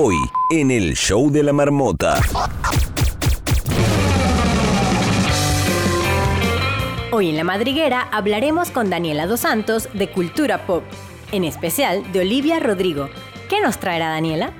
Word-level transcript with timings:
Hoy, 0.00 0.14
en 0.50 0.70
el 0.70 0.94
show 0.94 1.28
de 1.28 1.42
la 1.42 1.52
marmota. 1.52 2.20
Hoy 7.10 7.30
en 7.30 7.36
La 7.36 7.42
Madriguera 7.42 8.06
hablaremos 8.12 8.70
con 8.70 8.90
Daniela 8.90 9.26
Dos 9.26 9.40
Santos 9.40 9.88
de 9.94 10.08
Cultura 10.08 10.66
Pop, 10.66 10.84
en 11.32 11.42
especial 11.42 12.12
de 12.12 12.20
Olivia 12.20 12.60
Rodrigo. 12.60 13.08
¿Qué 13.48 13.60
nos 13.60 13.78
traerá 13.78 14.10
Daniela? 14.10 14.52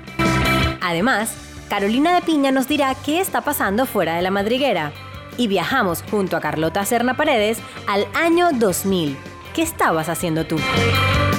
Además, 0.81 1.33
Carolina 1.69 2.15
de 2.15 2.21
Piña 2.21 2.51
nos 2.51 2.67
dirá 2.67 2.93
qué 3.05 3.21
está 3.21 3.39
pasando 3.39 3.85
fuera 3.85 4.15
de 4.15 4.21
La 4.21 4.31
Madriguera. 4.31 4.91
Y 5.37 5.47
viajamos 5.47 6.03
junto 6.11 6.35
a 6.35 6.41
Carlota 6.41 6.83
Serna 6.83 7.15
Paredes 7.15 7.59
al 7.87 8.07
año 8.13 8.49
2000. 8.51 9.15
¿Qué 9.53 9.61
estabas 9.61 10.09
haciendo 10.09 10.45
tú? 10.45 10.57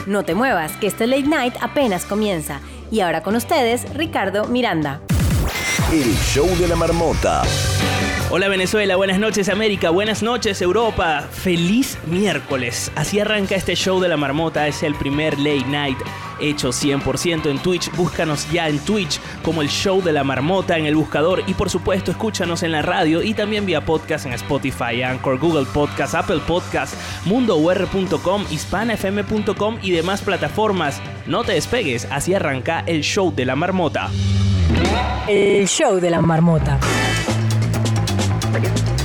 No 0.07 0.23
te 0.23 0.35
muevas, 0.35 0.73
que 0.79 0.87
este 0.87 1.07
late 1.07 1.29
night 1.29 1.55
apenas 1.61 2.07
comienza. 2.07 2.63
Y 2.91 3.01
ahora 3.01 3.23
con 3.23 3.37
ustedes, 3.37 3.93
Ricardo 3.95 4.47
Miranda. 4.47 5.01
El 5.93 6.15
show 6.17 6.47
de 6.59 6.69
la 6.69 6.77
marmota. 6.77 7.43
Hola 8.33 8.47
Venezuela, 8.47 8.95
buenas 8.95 9.19
noches 9.19 9.49
América, 9.49 9.91
buenas 9.91 10.23
noches 10.23 10.63
Europa, 10.63 11.27
feliz 11.33 11.99
miércoles. 12.07 12.93
Así 12.95 13.19
arranca 13.19 13.57
este 13.57 13.75
show 13.75 13.99
de 13.99 14.07
la 14.07 14.17
marmota, 14.17 14.69
es 14.69 14.85
el 14.85 14.95
primer 14.95 15.37
late 15.37 15.65
night 15.67 15.99
hecho 16.39 16.69
100% 16.69 17.51
en 17.51 17.59
Twitch. 17.59 17.91
Búscanos 17.97 18.49
ya 18.53 18.69
en 18.69 18.79
Twitch 18.79 19.21
como 19.43 19.63
el 19.63 19.69
show 19.69 20.01
de 20.01 20.13
la 20.13 20.23
marmota 20.23 20.79
en 20.79 20.87
el 20.87 20.95
buscador 20.95 21.43
y 21.49 21.55
por 21.55 21.71
supuesto 21.71 22.13
escúchanos 22.13 22.63
en 22.63 22.71
la 22.71 22.83
radio 22.83 23.21
y 23.21 23.35
también 23.35 23.67
vía 23.67 23.85
podcast 23.85 24.27
en 24.27 24.33
Spotify, 24.35 25.03
Anchor, 25.03 25.37
Google 25.41 25.67
Podcast, 25.67 26.15
Apple 26.15 26.41
Podcast, 26.47 26.95
mundour.com, 27.27 28.45
hispanafm.com 28.49 29.79
y 29.83 29.91
demás 29.91 30.23
plataformas. 30.23 31.03
No 31.27 31.43
te 31.43 31.55
despegues, 31.55 32.07
así 32.13 32.33
arranca 32.33 32.85
el 32.87 33.01
show 33.01 33.35
de 33.35 33.45
la 33.45 33.57
marmota. 33.57 34.09
El 35.27 35.67
show 35.67 35.99
de 35.99 36.11
la 36.11 36.21
marmota. 36.21 36.79
Forget. 38.53 39.00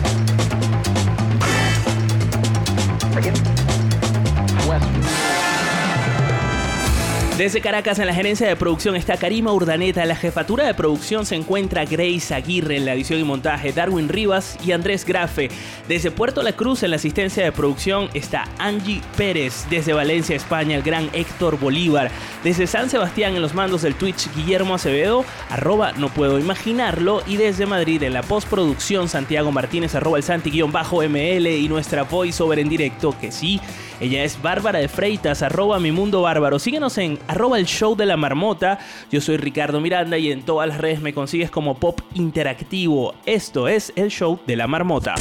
Desde 7.37 7.59
Caracas 7.59 7.99
en 7.99 8.07
la 8.07 8.13
gerencia 8.13 8.47
de 8.47 8.55
producción 8.55 8.95
está 8.95 9.17
Karima 9.17 9.51
Urdaneta, 9.51 10.01
en 10.01 10.07
la 10.07 10.15
jefatura 10.15 10.65
de 10.65 10.73
producción 10.73 11.25
se 11.25 11.35
encuentra 11.35 11.83
Grace 11.83 12.33
Aguirre 12.33 12.77
en 12.77 12.85
la 12.85 12.93
edición 12.93 13.19
y 13.19 13.25
montaje, 13.25 13.73
Darwin 13.73 14.07
Rivas 14.07 14.57
y 14.65 14.71
Andrés 14.71 15.03
Grafe. 15.03 15.49
Desde 15.89 16.11
Puerto 16.11 16.41
La 16.43 16.53
Cruz 16.53 16.83
en 16.83 16.91
la 16.91 16.95
asistencia 16.95 17.43
de 17.43 17.51
producción 17.51 18.07
está 18.13 18.45
Angie 18.57 19.01
Pérez, 19.17 19.65
desde 19.69 19.91
Valencia, 19.91 20.33
España, 20.33 20.77
el 20.77 20.81
gran 20.81 21.09
Héctor 21.11 21.59
Bolívar, 21.59 22.09
desde 22.41 22.67
San 22.67 22.89
Sebastián 22.89 23.35
en 23.35 23.41
los 23.41 23.53
mandos 23.53 23.81
del 23.81 23.95
Twitch 23.95 24.33
Guillermo 24.33 24.75
Acevedo, 24.75 25.25
arroba 25.49 25.91
no 25.91 26.07
puedo 26.07 26.39
imaginarlo, 26.39 27.21
y 27.27 27.35
desde 27.35 27.65
Madrid 27.65 28.01
en 28.03 28.13
la 28.13 28.23
postproducción 28.23 29.09
Santiago 29.09 29.51
Martínez, 29.51 29.93
arroba 29.93 30.15
el 30.15 30.23
Santi-ML 30.23 31.47
y 31.47 31.67
nuestra 31.67 32.03
voiceover 32.03 32.59
en 32.59 32.69
directo, 32.69 33.13
que 33.19 33.33
sí, 33.33 33.59
ella 33.99 34.23
es 34.23 34.41
Bárbara 34.41 34.79
de 34.79 34.89
Freitas, 34.89 35.41
arroba 35.41 35.79
mi 35.79 35.91
mundo 35.91 36.21
bárbaro. 36.21 36.59
Síguenos 36.59 36.97
en 36.97 37.17
arroba 37.27 37.59
el 37.59 37.65
show 37.65 37.95
de 37.95 38.05
la 38.05 38.17
marmota. 38.17 38.79
Yo 39.11 39.21
soy 39.21 39.37
Ricardo 39.37 39.81
Miranda 39.81 40.17
y 40.17 40.31
en 40.31 40.43
todas 40.43 40.67
las 40.67 40.77
redes 40.77 41.01
me 41.01 41.13
consigues 41.13 41.49
como 41.49 41.75
Pop 41.75 42.01
Interactivo. 42.13 43.15
Esto 43.25 43.67
es 43.67 43.93
el 43.95 44.09
show 44.09 44.39
de 44.45 44.55
la 44.55 44.67
marmota. 44.67 45.15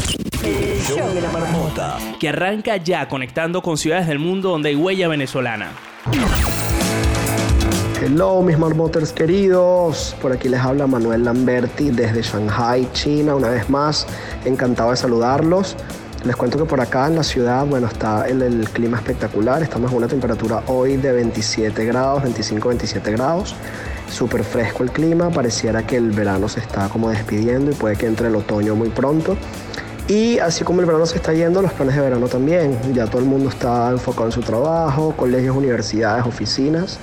El 0.44 0.80
show 0.82 1.12
de 1.14 1.20
la 1.20 1.30
marmota. 1.30 1.98
Que 2.18 2.28
arranca 2.28 2.76
ya 2.76 3.08
conectando 3.08 3.62
con 3.62 3.78
ciudades 3.78 4.06
del 4.06 4.18
mundo 4.18 4.50
donde 4.50 4.70
hay 4.70 4.76
huella 4.76 5.08
venezolana. 5.08 5.72
Hello 8.04 8.42
mis 8.42 8.58
marmoters 8.58 9.12
queridos, 9.12 10.14
por 10.20 10.32
aquí 10.32 10.50
les 10.50 10.60
habla 10.60 10.86
Manuel 10.86 11.24
Lamberti 11.24 11.90
desde 11.90 12.20
Shanghai, 12.20 12.86
China, 12.92 13.34
una 13.34 13.48
vez 13.48 13.70
más, 13.70 14.06
encantado 14.44 14.90
de 14.90 14.96
saludarlos. 14.98 15.74
Les 16.24 16.36
cuento 16.36 16.56
que 16.56 16.64
por 16.64 16.80
acá 16.80 17.06
en 17.06 17.16
la 17.16 17.22
ciudad, 17.22 17.66
bueno, 17.66 17.86
está 17.86 18.26
el, 18.26 18.66
clima 18.72 18.96
espectacular. 18.96 19.62
Estamos 19.62 19.90
en 19.90 19.98
una 19.98 20.08
temperatura 20.08 20.62
hoy 20.68 20.96
de 20.96 21.12
27 21.12 21.84
grados, 21.84 22.22
25-27 22.22 23.12
grados. 23.12 23.54
Súper 24.10 24.42
fresco 24.42 24.84
el 24.84 24.90
clima. 24.90 25.28
Pareciera 25.28 25.86
que 25.86 25.96
el 25.96 26.12
verano 26.12 26.48
se 26.48 26.60
está 26.60 26.88
como 26.88 27.10
despidiendo 27.10 27.72
y 27.72 27.74
puede 27.74 27.96
que 27.96 28.06
entre 28.06 28.28
el 28.28 28.36
otoño 28.36 28.74
muy 28.74 28.88
pronto. 28.88 29.36
Y 30.08 30.38
así 30.38 30.64
como 30.64 30.80
el 30.80 30.86
verano 30.86 31.04
se 31.04 31.16
está 31.16 31.34
yendo, 31.34 31.60
los 31.60 31.72
planes 31.74 31.94
de 31.94 32.00
verano 32.00 32.26
también. 32.26 32.78
Ya 32.94 33.04
todo 33.04 33.18
el 33.18 33.26
mundo 33.26 33.50
está 33.50 33.90
enfocado 33.90 34.24
en 34.24 34.32
su 34.32 34.40
trabajo, 34.40 35.12
colegios, 35.18 35.54
universidades, 35.54 36.24
oficinas. 36.24 36.98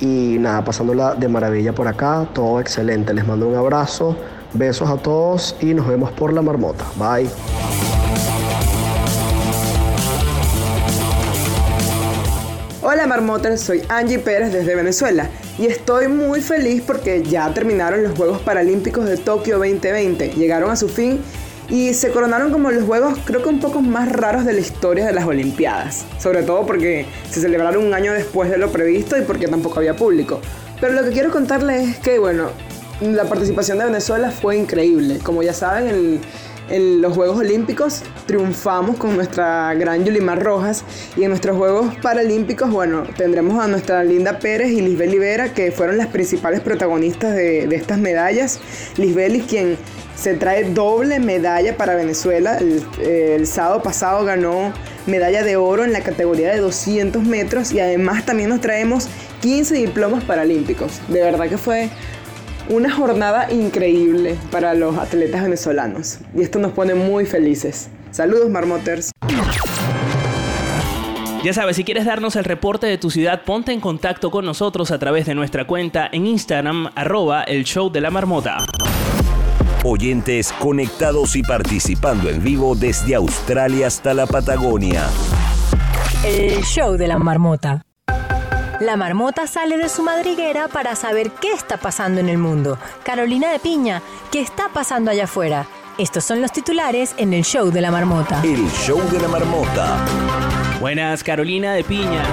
Y 0.00 0.38
nada, 0.40 0.64
pasándola 0.64 1.14
de 1.14 1.28
maravilla 1.28 1.72
por 1.72 1.86
acá. 1.86 2.26
Todo 2.34 2.58
excelente. 2.58 3.14
Les 3.14 3.24
mando 3.24 3.46
un 3.46 3.54
abrazo. 3.54 4.16
Besos 4.54 4.90
a 4.90 4.96
todos 4.96 5.54
y 5.60 5.72
nos 5.72 5.86
vemos 5.86 6.10
por 6.10 6.32
la 6.32 6.42
marmota. 6.42 6.84
Bye. 6.96 7.30
Hola 12.82 13.06
Marmoters, 13.06 13.60
soy 13.60 13.82
Angie 13.90 14.18
Pérez 14.18 14.54
desde 14.54 14.74
Venezuela 14.74 15.28
y 15.58 15.66
estoy 15.66 16.08
muy 16.08 16.40
feliz 16.40 16.82
porque 16.86 17.22
ya 17.22 17.52
terminaron 17.52 18.02
los 18.02 18.16
Juegos 18.16 18.40
Paralímpicos 18.40 19.04
de 19.04 19.18
Tokio 19.18 19.58
2020, 19.58 20.30
llegaron 20.30 20.70
a 20.70 20.76
su 20.76 20.88
fin 20.88 21.20
y 21.68 21.92
se 21.92 22.10
coronaron 22.10 22.50
como 22.50 22.70
los 22.70 22.84
Juegos 22.84 23.18
creo 23.26 23.42
que 23.42 23.50
un 23.50 23.60
poco 23.60 23.82
más 23.82 24.10
raros 24.10 24.46
de 24.46 24.54
la 24.54 24.60
historia 24.60 25.04
de 25.04 25.12
las 25.12 25.26
Olimpiadas, 25.26 26.06
sobre 26.18 26.42
todo 26.42 26.64
porque 26.64 27.04
se 27.30 27.42
celebraron 27.42 27.84
un 27.84 27.92
año 27.92 28.14
después 28.14 28.48
de 28.48 28.56
lo 28.56 28.72
previsto 28.72 29.18
y 29.18 29.22
porque 29.22 29.46
tampoco 29.46 29.80
había 29.80 29.94
público. 29.94 30.40
Pero 30.80 30.94
lo 30.94 31.04
que 31.04 31.10
quiero 31.10 31.30
contarles 31.30 31.86
es 31.86 31.98
que, 31.98 32.18
bueno, 32.18 32.48
la 33.02 33.24
participación 33.24 33.76
de 33.76 33.84
Venezuela 33.84 34.30
fue 34.30 34.56
increíble. 34.56 35.18
Como 35.22 35.42
ya 35.42 35.52
saben, 35.52 35.88
el 35.88 36.20
en 36.70 37.02
los 37.02 37.14
Juegos 37.14 37.38
Olímpicos 37.38 38.02
triunfamos 38.26 38.96
con 38.96 39.16
nuestra 39.16 39.74
gran 39.74 40.04
Yulimar 40.04 40.42
Rojas 40.42 40.84
y 41.16 41.24
en 41.24 41.30
nuestros 41.30 41.56
Juegos 41.56 41.94
Paralímpicos, 41.96 42.70
bueno, 42.70 43.04
tendremos 43.16 43.62
a 43.62 43.66
nuestra 43.66 44.04
Linda 44.04 44.38
Pérez 44.38 44.70
y 44.70 44.80
Lisbeth 44.80 45.10
Libera, 45.10 45.52
que 45.52 45.72
fueron 45.72 45.98
las 45.98 46.06
principales 46.06 46.60
protagonistas 46.60 47.34
de, 47.34 47.64
estas 47.74 47.98
medallas. 47.98 48.60
Lisbeth 48.96 49.46
quien 49.48 49.76
se 50.16 50.34
trae 50.34 50.64
doble 50.64 51.18
medalla 51.18 51.76
para 51.76 51.94
Venezuela. 51.94 52.58
El, 52.58 52.84
el, 53.00 53.46
sábado 53.46 53.82
pasado 53.82 54.24
ganó 54.24 54.72
medalla 55.06 55.42
de 55.42 55.56
oro 55.56 55.84
en 55.84 55.92
la 55.92 56.02
categoría 56.02 56.52
de 56.52 56.58
200 56.58 57.22
metros 57.22 57.72
y 57.72 57.80
además 57.80 58.26
también 58.26 58.50
nos 58.50 58.60
traemos 58.60 59.08
15 59.40 59.74
diplomas 59.74 60.22
paralímpicos. 60.24 61.00
De 61.08 61.22
verdad 61.22 61.48
que 61.48 61.58
fue 61.58 61.90
una 62.70 62.90
jornada 62.90 63.52
increíble 63.52 64.38
para 64.50 64.74
los 64.74 64.96
atletas 64.96 65.42
venezolanos 65.42 66.18
y 66.34 66.42
esto 66.42 66.58
nos 66.58 66.72
pone 66.72 66.94
muy 66.94 67.26
felices. 67.26 67.90
Saludos 68.12 68.48
Marmoters. 68.48 69.10
Ya 71.42 71.52
sabes, 71.54 71.76
si 71.76 71.84
quieres 71.84 72.04
darnos 72.04 72.36
el 72.36 72.44
reporte 72.44 72.86
de 72.86 72.98
tu 72.98 73.10
ciudad, 73.10 73.42
ponte 73.44 73.72
en 73.72 73.80
contacto 73.80 74.30
con 74.30 74.44
nosotros 74.44 74.90
a 74.90 74.98
través 74.98 75.26
de 75.26 75.34
nuestra 75.34 75.66
cuenta 75.66 76.08
en 76.12 76.26
Instagram, 76.26 76.90
arroba 76.94 77.42
el 77.42 77.64
show 77.64 77.90
de 77.90 78.00
la 78.00 78.10
marmota. 78.10 78.58
Oyentes 79.82 80.52
conectados 80.52 81.36
y 81.36 81.42
participando 81.42 82.28
en 82.28 82.44
vivo 82.44 82.74
desde 82.74 83.14
Australia 83.14 83.86
hasta 83.86 84.12
la 84.12 84.26
Patagonia. 84.26 85.06
El 86.24 86.62
show 86.62 86.98
de 86.98 87.08
la 87.08 87.18
marmota. 87.18 87.82
La 88.80 88.96
marmota 88.96 89.46
sale 89.46 89.76
de 89.76 89.90
su 89.90 90.02
madriguera 90.02 90.66
para 90.66 90.96
saber 90.96 91.32
qué 91.32 91.52
está 91.52 91.76
pasando 91.76 92.18
en 92.18 92.30
el 92.30 92.38
mundo. 92.38 92.78
Carolina 93.02 93.52
de 93.52 93.58
Piña, 93.58 94.00
¿qué 94.32 94.40
está 94.40 94.70
pasando 94.72 95.10
allá 95.10 95.24
afuera? 95.24 95.66
Estos 95.98 96.24
son 96.24 96.40
los 96.40 96.50
titulares 96.50 97.14
en 97.18 97.34
el 97.34 97.44
show 97.44 97.70
de 97.70 97.82
la 97.82 97.90
marmota. 97.90 98.40
El 98.42 98.70
show 98.70 98.98
de 99.10 99.20
la 99.20 99.28
marmota. 99.28 100.02
Buenas, 100.80 101.22
Carolina 101.22 101.74
de 101.74 101.84
Piña. 101.84 102.24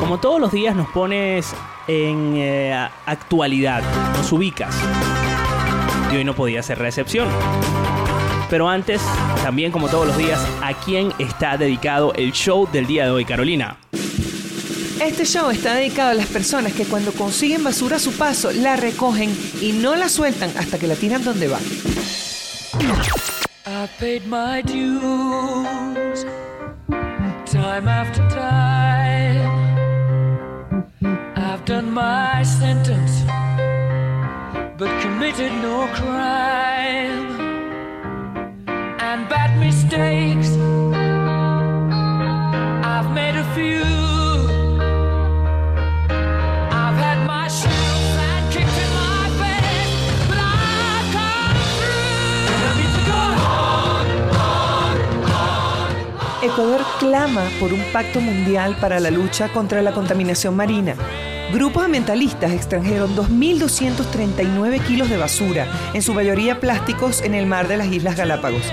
Como 0.00 0.18
todos 0.18 0.40
los 0.40 0.50
días 0.50 0.74
nos 0.74 0.88
pones 0.88 1.52
en 1.86 2.36
eh, 2.38 2.88
actualidad, 3.04 3.82
nos 4.16 4.32
ubicas. 4.32 4.74
Y 6.10 6.16
hoy 6.16 6.24
no 6.24 6.34
podía 6.34 6.62
ser 6.62 6.78
recepción. 6.78 7.28
Pero 8.48 8.66
antes, 8.66 9.02
también 9.42 9.70
como 9.70 9.88
todos 9.88 10.06
los 10.06 10.16
días, 10.16 10.42
¿a 10.62 10.72
quién 10.72 11.12
está 11.18 11.58
dedicado 11.58 12.14
el 12.14 12.32
show 12.32 12.66
del 12.72 12.86
día 12.86 13.04
de 13.04 13.10
hoy, 13.10 13.26
Carolina? 13.26 13.76
Este 15.02 15.24
show 15.24 15.50
está 15.50 15.74
dedicado 15.74 16.10
a 16.10 16.14
las 16.14 16.28
personas 16.28 16.72
que 16.74 16.84
cuando 16.84 17.12
consiguen 17.12 17.64
basura 17.64 17.96
a 17.96 17.98
su 17.98 18.12
paso, 18.12 18.52
la 18.52 18.76
recogen 18.76 19.36
y 19.60 19.72
no 19.72 19.96
la 19.96 20.08
sueltan 20.08 20.52
hasta 20.56 20.78
que 20.78 20.86
la 20.86 20.94
tiran 20.94 21.24
donde 21.24 21.48
va. 21.48 21.58
I 23.66 23.88
paid 23.98 24.22
my 24.26 24.62
dues 24.62 26.24
time 27.50 27.88
after 27.88 28.22
time. 28.28 29.42
I've 31.34 31.64
done 31.64 31.90
my 31.90 32.44
sentence, 32.44 33.24
but 34.78 34.88
committed 35.02 35.52
no 35.60 35.88
crime. 35.94 37.40
And 39.00 39.28
bad 39.28 39.58
mistakes, 39.58 40.56
I've 42.86 43.10
made 43.10 43.34
a 43.34 43.44
few. 43.56 44.01
Clama 56.98 57.48
por 57.60 57.72
un 57.72 57.82
pacto 57.92 58.20
mundial 58.20 58.76
para 58.80 58.98
la 58.98 59.10
lucha 59.10 59.48
contra 59.52 59.82
la 59.82 59.92
contaminación 59.92 60.56
marina. 60.56 60.94
Grupos 61.52 61.84
ambientalistas 61.84 62.52
extrajeron 62.52 63.14
2.239 63.14 64.80
kilos 64.86 65.08
de 65.08 65.18
basura, 65.18 65.68
en 65.92 66.02
su 66.02 66.14
mayoría 66.14 66.58
plásticos, 66.60 67.22
en 67.22 67.34
el 67.34 67.46
mar 67.46 67.68
de 67.68 67.76
las 67.76 67.88
Islas 67.88 68.16
Galápagos. 68.16 68.64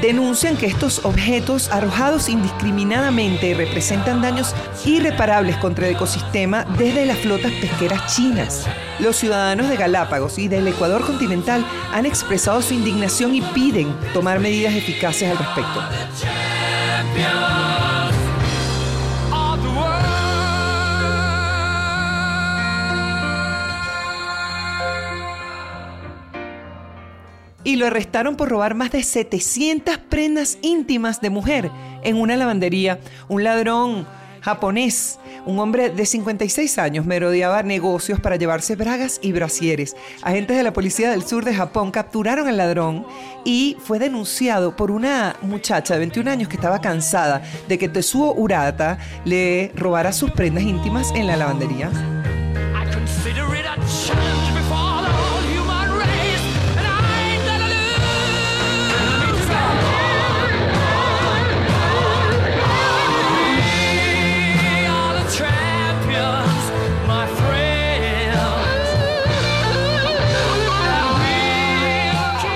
Denuncian 0.00 0.56
que 0.56 0.66
estos 0.66 1.04
objetos 1.04 1.70
arrojados 1.70 2.28
indiscriminadamente 2.28 3.54
representan 3.54 4.20
daños 4.22 4.54
irreparables 4.84 5.56
contra 5.56 5.86
el 5.86 5.94
ecosistema 5.94 6.64
desde 6.78 7.06
las 7.06 7.18
flotas 7.18 7.52
pesqueras 7.52 8.14
chinas. 8.14 8.66
Los 8.98 9.16
ciudadanos 9.16 9.68
de 9.68 9.76
Galápagos 9.76 10.38
y 10.38 10.48
del 10.48 10.68
Ecuador 10.68 11.04
continental 11.06 11.64
han 11.92 12.06
expresado 12.06 12.60
su 12.62 12.74
indignación 12.74 13.34
y 13.34 13.40
piden 13.40 13.94
tomar 14.12 14.40
medidas 14.40 14.74
eficaces 14.74 15.30
al 15.30 15.38
respecto. 15.38 15.80
Y 27.64 27.76
lo 27.76 27.86
arrestaron 27.86 28.36
por 28.36 28.50
robar 28.50 28.74
más 28.74 28.92
de 28.92 29.02
700 29.02 29.98
prendas 29.98 30.58
íntimas 30.62 31.20
de 31.20 31.30
mujer 31.30 31.70
en 32.04 32.16
una 32.16 32.36
lavandería. 32.36 33.00
Un 33.28 33.42
ladrón 33.42 34.06
japonés, 34.42 35.18
un 35.46 35.58
hombre 35.58 35.90
de 35.90 36.06
56 36.06 36.78
años, 36.78 37.06
merodeaba 37.06 37.62
negocios 37.62 38.20
para 38.20 38.36
llevarse 38.36 38.76
bragas 38.76 39.18
y 39.22 39.32
brasieres. 39.32 39.96
Agentes 40.22 40.56
de 40.56 40.62
la 40.62 40.72
policía 40.72 41.10
del 41.10 41.24
sur 41.24 41.44
de 41.44 41.54
Japón 41.54 41.90
capturaron 41.90 42.48
al 42.48 42.56
ladrón 42.56 43.06
y 43.44 43.76
fue 43.80 43.98
denunciado 43.98 44.76
por 44.76 44.90
una 44.90 45.36
muchacha 45.42 45.94
de 45.94 46.00
21 46.00 46.30
años 46.30 46.48
que 46.48 46.56
estaba 46.56 46.80
cansada 46.80 47.42
de 47.68 47.78
que 47.78 47.88
Tetsuo 47.88 48.34
Urata 48.34 48.98
le 49.24 49.72
robara 49.74 50.12
sus 50.12 50.30
prendas 50.30 50.64
íntimas 50.64 51.12
en 51.14 51.26
la 51.26 51.36
lavandería. 51.36 51.90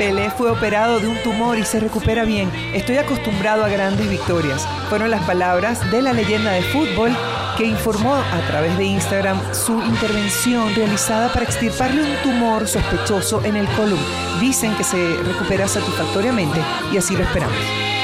Pelé 0.09 0.31
fue 0.31 0.51
operado 0.51 1.01
de 1.01 1.07
un 1.07 1.23
tumor 1.23 1.59
y 1.59 1.67
se 1.67 1.81
recupera 1.81 2.25
bien. 2.25 2.51
Estoy 2.73 2.97
acostumbrado 2.97 3.63
a 3.63 3.69
grandes 3.69 4.09
victorias. 4.09 4.67
Fueron 4.89 5.11
las 5.11 5.23
palabras 5.27 5.91
de 5.91 6.01
la 6.01 6.15
leyenda 6.15 6.53
de 6.53 6.63
fútbol 6.63 7.15
que 7.59 7.67
informó 7.67 8.15
a 8.15 8.41
través 8.49 8.79
de 8.79 8.85
Instagram 8.85 9.39
su 9.53 9.75
intervención 9.75 10.75
realizada 10.75 11.31
para 11.31 11.45
extirparle 11.45 12.01
un 12.01 12.23
tumor 12.23 12.67
sospechoso 12.67 13.45
en 13.45 13.57
el 13.57 13.69
colon. 13.77 14.01
Dicen 14.41 14.75
que 14.77 14.85
se 14.85 15.15
recupera 15.25 15.69
satisfactoriamente 15.69 16.59
y 16.91 16.97
así 16.97 17.15
lo 17.15 17.25
esperamos. 17.25 17.98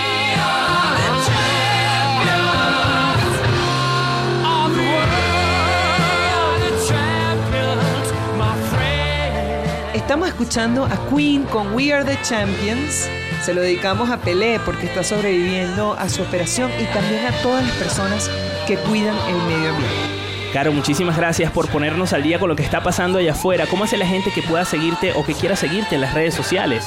Estamos 10.05 10.29
escuchando 10.29 10.85
a 10.85 11.09
Queen 11.09 11.45
con 11.45 11.75
We 11.75 11.91
Are 11.91 12.05
the 12.05 12.21
Champions. 12.21 13.09
Se 13.43 13.55
lo 13.55 13.63
dedicamos 13.63 14.11
a 14.11 14.19
Pelé 14.19 14.61
porque 14.63 14.85
está 14.85 15.03
sobreviviendo 15.03 15.95
a 15.95 16.11
su 16.11 16.21
operación 16.21 16.71
y 16.79 16.85
también 16.93 17.25
a 17.25 17.33
todas 17.43 17.67
las 17.67 17.75
personas 17.77 18.31
que 18.67 18.77
cuidan 18.77 19.17
el 19.27 19.37
medio 19.47 19.71
ambiente. 19.71 20.51
Caro, 20.53 20.73
muchísimas 20.73 21.17
gracias 21.17 21.51
por 21.51 21.71
ponernos 21.71 22.13
al 22.13 22.23
día 22.23 22.39
con 22.39 22.51
lo 22.51 22.55
que 22.55 22.63
está 22.63 22.83
pasando 22.83 23.19
allá 23.19 23.33
afuera. 23.33 23.67
¿Cómo 23.67 23.85
hace 23.85 23.97
la 23.97 24.07
gente 24.07 24.31
que 24.31 24.43
pueda 24.43 24.67
seguirte 24.67 25.15
o 25.15 25.25
que 25.25 25.33
quiera 25.33 25.57
seguirte 25.57 25.95
en 25.95 26.03
las 26.03 26.13
redes 26.13 26.35
sociales? 26.35 26.87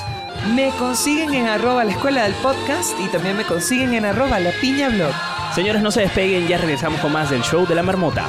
Me 0.54 0.69
consiguen 0.78 1.34
en 1.34 1.48
arroba 1.48 1.84
la 1.86 1.94
escuela 1.94 2.22
del 2.22 2.36
podcast 2.36 2.92
y 3.00 3.08
también 3.08 3.36
me 3.36 3.46
consiguen 3.46 3.96
en 3.96 4.06
arroba 4.06 4.40
la 4.40 4.52
piña 4.62 4.90
blog. 4.90 5.12
Señores, 5.56 5.81
no 5.81 5.90
se 5.90 6.02
despeguen, 6.02 6.48
ya 6.48 6.60
regresamos 6.60 7.02
con 7.02 7.14
más 7.14 7.31
del 7.31 7.42
show 7.42 7.66
de 7.66 7.74
la 7.74 7.81
marmota. 7.81 8.28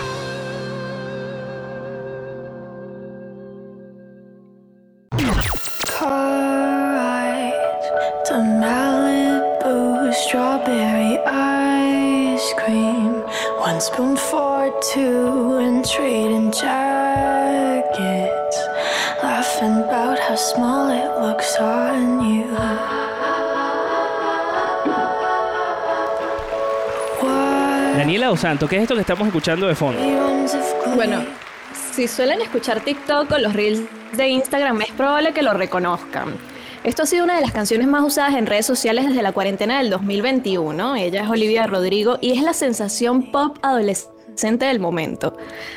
One 13.78 13.84
spoon 13.84 14.16
for 14.16 14.74
two 14.92 15.58
and 15.58 15.84
trading 15.88 16.50
jackets. 16.50 17.86
Laughing 19.22 19.84
about 19.84 20.18
how 20.18 20.34
small 20.34 20.90
it 20.90 21.08
looks 21.20 21.56
on 21.60 22.18
you. 22.28 22.50
What 27.20 27.98
Daniela 27.98 28.26
Dos 28.26 28.40
Santos, 28.40 28.68
¿qué 28.68 28.78
es 28.78 28.82
esto 28.82 28.96
que 28.96 29.02
estamos 29.02 29.28
escuchando 29.28 29.68
de 29.68 29.76
fondo? 29.76 30.00
Bueno, 30.96 31.24
si 31.92 32.08
suelen 32.08 32.40
escuchar 32.40 32.80
TikTok 32.80 33.30
o 33.30 33.38
los 33.38 33.52
reels 33.52 33.82
de 34.10 34.26
Instagram, 34.26 34.82
es 34.82 34.90
probable 34.90 35.32
que 35.32 35.42
lo 35.42 35.54
reconozcan. 35.54 36.36
Esto 36.88 37.02
ha 37.02 37.06
sido 37.06 37.24
una 37.24 37.34
de 37.34 37.42
las 37.42 37.52
canciones 37.52 37.86
más 37.86 38.02
usadas 38.02 38.34
en 38.34 38.46
redes 38.46 38.64
sociales 38.64 39.06
desde 39.06 39.20
la 39.20 39.32
cuarentena 39.32 39.76
del 39.76 39.90
2021. 39.90 40.96
Ella 40.96 41.22
es 41.22 41.28
Olivia 41.28 41.66
Rodrigo 41.66 42.16
y 42.22 42.32
es 42.32 42.42
la 42.42 42.54
sensación 42.54 43.30
pop 43.30 43.58
adolescente 43.60 44.64
del 44.64 44.80
momento. 44.80 45.36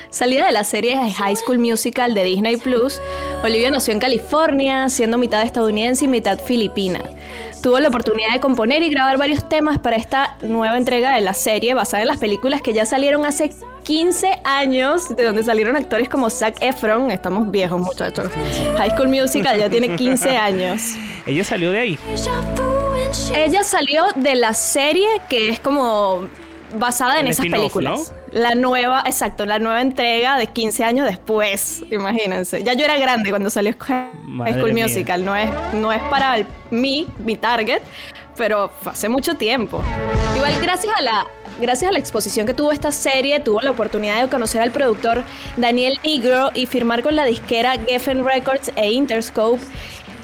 Salida 0.09 0.45
de 0.45 0.53
la 0.53 0.63
serie 0.63 0.95
High 1.11 1.35
School 1.35 1.59
Musical 1.59 2.13
de 2.13 2.23
Disney 2.23 2.55
Plus, 2.55 3.01
Olivia 3.43 3.69
nació 3.71 3.93
en 3.93 3.99
California, 3.99 4.87
siendo 4.87 5.17
mitad 5.17 5.41
estadounidense 5.41 6.05
y 6.05 6.07
mitad 6.07 6.39
filipina. 6.39 7.01
Tuvo 7.61 7.79
la 7.79 7.89
oportunidad 7.89 8.33
de 8.33 8.39
componer 8.39 8.81
y 8.81 8.89
grabar 8.89 9.19
varios 9.19 9.47
temas 9.47 9.77
para 9.77 9.95
esta 9.95 10.35
nueva 10.41 10.77
entrega 10.77 11.13
de 11.13 11.21
la 11.21 11.35
serie 11.35 11.75
basada 11.75 12.01
en 12.01 12.07
las 12.07 12.17
películas 12.17 12.61
que 12.63 12.73
ya 12.73 12.87
salieron 12.87 13.23
hace 13.23 13.51
15 13.83 14.41
años, 14.43 15.15
de 15.15 15.23
donde 15.23 15.43
salieron 15.43 15.75
actores 15.75 16.09
como 16.09 16.31
Zac 16.31 16.57
Efron, 16.59 17.11
estamos 17.11 17.51
viejos 17.51 17.79
muchachos. 17.79 18.31
High 18.77 18.91
School 18.91 19.09
Musical 19.09 19.59
ya 19.59 19.69
tiene 19.69 19.95
15 19.95 20.29
años. 20.37 20.95
Ella 21.27 21.43
salió 21.43 21.71
de 21.71 21.79
ahí. 21.79 21.99
Ella 23.35 23.63
salió 23.63 24.05
de 24.15 24.35
la 24.35 24.55
serie 24.55 25.07
que 25.29 25.49
es 25.49 25.59
como 25.59 26.27
basada 26.73 27.19
en 27.19 27.27
esas 27.27 27.45
películas. 27.45 28.11
La 28.31 28.55
nueva, 28.55 29.03
exacto, 29.05 29.45
la 29.45 29.59
nueva 29.59 29.81
entrega 29.81 30.37
de 30.37 30.47
15 30.47 30.83
años 30.85 31.05
después, 31.05 31.83
imagínense. 31.91 32.63
Ya 32.63 32.73
yo 32.73 32.85
era 32.85 32.97
grande 32.97 33.29
cuando 33.29 33.49
salió 33.49 33.75
Madre 34.23 34.53
School 34.53 34.73
mía. 34.73 34.85
Musical, 34.87 35.25
no 35.25 35.35
es, 35.35 35.49
no 35.73 35.91
es 35.91 36.01
para 36.03 36.37
el- 36.37 36.47
mí, 36.69 37.07
mi 37.19 37.35
target, 37.35 37.81
pero 38.37 38.71
fue 38.81 38.93
hace 38.93 39.09
mucho 39.09 39.35
tiempo. 39.35 39.83
Igual 40.35 40.53
gracias 40.61 40.93
a 40.97 41.01
la 41.01 41.27
gracias 41.59 41.89
a 41.89 41.91
la 41.91 41.99
exposición 41.99 42.47
que 42.47 42.53
tuvo 42.55 42.71
esta 42.71 42.91
serie, 42.91 43.39
tuvo 43.41 43.61
la 43.61 43.69
oportunidad 43.71 44.19
de 44.23 44.29
conocer 44.29 44.61
al 44.61 44.71
productor 44.71 45.23
Daniel 45.57 45.99
Negro 46.03 46.49
y 46.55 46.65
firmar 46.65 47.03
con 47.03 47.15
la 47.15 47.25
disquera 47.25 47.73
Geffen 47.87 48.25
Records 48.25 48.71
e 48.77 48.91
Interscope. 48.93 49.61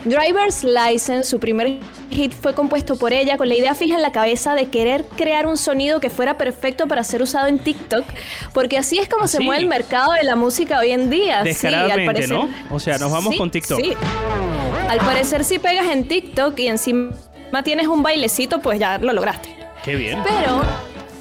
Driver's 0.09 0.63
License, 0.63 1.23
su 1.23 1.39
primer 1.39 1.79
hit 2.09 2.33
fue 2.33 2.53
compuesto 2.53 2.97
por 2.97 3.13
ella 3.13 3.37
con 3.37 3.47
la 3.49 3.55
idea 3.55 3.75
fija 3.75 3.95
en 3.95 4.01
la 4.01 4.11
cabeza 4.11 4.55
de 4.55 4.67
querer 4.69 5.05
crear 5.15 5.45
un 5.47 5.57
sonido 5.57 5.99
que 5.99 6.09
fuera 6.09 6.37
perfecto 6.37 6.87
para 6.87 7.03
ser 7.03 7.21
usado 7.21 7.47
en 7.47 7.59
TikTok, 7.59 8.05
porque 8.53 8.77
así 8.77 8.97
es 8.99 9.07
como 9.09 9.27
se 9.27 9.39
mueve 9.39 9.61
el 9.61 9.67
mercado 9.67 10.13
de 10.13 10.23
la 10.23 10.35
música 10.35 10.79
hoy 10.79 10.91
en 10.91 11.09
día. 11.09 11.41
Sí, 11.43 11.49
Descaradamente, 11.49 12.01
al 12.01 12.05
parecer. 12.05 12.35
¿no? 12.37 12.49
O 12.69 12.79
sea, 12.79 12.97
nos 12.97 13.11
vamos 13.11 13.33
Sí, 13.33 13.37
con 13.37 13.51
TikTok. 13.51 13.79
Sí. 13.79 13.93
Al 14.89 14.99
parecer 14.99 15.43
si 15.43 15.59
pegas 15.59 15.87
en 15.87 16.07
TikTok 16.07 16.57
y 16.59 16.67
encima 16.67 17.11
tienes 17.63 17.87
un 17.87 18.01
bailecito, 18.03 18.59
pues 18.61 18.79
ya 18.79 18.97
lo 18.97 19.13
lograste. 19.13 19.49
Qué 19.83 19.95
bien. 19.95 20.19
Pero, 20.23 20.61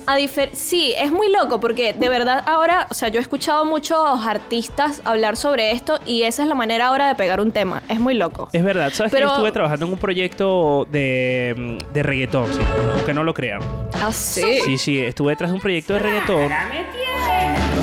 a 0.07 0.17
sí, 0.53 0.95
es 0.97 1.11
muy 1.11 1.31
loco 1.31 1.61
porque 1.61 1.93
de 1.93 2.09
verdad 2.09 2.43
ahora, 2.47 2.87
o 2.91 2.95
sea, 2.95 3.09
yo 3.09 3.19
he 3.19 3.23
escuchado 3.23 3.65
muchos 3.65 3.99
artistas 4.25 5.03
hablar 5.05 5.37
sobre 5.37 5.73
esto 5.73 5.99
y 6.07 6.23
esa 6.23 6.43
es 6.43 6.49
la 6.49 6.55
manera 6.55 6.87
ahora 6.89 7.09
de 7.09 7.15
pegar 7.15 7.41
un 7.41 7.53
tema. 7.53 7.83
Es 7.89 7.99
muy 8.01 8.15
loco. 8.15 8.49
Es 8.53 8.63
verdad, 8.65 8.93
¿sabes 8.93 9.11
que 9.13 9.17
Pero- 9.19 9.29
yo 9.29 9.35
estuve 9.35 9.53
trabajando 9.53 9.87
en 9.87 9.93
un 9.93 9.99
proyecto 9.99 10.87
de, 10.91 11.79
de 11.93 12.03
reggaetón, 12.03 12.53
sí, 12.53 12.61
aunque 12.95 13.15
no 13.15 13.25
lo 13.25 13.35
crean. 13.35 13.61
Ah, 13.95 14.13
sí. 14.13 14.61
Sí, 14.65 14.79
sí, 14.79 15.01
estuve 15.01 15.33
detrás 15.33 15.51
de 15.51 15.57
un 15.57 15.61
proyecto 15.61 15.95
de 15.95 15.99
reggaetón. 15.99 16.51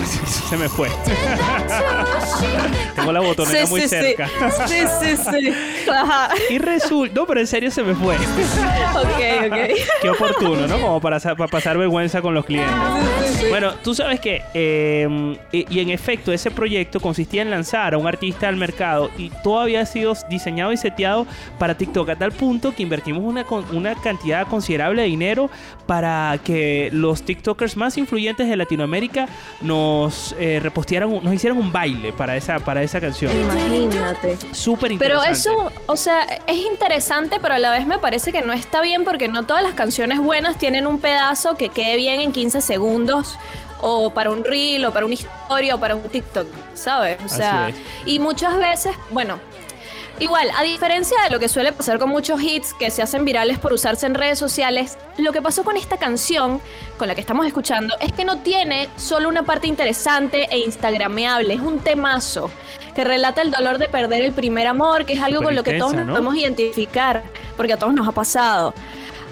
Se 0.50 0.58
me 0.58 0.70
fue. 0.70 0.90
Tengo 2.96 3.12
la 3.12 3.20
botonera 3.20 3.66
muy 3.68 3.82
cerca. 3.82 4.30
Sí, 4.68 4.76
sí, 5.02 5.18
sí. 5.18 5.54
Ajá. 5.90 6.30
Y 6.50 6.58
resulta, 6.58 7.14
no, 7.16 7.26
pero 7.26 7.40
en 7.40 7.48
serio 7.48 7.72
se 7.72 7.84
me 7.84 7.94
fue. 7.96 8.16
Ok, 8.16 9.48
ok. 9.48 9.58
Qué 10.02 10.10
oportuno, 10.10 10.68
¿no? 10.68 10.80
Como 10.80 11.02
para, 11.02 11.20
para 11.20 11.48
pasar 11.48 11.78
vergüenza 11.78 12.22
con 12.22 12.34
los 12.34 12.46
clientes. 12.46 12.74
Bueno, 13.50 13.74
tú 13.84 13.94
sabes 13.94 14.20
que, 14.20 14.42
eh, 14.54 15.38
y, 15.52 15.66
y 15.78 15.80
en 15.80 15.90
efecto, 15.90 16.32
ese 16.32 16.52
proyecto 16.52 17.00
consistía 17.00 17.42
en 17.42 17.50
lanzar 17.50 17.94
a 17.94 17.98
un 17.98 18.08
artista 18.08 18.48
al 18.48 18.56
mercado 18.56 19.10
y 19.18 19.30
todo 19.44 19.60
había 19.60 19.86
sido 19.86 20.14
diseñado 20.30 20.72
y 20.72 20.78
seteado 20.78 21.26
para 21.60 21.76
TikTok 21.76 22.10
a 22.10 22.16
tal 22.16 22.32
punto 22.32 22.74
que 22.74 22.84
invertimos 22.84 23.24
una, 23.24 23.46
una 23.72 23.96
cantidad 23.96 24.48
considerable 24.48 25.02
de 25.02 25.08
dinero 25.08 25.50
para 25.86 26.38
que 26.44 26.90
los 26.94 27.24
TikTokers 27.24 27.76
más 27.78 27.98
influyentes 27.98 28.48
de 28.48 28.56
Latinoamérica 28.56 29.28
nos 29.62 30.36
eh, 30.40 30.60
repostearan, 30.62 31.12
nos 31.22 31.34
hicieran 31.34 31.58
un 31.58 31.72
baile 31.72 32.14
para 32.14 32.38
esa, 32.38 32.60
para 32.60 32.83
esa 32.84 33.02
canción. 33.02 33.32
Imagínate. 33.32 34.38
Súper 34.52 34.98
Pero 34.98 35.16
interesante. 35.16 35.32
eso, 35.32 35.72
o 35.86 35.96
sea, 35.96 36.24
es 36.48 36.58
interesante, 36.58 37.40
pero 37.42 37.56
a 37.56 37.60
la 37.60 37.72
vez 37.72 37.86
me 37.88 37.98
parece 38.00 38.32
que 38.32 38.42
no 38.42 38.54
está 38.54 38.82
bien 38.82 39.04
porque 39.04 39.28
no 39.28 39.44
todas 39.44 39.64
las 39.64 39.74
canciones 39.74 40.20
buenas 40.20 40.58
tienen 40.58 40.88
un 40.88 41.00
pedazo 41.00 41.56
que 41.56 41.70
quede 41.70 41.96
bien 41.96 42.20
en 42.20 42.32
15 42.32 42.62
segundos 42.62 43.38
o 43.82 44.12
para 44.12 44.32
un 44.32 44.44
reel 44.44 44.86
o 44.86 44.94
para 44.94 45.06
una 45.06 45.14
historia 45.14 45.76
o 45.76 45.80
para 45.80 45.96
un 45.96 46.04
TikTok, 46.04 46.48
¿sabes? 46.74 47.18
O 47.26 47.30
sea, 47.30 47.68
Así 47.68 47.76
y 48.06 48.20
muchas 48.20 48.58
veces, 48.58 48.96
bueno, 49.10 49.40
Igual, 50.20 50.50
a 50.56 50.64
diferencia 50.64 51.18
de 51.24 51.32
lo 51.32 51.40
que 51.40 51.50
suele 51.50 51.72
pasar 51.72 51.98
con 51.98 52.10
muchos 52.10 52.42
hits 52.42 52.74
que 52.76 52.92
se 52.92 53.02
hacen 53.02 53.26
virales 53.26 53.58
por 53.58 53.74
usarse 53.74 54.06
en 54.06 54.14
redes 54.14 54.38
sociales, 54.38 54.98
lo 55.18 55.32
que 55.32 55.42
pasó 55.42 55.64
con 55.64 55.76
esta 55.76 55.98
canción, 55.98 56.62
con 56.98 57.08
la 57.08 57.16
que 57.16 57.22
estamos 57.22 57.48
escuchando, 57.48 57.96
es 58.00 58.14
que 58.14 58.24
no 58.24 58.38
tiene 58.38 58.90
solo 58.96 59.28
una 59.28 59.44
parte 59.44 59.68
interesante 59.68 60.48
e 60.52 60.60
instagrameable, 60.60 61.56
es 61.56 61.62
un 61.62 61.80
temazo 61.80 62.52
que 62.94 63.04
relata 63.04 63.42
el 63.42 63.50
dolor 63.50 63.80
de 63.80 63.90
perder 63.90 64.22
el 64.22 64.34
primer 64.34 64.68
amor, 64.68 65.06
que 65.06 65.14
es 65.14 65.22
algo 65.22 65.42
con 65.42 65.56
lo 65.56 65.64
que 65.64 65.80
todos 65.80 65.96
nos 65.96 66.06
¿no? 66.06 66.14
podemos 66.14 66.36
identificar, 66.36 67.24
porque 67.58 67.74
a 67.74 67.78
todos 67.78 67.94
nos 67.94 68.08
ha 68.08 68.12
pasado. 68.12 68.74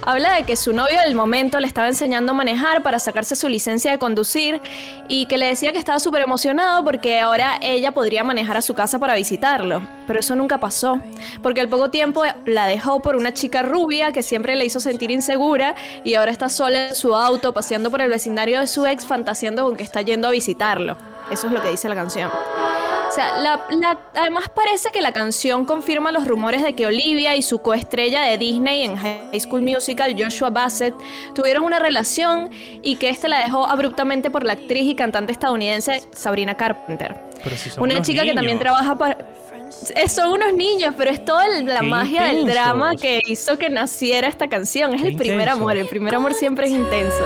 Habla 0.04 0.34
de 0.34 0.46
que 0.46 0.56
su 0.56 0.74
novio 0.74 1.00
del 1.06 1.14
momento 1.14 1.60
le 1.60 1.68
estaba 1.68 1.88
enseñando 1.88 2.32
a 2.32 2.36
manejar 2.36 2.82
para 2.82 2.98
sacarse 2.98 3.36
su 3.36 3.48
licencia 3.48 3.92
de 3.92 4.00
conducir 4.00 4.60
y 5.08 5.28
que 5.28 5.38
le 5.38 5.46
decía 5.46 5.72
que 5.72 5.78
estaba 5.78 6.00
súper 6.00 6.24
emocionado 6.24 6.84
porque 6.84 7.20
ahora 7.20 7.60
ella 7.62 7.92
podría 7.92 8.24
manejar 8.24 8.58
a 8.58 8.64
su 8.64 8.74
casa 8.74 8.98
para 8.98 9.14
visitarlo. 9.14 9.84
Pero 10.08 10.20
eso 10.20 10.36
nunca 10.36 10.60
pasó, 10.60 11.00
porque 11.44 11.62
al 11.62 11.70
poco 11.70 11.92
tiempo 11.92 12.24
la 12.46 12.66
dejó 12.66 13.00
por 13.02 13.16
una 13.16 13.32
chica 13.32 13.62
rubia 13.62 14.12
que 14.12 14.24
siempre 14.24 14.56
le 14.56 14.66
hizo 14.66 14.80
sentir 14.80 15.12
insegura 15.12 15.76
y 16.04 16.16
ahora 16.16 16.32
está 16.32 16.50
sola 16.50 16.90
en 16.90 16.96
su 16.96 17.16
auto 17.16 17.54
paseando 17.54 17.92
por 17.92 18.02
el 18.02 18.10
vecindario 18.10 18.60
de 18.60 18.66
su 18.66 18.88
ex 18.88 19.06
fantaseando 19.06 19.66
con 19.66 19.76
que 19.76 19.84
está 19.84 20.02
yendo 20.02 20.28
a 20.28 20.32
visitarlo. 20.32 20.98
Eso 21.32 21.48
es 21.48 21.54
lo 21.54 21.62
que 21.62 21.70
dice 21.70 21.88
la 21.90 21.96
canción. 21.96 22.30
O 22.30 23.14
sea, 23.14 23.40
la- 23.40 23.60
la- 23.72 24.00
además 24.16 24.46
parece 24.56 24.90
que 24.90 25.02
la 25.02 25.12
canción 25.12 25.66
confirma 25.66 26.14
los 26.14 26.26
rumores 26.28 26.64
de 26.64 26.74
que 26.76 26.86
Olivia 26.86 27.36
y 27.36 27.42
su 27.42 27.60
coestrella 27.60 28.22
de 28.22 28.38
Disney 28.38 28.84
en 28.86 28.96
High 28.96 29.38
School 29.42 29.64
Musical, 29.64 30.16
Joshua 30.18 30.50
Bassett, 30.50 30.94
tuvieron 31.36 31.64
una 31.66 31.80
relación 31.80 32.50
y 32.82 32.96
que 32.96 33.10
este 33.10 33.28
la 33.28 33.40
dejó 33.40 33.66
abruptamente 33.68 34.32
por 34.32 34.44
la 34.46 34.54
actriz 34.54 34.84
y 34.84 34.96
cantante 34.96 35.34
estadounidense 35.34 36.04
Sabrina 36.14 36.56
Carpenter. 36.56 37.20
Pero 37.44 37.58
si 37.58 37.70
son 37.70 37.84
Una 37.84 37.96
unos 37.96 38.08
chica 38.08 38.24
que 38.24 38.34
también 38.34 38.60
trabaja 38.60 38.96
para... 38.96 39.18
Eh, 39.96 40.08
Son 40.10 40.32
unos 40.32 40.54
niños, 40.54 40.94
pero 40.98 41.12
es 41.12 41.24
toda 41.26 41.46
el- 41.48 41.66
la 41.66 41.80
Qué 41.80 41.86
magia 41.88 42.24
del 42.26 42.46
drama 42.46 42.96
que 42.96 43.22
hizo 43.26 43.58
que 43.58 43.70
naciera 43.70 44.28
esta 44.28 44.48
canción. 44.48 44.94
Es 44.94 45.02
Qué 45.02 45.08
el 45.10 45.16
primer 45.18 45.40
intenso. 45.42 45.58
amor, 45.62 45.78
el 45.78 45.88
primer 45.88 46.14
amor 46.16 46.34
siempre 46.34 46.68
es 46.68 46.72
intenso. 46.74 47.24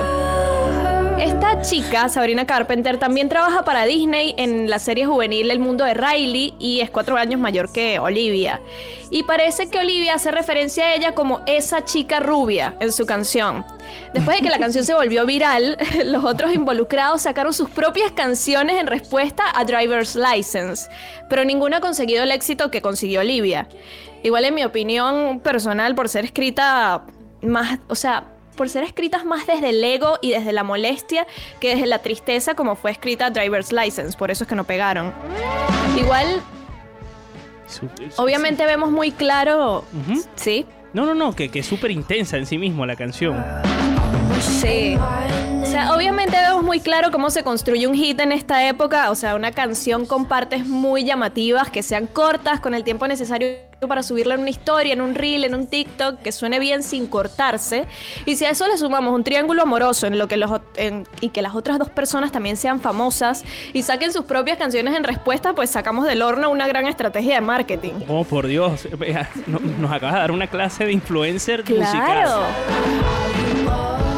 Esta 1.19 1.61
chica, 1.61 2.09
Sabrina 2.09 2.45
Carpenter, 2.45 2.97
también 2.97 3.29
trabaja 3.29 3.63
para 3.63 3.85
Disney 3.85 4.35
en 4.37 4.69
la 4.69 4.79
serie 4.79 5.05
juvenil 5.05 5.49
El 5.49 5.59
mundo 5.59 5.85
de 5.85 5.93
Riley 5.93 6.53
y 6.59 6.81
es 6.81 6.89
cuatro 6.89 7.15
años 7.15 7.39
mayor 7.39 7.71
que 7.71 7.99
Olivia. 7.99 8.59
Y 9.09 9.23
parece 9.23 9.69
que 9.69 9.79
Olivia 9.79 10.15
hace 10.15 10.31
referencia 10.31 10.85
a 10.85 10.93
ella 10.93 11.15
como 11.15 11.39
esa 11.45 11.85
chica 11.85 12.19
rubia 12.19 12.75
en 12.81 12.91
su 12.91 13.05
canción. 13.05 13.65
Después 14.13 14.37
de 14.37 14.43
que 14.43 14.49
la 14.49 14.59
canción 14.59 14.83
se 14.83 14.93
volvió 14.93 15.25
viral, 15.25 15.77
los 16.05 16.25
otros 16.25 16.53
involucrados 16.53 17.21
sacaron 17.21 17.53
sus 17.53 17.69
propias 17.69 18.11
canciones 18.11 18.77
en 18.77 18.87
respuesta 18.87 19.45
a 19.55 19.63
Driver's 19.63 20.17
License, 20.17 20.89
pero 21.29 21.45
ninguna 21.45 21.77
ha 21.77 21.81
conseguido 21.81 22.23
el 22.23 22.31
éxito 22.31 22.69
que 22.69 22.81
consiguió 22.81 23.21
Olivia. 23.21 23.69
Igual 24.21 24.43
en 24.43 24.55
mi 24.55 24.65
opinión 24.65 25.39
personal, 25.39 25.95
por 25.95 26.09
ser 26.09 26.25
escrita 26.25 27.05
más, 27.41 27.79
o 27.87 27.95
sea, 27.95 28.34
por 28.55 28.69
ser 28.69 28.83
escritas 28.83 29.25
más 29.25 29.45
desde 29.45 29.69
el 29.69 29.83
ego 29.83 30.17
y 30.21 30.31
desde 30.31 30.51
la 30.53 30.63
molestia 30.63 31.27
que 31.59 31.75
desde 31.75 31.85
la 31.85 31.99
tristeza 31.99 32.55
como 32.55 32.75
fue 32.75 32.91
escrita 32.91 33.29
Driver's 33.29 33.71
License, 33.71 34.17
por 34.17 34.31
eso 34.31 34.43
es 34.43 34.47
que 34.47 34.55
no 34.55 34.63
pegaron. 34.63 35.13
Igual, 35.97 36.41
obviamente 38.17 38.65
vemos 38.65 38.91
muy 38.91 39.11
claro. 39.11 39.85
¿sí? 40.35 40.65
No, 40.93 41.05
no, 41.05 41.13
no, 41.13 41.35
que, 41.35 41.49
que 41.49 41.59
es 41.59 41.65
súper 41.65 41.91
intensa 41.91 42.37
en 42.37 42.45
sí 42.45 42.57
mismo 42.57 42.85
la 42.85 42.95
canción. 42.95 43.43
Sí. 44.41 44.97
O 45.61 45.65
sea, 45.67 45.93
obviamente 45.95 46.37
vemos 46.37 46.63
muy 46.63 46.79
claro 46.79 47.11
cómo 47.11 47.29
se 47.29 47.43
construye 47.43 47.87
un 47.87 47.95
hit 47.95 48.19
en 48.19 48.31
esta 48.31 48.67
época, 48.67 49.09
o 49.11 49.15
sea, 49.15 49.35
una 49.35 49.51
canción 49.51 50.05
con 50.05 50.25
partes 50.25 50.65
muy 50.65 51.03
llamativas, 51.03 51.69
que 51.69 51.83
sean 51.83 52.07
cortas, 52.07 52.59
con 52.59 52.73
el 52.73 52.83
tiempo 52.83 53.07
necesario 53.07 53.49
para 53.87 54.03
subirla 54.03 54.35
en 54.35 54.41
una 54.41 54.49
historia, 54.51 54.93
en 54.93 55.01
un 55.01 55.15
reel, 55.15 55.43
en 55.43 55.53
un 55.53 55.67
TikTok, 55.67 56.21
que 56.21 56.31
suene 56.31 56.59
bien 56.59 56.81
sin 56.81 57.07
cortarse. 57.07 57.85
Y 58.25 58.35
si 58.37 58.45
a 58.45 58.51
eso 58.51 58.67
le 58.67 58.77
sumamos 58.77 59.13
un 59.13 59.23
triángulo 59.23 59.63
amoroso 59.63 60.07
en 60.07 60.17
lo 60.17 60.27
que 60.27 60.37
los 60.37 60.49
en- 60.77 61.05
y 61.19 61.29
que 61.29 61.41
las 61.41 61.55
otras 61.55 61.77
dos 61.77 61.89
personas 61.89 62.31
también 62.31 62.55
sean 62.57 62.79
famosas 62.79 63.43
y 63.73 63.83
saquen 63.83 64.13
sus 64.13 64.23
propias 64.25 64.57
canciones 64.57 64.95
en 64.95 65.03
respuesta, 65.03 65.53
pues 65.53 65.69
sacamos 65.71 66.05
del 66.05 66.21
horno 66.21 66.49
una 66.51 66.67
gran 66.67 66.87
estrategia 66.87 67.35
de 67.35 67.41
marketing. 67.41 67.93
Oh, 68.07 68.23
por 68.23 68.47
Dios. 68.47 68.87
No- 69.45 69.59
Nos 69.59 69.91
acabas 69.91 70.15
de 70.15 70.19
dar 70.21 70.31
una 70.31 70.47
clase 70.47 70.85
de 70.85 70.93
influencer 70.93 71.63
musical. 71.69 72.29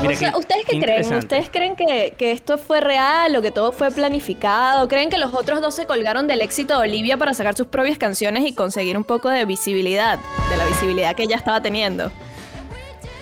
Mira, 0.08 0.16
o 0.16 0.20
sea, 0.20 0.32
qué- 0.32 0.38
¿ustedes 0.38 0.66
qué, 0.66 0.72
qué 0.80 0.86
creen? 0.86 1.14
¿Ustedes 1.16 1.50
creen 1.50 1.76
que, 1.76 2.14
que 2.18 2.32
esto 2.32 2.58
fue 2.58 2.82
real 2.82 3.36
o 3.36 3.42
que 3.42 3.52
todo 3.52 3.72
fue 3.72 3.92
planificado? 3.92 4.88
¿Creen 4.88 5.10
que 5.10 5.18
los 5.18 5.34
otros 5.34 5.62
dos 5.62 5.76
se 5.76 5.86
colgaron 5.86 6.28
del 6.28 6.42
éxito 6.42 6.76
de 6.80 6.88
Olivia 6.90 7.18
para 7.18 7.34
sacar 7.34 7.56
sus 7.56 7.68
propias 7.68 7.98
canciones 7.98 8.46
y 8.46 8.54
conseguir 8.54 8.98
un 8.98 9.04
poco 9.04 9.30
de 9.30 9.46
visibilidad, 9.46 10.20
de 10.50 10.58
la 10.58 10.66
visibilidad 10.66 11.16
que 11.16 11.24
ella 11.24 11.36
estaba 11.36 11.62
teniendo? 11.62 12.12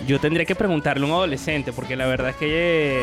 Yo 0.06 0.20
tendría 0.20 0.44
que 0.46 0.54
preguntarle 0.54 1.04
a 1.04 1.08
un 1.08 1.12
adolescente, 1.14 1.72
porque 1.72 1.96
la 1.96 2.06
verdad 2.06 2.30
es 2.30 2.36
que 2.36 3.02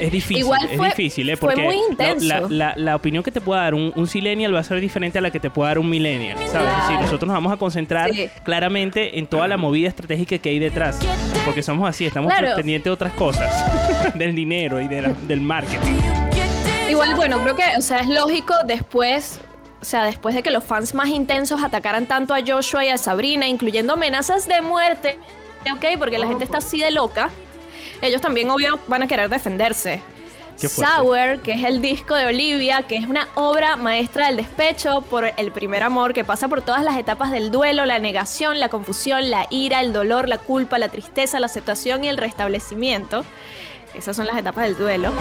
es 0.00 0.10
difícil. 0.12 0.38
Igual 0.38 0.68
fue- 0.76 0.88
es 0.88 0.96
difícil, 0.96 1.30
¿eh? 1.30 1.36
fue 1.36 1.48
Porque 1.54 1.62
muy 1.62 1.76
la- 1.76 1.82
intenso. 1.90 2.26
La, 2.26 2.40
la- 2.48 2.74
la 2.76 2.96
opinión 2.96 3.22
que 3.22 3.30
te 3.30 3.40
pueda 3.40 3.62
dar 3.62 3.74
un, 3.74 3.92
un 3.94 4.06
silenial 4.06 4.54
va 4.54 4.60
a 4.60 4.64
ser 4.64 4.80
diferente 4.80 5.18
a 5.18 5.20
la 5.20 5.30
que 5.30 5.40
te 5.40 5.50
pueda 5.50 5.68
dar 5.70 5.78
un 5.78 5.88
millennial, 5.90 6.36
¿sabes? 6.50 6.68
Es 6.72 6.82
decir, 6.82 6.96
nosotros 7.00 7.26
nos 7.28 7.34
vamos 7.34 7.52
a 7.52 7.56
concentrar 7.56 8.12
Sí. 8.12 8.28
claramente 8.44 9.18
en 9.18 9.26
toda 9.26 9.48
la 9.48 9.56
movida 9.56 9.88
estratégica 9.88 10.38
que 10.38 10.48
hay 10.50 10.58
detrás, 10.58 10.98
porque 11.44 11.62
somos 11.62 11.88
así, 11.88 12.04
estamos 12.06 12.32
Claro. 12.32 12.56
pendientes 12.56 12.84
de 12.84 12.90
otras 12.90 13.12
cosas, 13.14 13.52
del 14.14 14.34
dinero 14.34 14.80
y 14.80 14.88
de 14.88 15.02
la- 15.02 15.08
del 15.26 15.40
marketing. 15.40 15.96
Igual, 16.90 17.14
bueno, 17.14 17.40
creo 17.42 17.56
que, 17.56 17.64
o 17.78 17.80
sea, 17.80 17.98
es 18.00 18.08
lógico 18.08 18.54
después, 18.66 19.40
o 19.80 19.84
sea, 19.84 20.04
después 20.04 20.34
de 20.34 20.42
que 20.42 20.50
los 20.50 20.62
fans 20.62 20.94
más 20.94 21.08
intensos 21.08 21.62
atacaran 21.62 22.06
tanto 22.06 22.34
a 22.34 22.40
Joshua 22.46 22.84
y 22.84 22.88
a 22.88 22.98
Sabrina, 22.98 23.48
incluyendo 23.48 23.94
amenazas 23.94 24.46
de 24.46 24.60
muerte, 24.60 25.18
¿ok? 25.72 25.98
Porque 25.98 26.18
la 26.18 26.26
gente 26.26 26.44
está 26.44 26.58
así 26.58 26.78
de 26.80 26.90
loca. 26.90 27.30
Ellos 28.02 28.20
también, 28.20 28.50
obvio, 28.50 28.80
van 28.88 29.04
a 29.04 29.06
querer 29.06 29.30
defenderse. 29.30 30.02
Sour, 30.56 31.40
que 31.42 31.52
es 31.52 31.64
el 31.64 31.80
disco 31.80 32.14
de 32.14 32.26
Olivia, 32.26 32.82
que 32.82 32.96
es 32.96 33.06
una 33.06 33.28
obra 33.34 33.76
maestra 33.76 34.26
del 34.26 34.36
despecho 34.36 35.02
por 35.02 35.32
el 35.36 35.50
primer 35.50 35.82
amor, 35.82 36.12
que 36.12 36.24
pasa 36.24 36.48
por 36.48 36.62
todas 36.62 36.84
las 36.84 36.98
etapas 36.98 37.30
del 37.30 37.50
duelo, 37.50 37.86
la 37.86 37.98
negación, 37.98 38.60
la 38.60 38.68
confusión, 38.68 39.30
la 39.30 39.46
ira, 39.50 39.80
el 39.80 39.92
dolor, 39.92 40.28
la 40.28 40.38
culpa, 40.38 40.78
la 40.78 40.88
tristeza, 40.88 41.40
la 41.40 41.46
aceptación 41.46 42.04
y 42.04 42.08
el 42.08 42.16
restablecimiento. 42.16 43.24
Esas 43.94 44.16
son 44.16 44.26
las 44.26 44.36
etapas 44.36 44.64
del 44.64 44.76
duelo. 44.76 45.12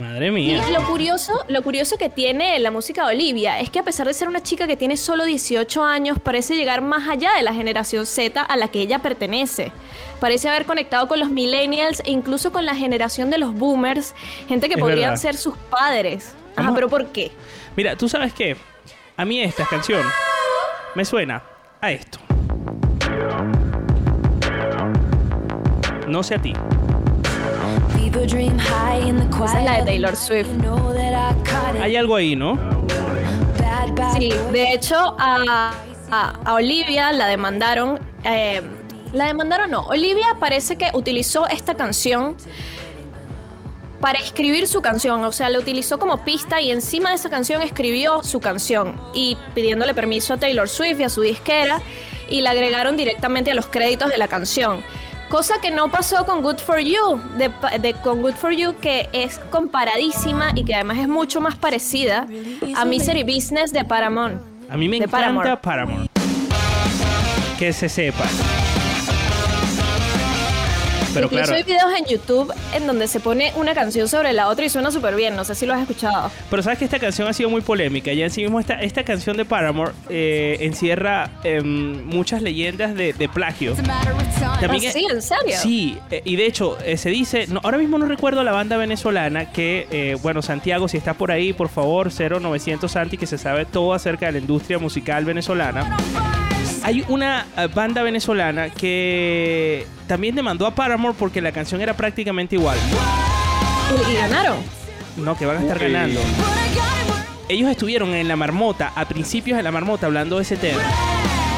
Madre 0.00 0.26
Y 0.28 0.30
mía. 0.32 0.64
lo 0.70 0.84
curioso, 0.86 1.44
lo 1.48 1.62
curioso 1.62 1.96
que 1.96 2.08
tiene 2.08 2.58
la 2.58 2.70
música 2.70 3.06
de 3.06 3.14
Olivia 3.14 3.60
es 3.60 3.70
que 3.70 3.78
a 3.78 3.82
pesar 3.84 4.06
de 4.06 4.14
ser 4.14 4.28
una 4.28 4.42
chica 4.42 4.66
que 4.66 4.76
tiene 4.76 4.96
solo 4.96 5.24
18 5.24 5.82
años, 5.84 6.18
parece 6.18 6.56
llegar 6.56 6.82
más 6.82 7.08
allá 7.08 7.32
de 7.36 7.42
la 7.42 7.54
generación 7.54 8.04
Z 8.04 8.40
a 8.42 8.56
la 8.56 8.68
que 8.68 8.80
ella 8.80 8.98
pertenece. 8.98 9.70
Parece 10.20 10.48
haber 10.48 10.66
conectado 10.66 11.06
con 11.08 11.20
los 11.20 11.30
millennials 11.30 12.00
e 12.04 12.10
incluso 12.10 12.50
con 12.52 12.66
la 12.66 12.74
generación 12.74 13.30
de 13.30 13.38
los 13.38 13.54
boomers, 13.54 14.14
gente 14.48 14.68
que 14.68 14.74
Es 14.74 14.80
podrían 14.80 15.10
verdad. 15.10 15.16
ser 15.22 15.36
sus 15.36 15.56
padres. 15.56 16.34
Ajá, 16.56 16.72
pero 16.74 16.88
¿por 16.88 17.06
qué? 17.06 17.30
Mira, 17.76 17.96
tú 17.96 18.08
sabes 18.08 18.32
que 18.34 18.56
a 19.16 19.24
mí 19.24 19.40
esta 19.40 19.64
canción 19.66 20.02
me 20.94 21.04
suena 21.04 21.42
a 21.80 21.92
esto. 21.92 22.18
No 26.08 26.22
sé 26.22 26.34
a 26.34 26.38
ti. 26.42 26.52
Esa 29.46 29.58
es 29.60 29.64
la 29.64 29.76
de 29.78 29.82
Taylor 29.84 30.16
Swift. 30.16 30.48
Hay 31.82 31.96
algo 31.96 32.16
ahí, 32.16 32.36
¿no? 32.36 32.58
Sí, 34.14 34.30
de 34.52 34.72
hecho 34.72 34.96
a, 35.18 35.72
a- 36.10 36.40
a 36.44 36.54
Olivia 36.54 37.12
la 37.12 37.26
demandaron. 37.26 37.98
eh, 38.24 38.62
la 39.12 39.26
demandaron 39.26 39.70
no. 39.70 39.82
Olivia 39.86 40.36
parece 40.40 40.76
que 40.76 40.90
utilizó 40.94 41.46
esta 41.48 41.74
canción 41.74 42.36
para 44.00 44.18
escribir 44.18 44.66
su 44.68 44.80
canción. 44.82 45.22
O 45.24 45.32
sea, 45.32 45.48
la 45.50 45.58
utilizó 45.58 45.98
como 45.98 46.24
pista 46.24 46.60
y 46.60 46.70
encima 46.70 47.10
de 47.10 47.16
esa 47.16 47.28
canción 47.30 47.60
escribió 47.62 48.22
su 48.22 48.40
canción. 48.40 48.98
Y 49.14 49.36
pidiéndole 49.54 49.94
permiso 49.94 50.34
a 50.34 50.36
Taylor 50.38 50.68
Swift 50.68 51.00
y 51.00 51.04
a 51.04 51.08
su 51.08 51.20
disquera. 51.22 51.80
Y 52.30 52.40
la 52.40 52.50
agregaron 52.50 52.96
directamente 52.96 53.50
a 53.50 53.54
los 53.54 53.66
créditos 53.66 54.08
de 54.10 54.16
la 54.16 54.28
canción. 54.28 54.82
Cosa 55.32 55.54
que 55.62 55.70
no 55.70 55.90
pasó 55.90 56.26
con 56.26 56.42
Good 56.42 56.58
For 56.58 56.78
You, 56.78 57.18
de, 57.38 57.50
de- 57.80 57.94
con 57.94 58.20
Good 58.20 58.34
For 58.34 58.52
You, 58.52 58.74
que 58.78 59.08
es 59.14 59.38
comparadísima 59.50 60.52
y 60.54 60.62
que 60.62 60.74
además 60.74 60.98
es 60.98 61.08
mucho 61.08 61.40
más 61.40 61.56
parecida 61.56 62.26
a 62.76 62.84
Misery 62.84 63.22
Business 63.22 63.72
de 63.72 63.82
Paramount. 63.82 64.42
A 64.68 64.76
mí 64.76 64.90
me 64.90 64.98
De 64.98 65.04
encanta 65.04 65.56
Paramore. 65.56 65.56
Paramore. 65.56 66.08
Que 67.58 67.72
se 67.72 67.88
sepa. 67.88 68.26
Pero 71.14 71.26
Incluso 71.26 71.44
claro, 71.44 71.56
hay 71.56 71.62
videos 71.62 71.92
en 71.98 72.04
YouTube 72.06 72.52
en 72.74 72.86
donde 72.86 73.06
se 73.08 73.20
pone 73.20 73.52
una 73.56 73.74
canción 73.74 74.08
sobre 74.08 74.32
la 74.32 74.48
otra 74.48 74.64
y 74.64 74.68
suena 74.68 74.90
súper 74.90 75.14
bien. 75.14 75.36
No 75.36 75.44
sé 75.44 75.54
si 75.54 75.66
lo 75.66 75.74
has 75.74 75.80
escuchado. 75.80 76.30
pero 76.50 76.62
sabes 76.62 76.78
que 76.78 76.84
esta 76.84 76.98
canción 76.98 77.28
ha 77.28 77.32
sido 77.32 77.50
muy 77.50 77.60
polémica. 77.60 78.12
Ya 78.12 78.24
en 78.24 78.30
sí 78.30 78.42
mismo 78.42 78.58
esta, 78.60 78.74
esta 78.80 79.04
canción 79.04 79.36
de 79.36 79.44
Paramore 79.44 79.92
eh, 80.08 80.58
encierra 80.60 81.30
em, 81.44 82.04
muchas 82.06 82.42
leyendas 82.42 82.94
de, 82.94 83.12
de 83.12 83.28
plagio. 83.28 83.74
También 83.74 84.82
Ah, 84.84 84.86
es- 84.88 84.92
sí, 84.92 85.06
¿en 85.10 85.22
serio? 85.22 85.56
Sí, 85.60 85.98
eh, 86.10 86.22
y 86.24 86.36
de 86.36 86.46
hecho 86.46 86.78
eh, 86.84 86.96
se 86.96 87.10
dice, 87.10 87.46
no, 87.48 87.60
ahora 87.62 87.78
mismo 87.78 87.98
no 87.98 88.06
recuerdo 88.06 88.42
la 88.42 88.52
banda 88.52 88.76
venezolana 88.76 89.50
que, 89.52 89.86
eh, 89.90 90.16
bueno, 90.22 90.42
Santiago, 90.42 90.88
si 90.88 90.96
estás 90.96 91.16
por 91.16 91.30
ahí, 91.30 91.52
por 91.52 91.68
favor, 91.68 92.10
0900 92.12 92.90
Santi, 92.90 93.16
que 93.18 93.26
se 93.26 93.38
sabe 93.38 93.64
todo 93.66 93.92
acerca 93.94 94.26
de 94.26 94.32
la 94.32 94.38
industria 94.38 94.78
musical 94.78 95.24
venezolana. 95.24 95.96
Hay 96.84 97.04
una 97.08 97.46
eh, 97.56 97.68
banda 97.72 98.02
venezolana 98.02 98.70
que 98.70 99.86
también 100.06 100.34
demandó 100.34 100.66
a 100.66 100.74
Paramore 100.74 101.14
porque 101.18 101.40
la 101.40 101.52
canción 101.52 101.80
era 101.80 101.94
prácticamente 101.94 102.56
igual. 102.56 102.76
Y, 104.08 104.12
y 104.12 104.14
ganaron. 104.16 104.56
No, 105.16 105.36
que 105.36 105.46
van 105.46 105.58
a 105.58 105.60
estar 105.60 105.78
ganando. 105.78 106.20
Ellos 107.48 107.70
estuvieron 107.70 108.14
en 108.14 108.28
la 108.28 108.36
marmota, 108.36 108.92
a 108.96 109.04
principios 109.06 109.56
de 109.58 109.62
la 109.62 109.70
marmota, 109.70 110.06
hablando 110.06 110.36
de 110.36 110.42
ese 110.42 110.56
tema. 110.56 110.80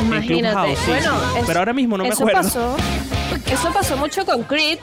Imagínate. 0.02 0.54
Clubhouse, 0.54 0.78
sí, 0.81 0.90
bueno, 0.90 1.21
sí. 1.33 1.38
es- 1.38 1.47
pero 1.47 1.59
ahora 1.61 1.73
mismo 1.73 1.97
no 1.97 2.02
me 2.04 2.11
eso 2.11 2.19
acuerdo. 2.23 2.43
Pasó, 2.43 2.76
eso 3.47 3.73
pasó 3.73 3.97
mucho 3.97 4.25
con 4.26 4.43
Creed 4.43 4.78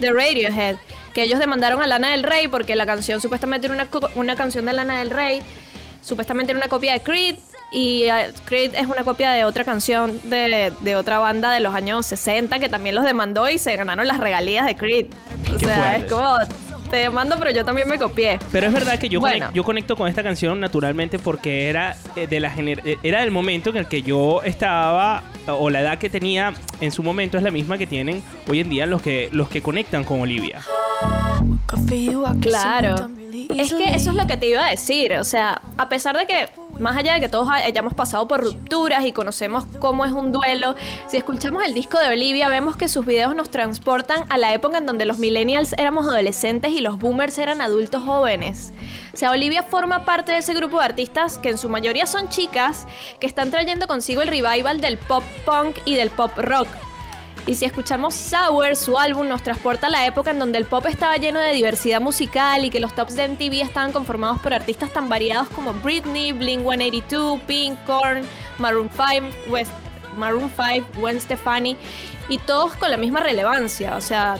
de 0.00 0.12
Radiohead. 0.12 0.76
Que 1.14 1.22
ellos 1.22 1.38
demandaron 1.38 1.80
a 1.82 1.86
Lana 1.86 2.10
del 2.10 2.22
Rey 2.24 2.48
porque 2.48 2.76
la 2.76 2.86
canción 2.86 3.20
supuestamente 3.20 3.66
era 3.68 3.74
una, 3.74 3.88
una 4.16 4.36
canción 4.36 4.66
de 4.66 4.72
Lana 4.72 4.98
del 4.98 5.10
Rey. 5.10 5.40
Supuestamente 6.02 6.52
era 6.52 6.58
una 6.58 6.68
copia 6.68 6.92
de 6.92 7.00
Creed. 7.00 7.36
Y 7.70 8.04
eh, 8.04 8.32
Creed 8.46 8.74
es 8.74 8.86
una 8.86 9.04
copia 9.04 9.32
de 9.32 9.44
otra 9.44 9.64
canción 9.64 10.18
de, 10.24 10.72
de 10.80 10.96
otra 10.96 11.18
banda 11.18 11.52
de 11.52 11.60
los 11.60 11.74
años 11.74 12.06
60 12.06 12.58
que 12.58 12.68
también 12.68 12.94
los 12.94 13.04
demandó 13.04 13.48
y 13.50 13.58
se 13.58 13.76
ganaron 13.76 14.06
las 14.06 14.18
regalías 14.18 14.64
de 14.66 14.74
Creed. 14.76 15.06
O 15.54 15.58
Qué 15.58 15.66
sea, 15.66 15.96
es 15.96 16.04
como, 16.10 16.34
te 16.90 16.96
demando, 16.96 17.36
pero 17.38 17.50
yo 17.50 17.66
también 17.66 17.86
me 17.86 17.98
copié. 17.98 18.38
Pero 18.50 18.68
es 18.68 18.72
verdad 18.72 18.98
que 18.98 19.10
yo, 19.10 19.20
Bueno. 19.20 19.48
conec- 19.48 19.52
yo 19.52 19.64
conecto 19.64 19.96
con 19.96 20.08
esta 20.08 20.22
canción 20.22 20.58
naturalmente 20.60 21.18
porque 21.18 21.68
era 21.68 21.94
eh, 22.16 22.26
de 22.26 22.40
la 22.40 22.50
gener- 22.50 22.80
eh, 22.86 22.96
era 23.02 23.20
del 23.20 23.30
momento 23.30 23.68
en 23.68 23.76
el 23.76 23.86
que 23.86 24.00
yo 24.00 24.40
estaba 24.42 25.22
o 25.46 25.68
la 25.68 25.80
edad 25.80 25.98
que 25.98 26.08
tenía 26.08 26.54
en 26.80 26.90
su 26.90 27.02
momento 27.02 27.36
es 27.36 27.42
la 27.42 27.50
misma 27.50 27.76
que 27.76 27.86
tienen 27.86 28.22
hoy 28.48 28.60
en 28.60 28.70
día 28.70 28.86
los 28.86 29.02
que 29.02 29.28
los 29.32 29.48
que 29.50 29.60
conectan 29.62 30.04
con 30.04 30.20
Olivia. 30.22 30.60
Claro. 32.40 33.08
Es 33.56 33.72
que 33.72 33.84
eso 33.94 34.10
es 34.10 34.16
lo 34.16 34.26
que 34.26 34.36
te 34.36 34.48
iba 34.48 34.66
a 34.66 34.70
decir. 34.70 35.12
O 35.14 35.24
sea, 35.24 35.60
a 35.76 35.88
pesar 35.88 36.16
de 36.16 36.26
que, 36.26 36.48
más 36.78 36.96
allá 36.96 37.14
de 37.14 37.20
que 37.20 37.28
todos 37.28 37.48
hayamos 37.50 37.94
pasado 37.94 38.28
por 38.28 38.42
rupturas 38.42 39.04
y 39.04 39.12
conocemos 39.12 39.64
cómo 39.78 40.04
es 40.04 40.12
un 40.12 40.32
duelo, 40.32 40.74
si 41.06 41.16
escuchamos 41.16 41.64
el 41.64 41.74
disco 41.74 41.98
de 41.98 42.08
Olivia, 42.08 42.48
vemos 42.48 42.76
que 42.76 42.88
sus 42.88 43.04
videos 43.04 43.34
nos 43.34 43.50
transportan 43.50 44.24
a 44.28 44.38
la 44.38 44.54
época 44.54 44.78
en 44.78 44.86
donde 44.86 45.04
los 45.04 45.18
millennials 45.18 45.74
éramos 45.74 46.06
adolescentes 46.06 46.72
y 46.72 46.80
los 46.80 46.98
boomers 46.98 47.38
eran 47.38 47.60
adultos 47.60 48.02
jóvenes. 48.02 48.72
O 49.12 49.16
sea, 49.16 49.30
Olivia 49.30 49.62
forma 49.62 50.04
parte 50.04 50.32
de 50.32 50.38
ese 50.38 50.54
grupo 50.54 50.78
de 50.78 50.84
artistas 50.84 51.38
que 51.38 51.50
en 51.50 51.58
su 51.58 51.68
mayoría 51.68 52.06
son 52.06 52.28
chicas 52.28 52.86
que 53.20 53.26
están 53.26 53.50
trayendo 53.50 53.86
consigo 53.86 54.22
el 54.22 54.28
revival 54.28 54.80
del 54.80 54.98
pop 54.98 55.24
punk 55.44 55.76
y 55.84 55.94
del 55.94 56.10
pop 56.10 56.32
rock. 56.36 56.68
Y 57.48 57.54
si 57.54 57.64
escuchamos 57.64 58.14
Sour, 58.14 58.76
su 58.76 58.98
álbum 58.98 59.26
nos 59.26 59.42
transporta 59.42 59.86
a 59.86 59.90
la 59.90 60.04
época 60.04 60.32
en 60.32 60.38
donde 60.38 60.58
el 60.58 60.66
pop 60.66 60.84
estaba 60.84 61.16
lleno 61.16 61.40
de 61.40 61.54
diversidad 61.54 61.98
musical 61.98 62.62
y 62.66 62.68
que 62.68 62.78
los 62.78 62.94
tops 62.94 63.14
de 63.14 63.26
MTV 63.26 63.62
estaban 63.62 63.90
conformados 63.90 64.38
por 64.40 64.52
artistas 64.52 64.92
tan 64.92 65.08
variados 65.08 65.48
como 65.48 65.72
Britney, 65.72 66.32
Blink 66.32 66.60
182, 66.60 67.40
Pink, 67.46 67.78
Korn, 67.86 68.20
Maroon 68.58 68.90
5, 68.90 69.50
West, 69.50 69.72
Maroon 70.18 70.52
5, 70.54 70.88
Gwen 71.00 71.18
Stefani 71.18 71.74
y 72.28 72.36
todos 72.36 72.74
con 72.74 72.90
la 72.90 72.98
misma 72.98 73.20
relevancia. 73.20 73.96
O 73.96 74.02
sea, 74.02 74.36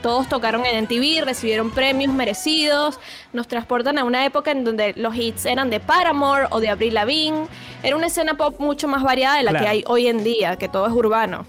todos 0.00 0.26
tocaron 0.26 0.64
en 0.64 0.84
MTV, 0.84 1.26
recibieron 1.26 1.70
premios 1.70 2.14
merecidos, 2.14 2.98
nos 3.34 3.46
transportan 3.46 3.98
a 3.98 4.04
una 4.04 4.24
época 4.24 4.52
en 4.52 4.64
donde 4.64 4.94
los 4.96 5.14
hits 5.14 5.44
eran 5.44 5.68
de 5.68 5.80
Paramore 5.80 6.46
o 6.48 6.60
de 6.60 6.70
Avril 6.70 6.94
Lavigne. 6.94 7.46
Era 7.82 7.94
una 7.94 8.06
escena 8.06 8.38
pop 8.38 8.58
mucho 8.58 8.88
más 8.88 9.02
variada 9.02 9.36
de 9.36 9.42
la 9.42 9.50
Claro. 9.50 9.64
que 9.66 9.70
hay 9.70 9.84
hoy 9.86 10.06
en 10.06 10.24
día, 10.24 10.56
que 10.56 10.70
todo 10.70 10.86
es 10.86 10.94
urbano. 10.94 11.44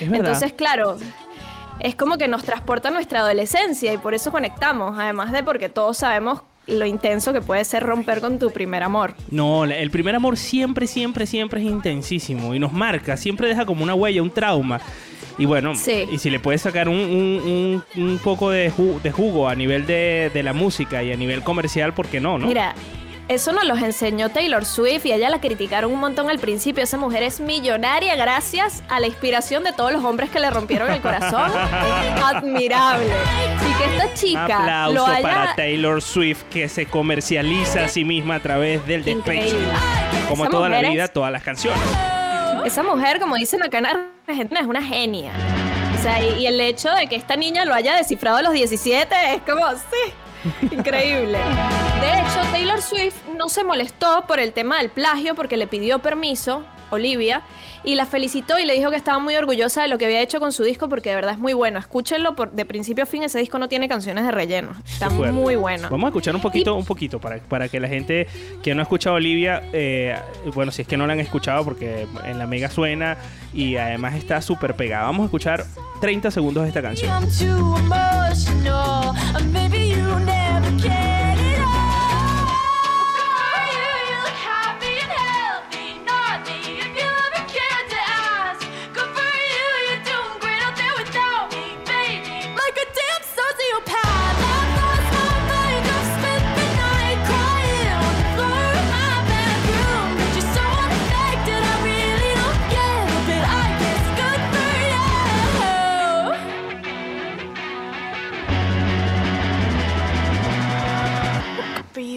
Es. 0.00 0.10
Entonces, 0.12 0.52
claro, 0.52 0.96
es 1.80 1.94
como 1.94 2.16
que 2.18 2.28
nos 2.28 2.44
transporta 2.44 2.88
a 2.88 2.90
nuestra 2.90 3.20
adolescencia 3.20 3.92
y 3.92 3.98
por 3.98 4.14
eso 4.14 4.30
conectamos, 4.30 4.98
además 4.98 5.32
de 5.32 5.42
porque 5.42 5.68
todos 5.68 5.98
sabemos 5.98 6.40
lo 6.66 6.84
intenso 6.84 7.32
que 7.32 7.40
puede 7.40 7.64
ser 7.64 7.84
romper 7.84 8.20
con 8.20 8.38
tu 8.40 8.50
primer 8.50 8.82
amor. 8.82 9.14
No, 9.30 9.64
el 9.64 9.90
primer 9.90 10.16
amor 10.16 10.36
siempre, 10.36 10.86
siempre, 10.88 11.24
siempre 11.26 11.60
es 11.60 11.66
intensísimo 11.66 12.54
y 12.54 12.58
nos 12.58 12.72
marca, 12.72 13.16
siempre 13.16 13.46
deja 13.48 13.64
como 13.66 13.84
una 13.84 13.94
huella, 13.94 14.20
un 14.22 14.30
trauma. 14.30 14.80
Y 15.38 15.44
bueno, 15.44 15.74
Sí. 15.76 16.06
y 16.10 16.18
si 16.18 16.30
le 16.30 16.40
puedes 16.40 16.62
sacar 16.62 16.88
un, 16.88 16.96
un- 16.96 17.82
un- 17.96 18.02
un 18.02 18.18
poco 18.18 18.50
de, 18.50 18.72
ju- 18.72 19.00
de 19.02 19.12
jugo 19.12 19.48
a 19.48 19.54
nivel 19.54 19.86
de, 19.86 20.30
de 20.32 20.42
la 20.42 20.54
música 20.54 21.02
y 21.02 21.12
a 21.12 21.16
nivel 21.16 21.42
comercial, 21.42 21.92
¿por 21.92 22.06
qué 22.06 22.20
no? 22.20 22.38
no? 22.38 22.46
Mira, 22.46 22.74
eso 23.28 23.52
nos 23.52 23.64
los 23.64 23.80
enseñó 23.82 24.28
Taylor 24.28 24.64
Swift 24.64 25.04
y 25.06 25.12
ella 25.12 25.28
la 25.30 25.40
criticaron 25.40 25.92
un 25.92 25.98
montón 25.98 26.30
al 26.30 26.38
principio. 26.38 26.84
Esa 26.84 26.96
mujer 26.96 27.24
es 27.24 27.40
millonaria 27.40 28.14
gracias 28.14 28.84
a 28.88 29.00
la 29.00 29.08
inspiración 29.08 29.64
de 29.64 29.72
todos 29.72 29.92
los 29.92 30.04
hombres 30.04 30.30
que 30.30 30.38
le 30.38 30.48
rompieron 30.50 30.90
el 30.92 31.00
corazón. 31.00 31.50
es 31.50 32.22
admirable. 32.24 33.06
Y 33.68 33.78
que 33.78 33.84
esta 33.96 34.06
Un 34.06 34.14
chica 34.14 34.44
aplauso 34.44 34.94
lo 34.94 35.06
haya... 35.06 35.22
para 35.22 35.54
Taylor 35.56 36.00
Swift 36.00 36.44
que 36.50 36.68
se 36.68 36.86
comercializa 36.86 37.84
a 37.84 37.88
sí 37.88 38.04
misma 38.04 38.36
a 38.36 38.40
través 38.40 38.86
del 38.86 39.04
despecho. 39.04 39.56
Como 40.28 40.44
Esa 40.44 40.50
toda 40.50 40.68
la 40.68 40.80
es- 40.80 40.90
vida, 40.90 41.08
todas 41.08 41.32
las 41.32 41.42
canciones. 41.42 41.80
Esa 42.64 42.82
mujer, 42.82 43.18
como 43.20 43.36
dicen 43.36 43.62
acá 43.62 43.78
en 43.78 43.86
Argentina, 44.26 44.60
es 44.60 44.66
una 44.66 44.82
genia. 44.82 45.30
O 45.98 46.02
sea, 46.02 46.20
y, 46.24 46.42
y 46.42 46.46
el 46.46 46.60
hecho 46.60 46.90
de 46.92 47.06
que 47.08 47.16
esta 47.16 47.36
niña 47.36 47.64
lo 47.64 47.74
haya 47.74 47.94
descifrado 47.96 48.36
a 48.38 48.42
los 48.42 48.52
17 48.52 49.14
es 49.34 49.42
como, 49.42 49.68
sí, 49.72 50.12
increíble. 50.70 51.38
De 52.00 52.12
hecho, 52.12 52.50
Taylor 52.50 52.80
Swift 52.80 53.16
no 53.36 53.48
se 53.48 53.64
molestó 53.64 54.24
por 54.26 54.40
el 54.40 54.52
tema 54.52 54.78
del 54.78 54.90
plagio 54.90 55.34
porque 55.34 55.56
le 55.56 55.66
pidió 55.66 55.98
permiso, 56.00 56.64
Olivia, 56.90 57.42
y 57.84 57.94
la 57.94 58.04
felicitó 58.04 58.58
y 58.58 58.66
le 58.66 58.74
dijo 58.74 58.90
que 58.90 58.96
estaba 58.96 59.18
muy 59.18 59.36
orgullosa 59.36 59.82
de 59.82 59.88
lo 59.88 59.96
que 59.96 60.06
había 60.06 60.20
hecho 60.20 60.40
con 60.40 60.52
su 60.52 60.64
disco 60.64 60.88
porque 60.88 61.10
de 61.10 61.14
verdad 61.14 61.32
es 61.32 61.38
muy 61.38 61.52
bueno. 61.52 61.78
Escúchenlo 61.78 62.34
por, 62.34 62.50
de 62.50 62.64
principio 62.64 63.04
a 63.04 63.06
fin, 63.06 63.22
ese 63.22 63.38
disco 63.38 63.58
no 63.58 63.68
tiene 63.68 63.88
canciones 63.88 64.24
de 64.24 64.32
relleno. 64.32 64.72
Está 64.84 65.08
Fuerte. 65.08 65.32
muy 65.32 65.56
bueno. 65.56 65.88
Vamos 65.90 66.06
a 66.06 66.08
escuchar 66.08 66.34
un 66.34 66.42
poquito, 66.42 66.74
un 66.74 66.84
poquito, 66.84 67.20
para, 67.20 67.38
para 67.38 67.68
que 67.68 67.78
la 67.78 67.88
gente 67.88 68.26
que 68.62 68.74
no 68.74 68.80
ha 68.80 68.84
escuchado 68.84 69.14
a 69.14 69.18
Olivia, 69.18 69.62
eh, 69.72 70.16
bueno, 70.54 70.72
si 70.72 70.82
es 70.82 70.88
que 70.88 70.96
no 70.96 71.06
la 71.06 71.12
han 71.12 71.20
escuchado, 71.20 71.64
porque 71.64 72.06
en 72.24 72.38
la 72.38 72.46
mega 72.46 72.70
suena 72.70 73.16
y 73.54 73.76
además 73.76 74.14
está 74.14 74.42
súper 74.42 74.74
pegada. 74.74 75.04
Vamos 75.04 75.22
a 75.22 75.24
escuchar 75.26 75.64
30 76.00 76.30
segundos 76.30 76.64
de 76.64 76.68
esta 76.68 76.82
canción. 76.82 77.12
Emotional. 78.36 79.16
Or 79.34 79.40
maybe 79.44 79.78
you 79.78 80.20
never 80.20 80.70
get 80.72 81.25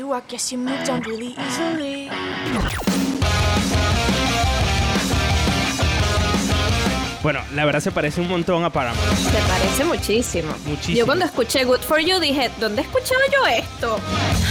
you, 0.09 0.13
I 0.15 0.21
guess 0.27 0.51
you 0.51 0.57
moved 0.57 0.89
on 0.89 1.01
really 1.03 1.35
easily. 1.37 2.09
Bueno, 7.21 7.41
la 7.53 7.65
verdad 7.65 7.81
se 7.81 7.91
parece 7.91 8.21
un 8.21 8.29
montón 8.29 8.63
a 8.63 8.69
Paramore. 8.69 9.01
Se 9.17 9.37
parece 9.47 9.83
muchísimo. 9.83 10.53
Muchísimo. 10.65 10.97
Yo 10.97 11.05
cuando 11.05 11.25
escuché 11.25 11.65
Good 11.65 11.81
For 11.81 11.99
You 11.99 12.17
dije, 12.19 12.49
¿dónde 12.59 12.81
escuchaba 12.81 13.19
yo 13.31 13.45
esto? 13.45 13.99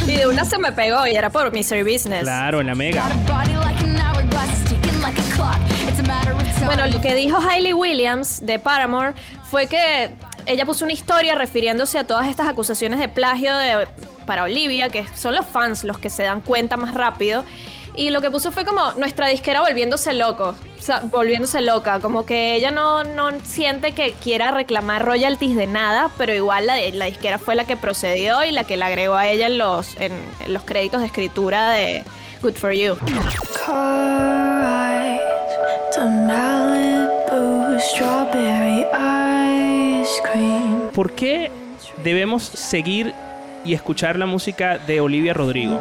Y 0.07 0.17
de 0.17 0.27
una 0.27 0.45
se 0.45 0.59
me 0.59 0.71
pegó 0.73 1.07
y 1.07 1.15
era 1.17 1.31
por 1.31 1.51
Misery 1.51 1.83
Business. 1.83 2.23
Claro, 2.23 2.61
en 2.61 2.67
la 2.67 2.75
mega. 2.75 3.05
Bueno, 6.67 6.87
lo 6.89 7.01
que 7.01 7.15
dijo 7.15 7.39
Hailey 7.39 7.73
Williams 7.73 8.45
de 8.45 8.59
Paramore 8.59 9.15
fue 9.51 9.67
que 9.67 10.11
ella 10.45 10.67
puso 10.67 10.85
una 10.85 10.93
historia 10.93 11.35
refiriéndose 11.35 11.99
a 11.99 12.05
todas 12.05 12.27
estas 12.29 12.47
acusaciones 12.49 12.99
de 12.99 13.09
plagio 13.09 13.57
de- 13.57 13.89
para 14.29 14.43
Olivia, 14.43 14.91
que 14.91 15.07
son 15.17 15.35
los 15.35 15.47
fans 15.47 15.85
los 15.85 15.99
que 15.99 16.11
se 16.11 16.23
dan 16.23 16.43
cuenta 16.43 16.77
más 16.77 16.93
rápido. 16.93 17.45
Y 17.95 18.11
lo 18.11 18.21
que 18.21 18.31
puso 18.31 18.53
fue 18.53 18.67
como 18.67 18.93
nuestra 18.93 19.27
disquera 19.27 19.63
volviéndose 19.63 20.13
loco, 20.13 20.55
o 20.79 20.83
sea, 20.83 21.01
volviéndose 21.03 21.63
loca, 21.63 21.99
como 21.99 22.27
que 22.27 22.55
ella 22.55 22.71
no, 22.71 23.03
no 23.05 23.31
siente 23.43 23.93
que 23.93 24.13
quiera 24.13 24.51
reclamar 24.53 25.05
royalties 25.05 25.57
de 25.57 25.67
nada, 25.67 26.11
pero 26.19 26.35
igual 26.35 26.67
la, 26.67 26.77
la 26.93 27.07
disquera 27.07 27.39
fue 27.39 27.57
la 27.57 27.65
que 27.65 27.77
procedió 27.77 28.45
y 28.45 28.53
la 28.53 28.65
que 28.65 28.77
le 28.77 28.85
agregó 28.85 29.15
a 29.15 29.27
ella 29.27 29.47
en 29.47 29.57
los, 29.57 29.97
en, 29.97 30.13
en 30.45 30.53
los 30.53 30.63
créditos 30.63 31.01
de 31.01 31.07
escritura 31.07 31.71
de 31.71 32.05
Good 32.43 32.55
For 32.55 32.73
You. 32.73 32.97
¿Por 40.95 41.13
qué 41.13 41.51
debemos 42.05 42.43
seguir 42.45 43.15
y 43.65 43.75
escuchar 43.75 44.19
la 44.19 44.27
música 44.27 44.79
de 44.79 45.01
Olivia 45.01 45.35
Rodrigo? 45.35 45.81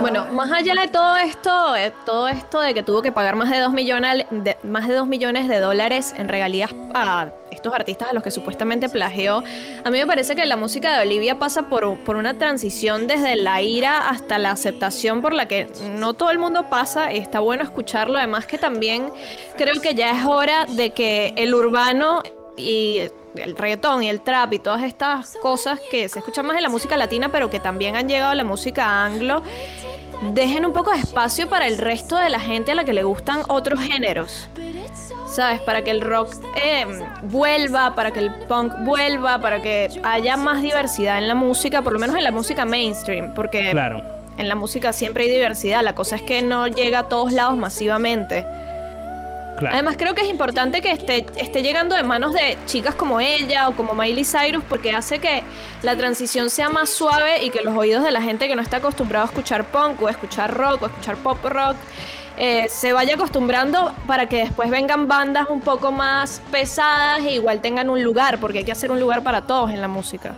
Bueno, 0.00 0.26
más 0.32 0.50
allá 0.50 0.74
de 0.74 0.88
todo 0.88 1.16
esto, 1.16 1.76
eh, 1.76 1.92
todo 2.04 2.28
esto 2.28 2.60
de 2.60 2.74
que 2.74 2.82
tuvo 2.82 3.02
que 3.02 3.12
pagar 3.12 3.36
más 3.36 3.50
de 3.50 3.58
2 3.58 3.72
millones 3.72 4.26
de, 4.30 4.56
más 4.62 4.88
de 4.88 4.94
2 4.94 5.06
millones 5.06 5.48
de 5.48 5.60
dólares 5.60 6.14
en 6.16 6.28
regalías 6.28 6.70
a 6.94 7.28
estos 7.50 7.74
artistas 7.74 8.08
a 8.10 8.12
los 8.12 8.22
que 8.22 8.30
supuestamente 8.30 8.88
plagió, 8.88 9.44
a 9.84 9.90
mí 9.90 9.98
me 9.98 10.06
parece 10.06 10.34
que 10.34 10.44
la 10.46 10.56
música 10.56 10.96
de 10.96 11.06
Olivia 11.06 11.38
pasa 11.38 11.68
por, 11.68 11.98
por 12.00 12.16
una 12.16 12.34
transición 12.34 13.06
desde 13.06 13.36
la 13.36 13.62
ira 13.62 14.08
hasta 14.08 14.38
la 14.38 14.50
aceptación 14.50 15.20
por 15.20 15.32
la 15.32 15.46
que 15.46 15.68
no 15.98 16.14
todo 16.14 16.30
el 16.30 16.38
mundo 16.38 16.66
pasa 16.68 17.12
y 17.12 17.18
está 17.18 17.40
bueno 17.40 17.62
escucharlo. 17.62 18.18
Además 18.18 18.46
que 18.46 18.58
también 18.58 19.10
creo 19.56 19.80
que 19.80 19.94
ya 19.94 20.10
es 20.18 20.24
hora 20.24 20.66
de 20.66 20.90
que 20.90 21.34
el 21.36 21.54
urbano 21.54 22.22
y 22.56 23.00
el 23.36 23.56
reggaetón 23.56 24.02
y 24.02 24.10
el 24.10 24.20
trap 24.20 24.52
y 24.52 24.58
todas 24.58 24.82
estas 24.82 25.36
cosas 25.40 25.80
que 25.90 26.08
se 26.08 26.18
escuchan 26.18 26.46
más 26.46 26.56
en 26.56 26.62
la 26.62 26.68
música 26.68 26.96
latina, 26.96 27.30
pero 27.30 27.48
que 27.50 27.60
también 27.60 27.96
han 27.96 28.08
llegado 28.08 28.32
a 28.32 28.34
la 28.34 28.44
música 28.44 29.04
anglo, 29.04 29.42
dejen 30.32 30.66
un 30.66 30.72
poco 30.72 30.92
de 30.92 30.98
espacio 30.98 31.48
para 31.48 31.66
el 31.66 31.78
resto 31.78 32.16
de 32.16 32.28
la 32.28 32.40
gente 32.40 32.72
a 32.72 32.74
la 32.74 32.84
que 32.84 32.92
le 32.92 33.02
gustan 33.04 33.42
otros 33.48 33.80
géneros. 33.80 34.48
¿Sabes? 35.26 35.60
Para 35.62 35.82
que 35.82 35.90
el 35.90 36.02
rock 36.02 36.34
eh, 36.62 36.84
vuelva, 37.22 37.94
para 37.94 38.10
que 38.10 38.18
el 38.18 38.34
punk 38.34 38.74
vuelva, 38.80 39.38
para 39.38 39.62
que 39.62 39.88
haya 40.02 40.36
más 40.36 40.60
diversidad 40.60 41.16
en 41.16 41.26
la 41.26 41.34
música, 41.34 41.80
por 41.80 41.94
lo 41.94 41.98
menos 41.98 42.16
en 42.16 42.24
la 42.24 42.30
música 42.32 42.66
mainstream, 42.66 43.32
porque 43.32 43.70
Claro. 43.70 44.02
en 44.36 44.46
la 44.46 44.54
música 44.54 44.92
siempre 44.92 45.24
hay 45.24 45.30
diversidad, 45.30 45.82
la 45.82 45.94
cosa 45.94 46.16
es 46.16 46.22
que 46.22 46.42
no 46.42 46.66
llega 46.66 46.98
a 46.98 47.08
todos 47.08 47.32
lados 47.32 47.56
masivamente. 47.56 48.44
Además 49.70 49.96
creo 49.98 50.14
que 50.14 50.22
es 50.22 50.28
importante 50.28 50.80
que 50.80 50.90
esté, 50.90 51.26
esté 51.36 51.62
llegando 51.62 51.94
de 51.94 52.02
manos 52.02 52.32
de 52.32 52.58
chicas 52.66 52.94
como 52.94 53.20
ella 53.20 53.68
o 53.68 53.76
como 53.76 53.94
Miley 53.94 54.24
Cyrus 54.24 54.64
porque 54.68 54.92
hace 54.92 55.18
que 55.18 55.42
la 55.82 55.96
transición 55.96 56.50
sea 56.50 56.68
más 56.68 56.90
suave 56.90 57.44
y 57.44 57.50
que 57.50 57.62
los 57.62 57.76
oídos 57.76 58.04
de 58.04 58.10
la 58.10 58.22
gente 58.22 58.48
que 58.48 58.56
no 58.56 58.62
está 58.62 58.78
acostumbrado 58.78 59.26
a 59.26 59.28
escuchar 59.28 59.64
punk 59.64 60.00
o 60.02 60.08
escuchar 60.08 60.52
rock 60.54 60.82
o 60.82 60.86
escuchar 60.86 61.16
pop 61.16 61.38
rock 61.44 61.76
eh, 62.36 62.66
se 62.70 62.92
vaya 62.92 63.14
acostumbrando 63.14 63.94
para 64.06 64.28
que 64.28 64.38
después 64.38 64.70
vengan 64.70 65.06
bandas 65.06 65.48
un 65.50 65.60
poco 65.60 65.92
más 65.92 66.40
pesadas 66.50 67.20
e 67.20 67.34
igual 67.34 67.60
tengan 67.60 67.90
un 67.90 68.02
lugar 68.02 68.38
porque 68.40 68.58
hay 68.58 68.64
que 68.64 68.72
hacer 68.72 68.90
un 68.90 68.98
lugar 68.98 69.22
para 69.22 69.42
todos 69.42 69.70
en 69.70 69.80
la 69.80 69.88
música. 69.88 70.34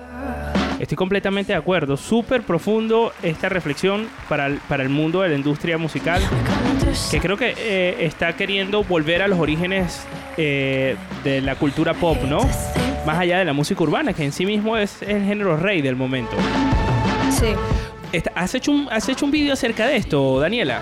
Estoy 0.85 0.97
completamente 0.97 1.55
de 1.55 1.59
acuerdo. 1.59 1.97
Súper 1.97 2.42
profundo 2.42 3.14
esta 3.23 3.49
reflexión 3.49 4.07
para 4.29 4.49
el, 4.49 4.59
para 4.68 4.83
el 4.83 4.90
mundo 4.90 5.23
de 5.23 5.31
la 5.31 5.35
industria 5.35 5.79
musical, 5.79 6.20
que 7.11 7.20
creo 7.20 7.38
que 7.38 7.55
eh, 7.57 8.05
está 8.05 8.37
queriendo 8.37 8.85
volver 8.85 9.23
a 9.23 9.29
los 9.29 9.38
orígenes 9.38 10.07
eh, 10.37 10.94
de 11.25 11.40
la 11.40 11.57
cultura 11.57 11.94
pop, 11.94 12.18
¿no? 12.29 12.40
Más 13.07 13.18
allá 13.18 13.38
de 13.38 13.47
la 13.47 13.55
música 13.55 13.83
urbana, 13.83 14.12
que 14.12 14.25
en 14.25 14.33
sí 14.33 14.44
mismo 14.44 14.77
es 14.77 15.01
el 15.01 15.25
género 15.25 15.57
rey 15.57 15.81
del 15.81 15.97
momento. 15.97 16.37
Sí. 17.31 17.55
¿Has 18.35 18.55
hecho 18.55 18.70
un, 18.70 18.88
has 18.90 19.09
hecho 19.09 19.24
un 19.24 19.31
video 19.31 19.53
acerca 19.55 19.87
de 19.87 19.96
esto, 19.96 20.38
Daniela? 20.40 20.81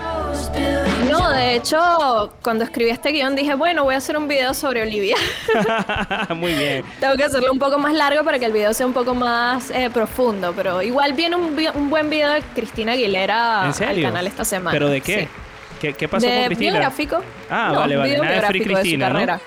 No, 1.09 1.29
de 1.29 1.55
hecho, 1.55 2.31
cuando 2.41 2.63
escribí 2.63 2.89
este 2.91 3.11
guion 3.11 3.35
dije, 3.35 3.55
bueno, 3.55 3.83
voy 3.83 3.95
a 3.95 3.97
hacer 3.97 4.17
un 4.17 4.27
video 4.27 4.53
sobre 4.53 4.81
Olivia. 4.81 5.15
Muy 6.35 6.53
bien. 6.53 6.83
Tengo 6.99 7.15
que 7.15 7.23
hacerlo 7.23 7.51
un 7.51 7.59
poco 7.59 7.77
más 7.77 7.93
largo 7.93 8.23
para 8.23 8.39
que 8.39 8.45
el 8.45 8.51
video 8.51 8.73
sea 8.73 8.85
un 8.85 8.93
poco 8.93 9.15
más 9.15 9.69
eh, 9.71 9.89
profundo, 9.91 10.53
pero 10.55 10.81
igual 10.81 11.13
viene 11.13 11.35
un, 11.35 11.57
un 11.75 11.89
buen 11.89 12.09
video 12.09 12.29
de 12.31 12.41
Cristina 12.55 12.93
Aguilera 12.93 13.71
¿En 13.77 13.83
al 13.83 14.01
canal 14.01 14.27
esta 14.27 14.45
semana. 14.45 14.71
¿Pero 14.71 14.89
de 14.89 15.01
qué? 15.01 15.21
Sí. 15.21 15.27
¿Qué, 15.81 15.93
qué 15.93 16.07
pasó 16.07 16.25
de 16.27 16.33
con 16.35 16.45
Cristina? 16.45 16.71
biográfico. 16.71 17.21
Ah, 17.49 17.71
No, 17.73 17.79
vale, 17.79 17.97
vale. 17.97 18.17
Nada 18.17 18.41
de 18.41 18.47
Free 18.47 18.61
Cristina, 18.61 19.09
de 19.09 19.25
¿no? 19.25 19.39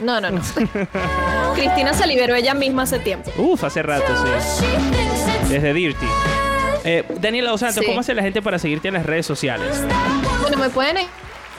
No, 0.00 0.20
no, 0.20 0.30
no. 0.30 0.40
Cristina 1.54 1.92
se 1.92 2.06
liberó 2.06 2.34
ella 2.34 2.54
misma 2.54 2.82
hace 2.82 2.98
tiempo. 2.98 3.30
Uf, 3.36 3.64
hace 3.64 3.82
rato, 3.82 4.06
sí. 4.58 4.66
Desde 5.48 5.72
Dirty. 5.72 6.06
Eh, 6.90 7.04
Daniela 7.20 7.50
Dos 7.50 7.60
Santos, 7.60 7.80
Sí. 7.82 7.86
¿cómo 7.86 8.00
hace 8.00 8.14
la 8.14 8.22
gente 8.22 8.40
para 8.40 8.58
seguirte 8.58 8.88
en 8.88 8.94
las 8.94 9.04
redes 9.04 9.26
sociales? 9.26 9.84
Bueno, 10.40 10.56
me 10.56 10.70
pueden 10.70 10.96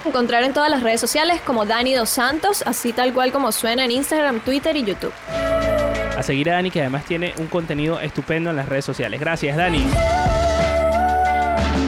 encontrar 0.06 0.44
en 0.44 0.54
todas 0.54 0.72
las 0.72 0.82
redes 0.82 1.00
sociales 1.00 1.40
como 1.46 1.66
Dani 1.68 1.94
Dos 1.94 2.10
Santos, 2.10 2.64
así 2.66 2.94
tal 2.94 3.14
cual 3.14 3.32
como 3.32 3.52
suena 3.52 3.86
en 3.86 3.92
Instagram, 3.92 4.40
Twitter 4.40 4.76
y 4.76 4.84
YouTube. 4.84 5.14
A 6.18 6.24
seguir 6.24 6.50
a 6.50 6.54
Dani, 6.56 6.72
que 6.72 6.82
además 6.82 7.06
tiene 7.06 7.34
un 7.38 7.46
contenido 7.46 8.00
estupendo 8.00 8.50
en 8.50 8.56
las 8.56 8.68
redes 8.68 8.86
sociales. 8.86 9.20
Gracias, 9.20 9.56
Dani. 9.56 9.86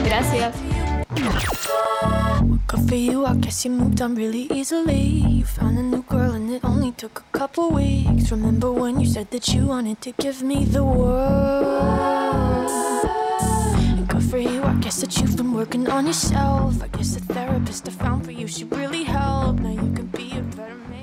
Gracias. 0.04 0.54
Good 2.68 2.88
for 2.88 2.96
you, 2.96 3.26
I 3.26 3.34
guess 3.40 3.64
you 3.64 3.70
moved 3.72 4.00
on 4.00 4.14
really 4.14 4.46
easily. 4.54 5.22
You 5.28 5.44
found 5.44 5.78
a 5.78 5.82
new 5.82 6.04
girl 6.08 6.32
and 6.34 6.48
it 6.50 6.64
only 6.64 6.92
took 6.92 7.22
a 7.34 7.38
couple 7.38 7.70
weeks. 7.70 8.30
Remember 8.30 8.70
when 8.70 9.00
you 9.00 9.06
said 9.06 9.26
that 9.30 9.48
you 9.52 9.66
wanted 9.66 10.00
to 10.02 10.12
give 10.22 10.42
me 10.44 10.64
the 10.64 10.82
world? 10.84 12.21
That 15.02 15.20
you've 15.20 15.36
been 15.36 15.52
working 15.52 15.88
on 15.90 16.06
yourself. 16.06 16.80
I 16.82 16.88
guess 16.96 17.14
the 17.14 17.34
therapist 17.34 17.88
I 17.88 17.90
found 17.90 18.24
for 18.24 18.30
you 18.30 18.46
should 18.46 18.72
really 18.72 19.04
help. 19.04 19.58
Now 19.60 19.70
you 19.70 19.92
can 19.94 20.06
be 20.12 20.30
a 20.32 20.42
better 20.56 20.76
man. 20.88 21.02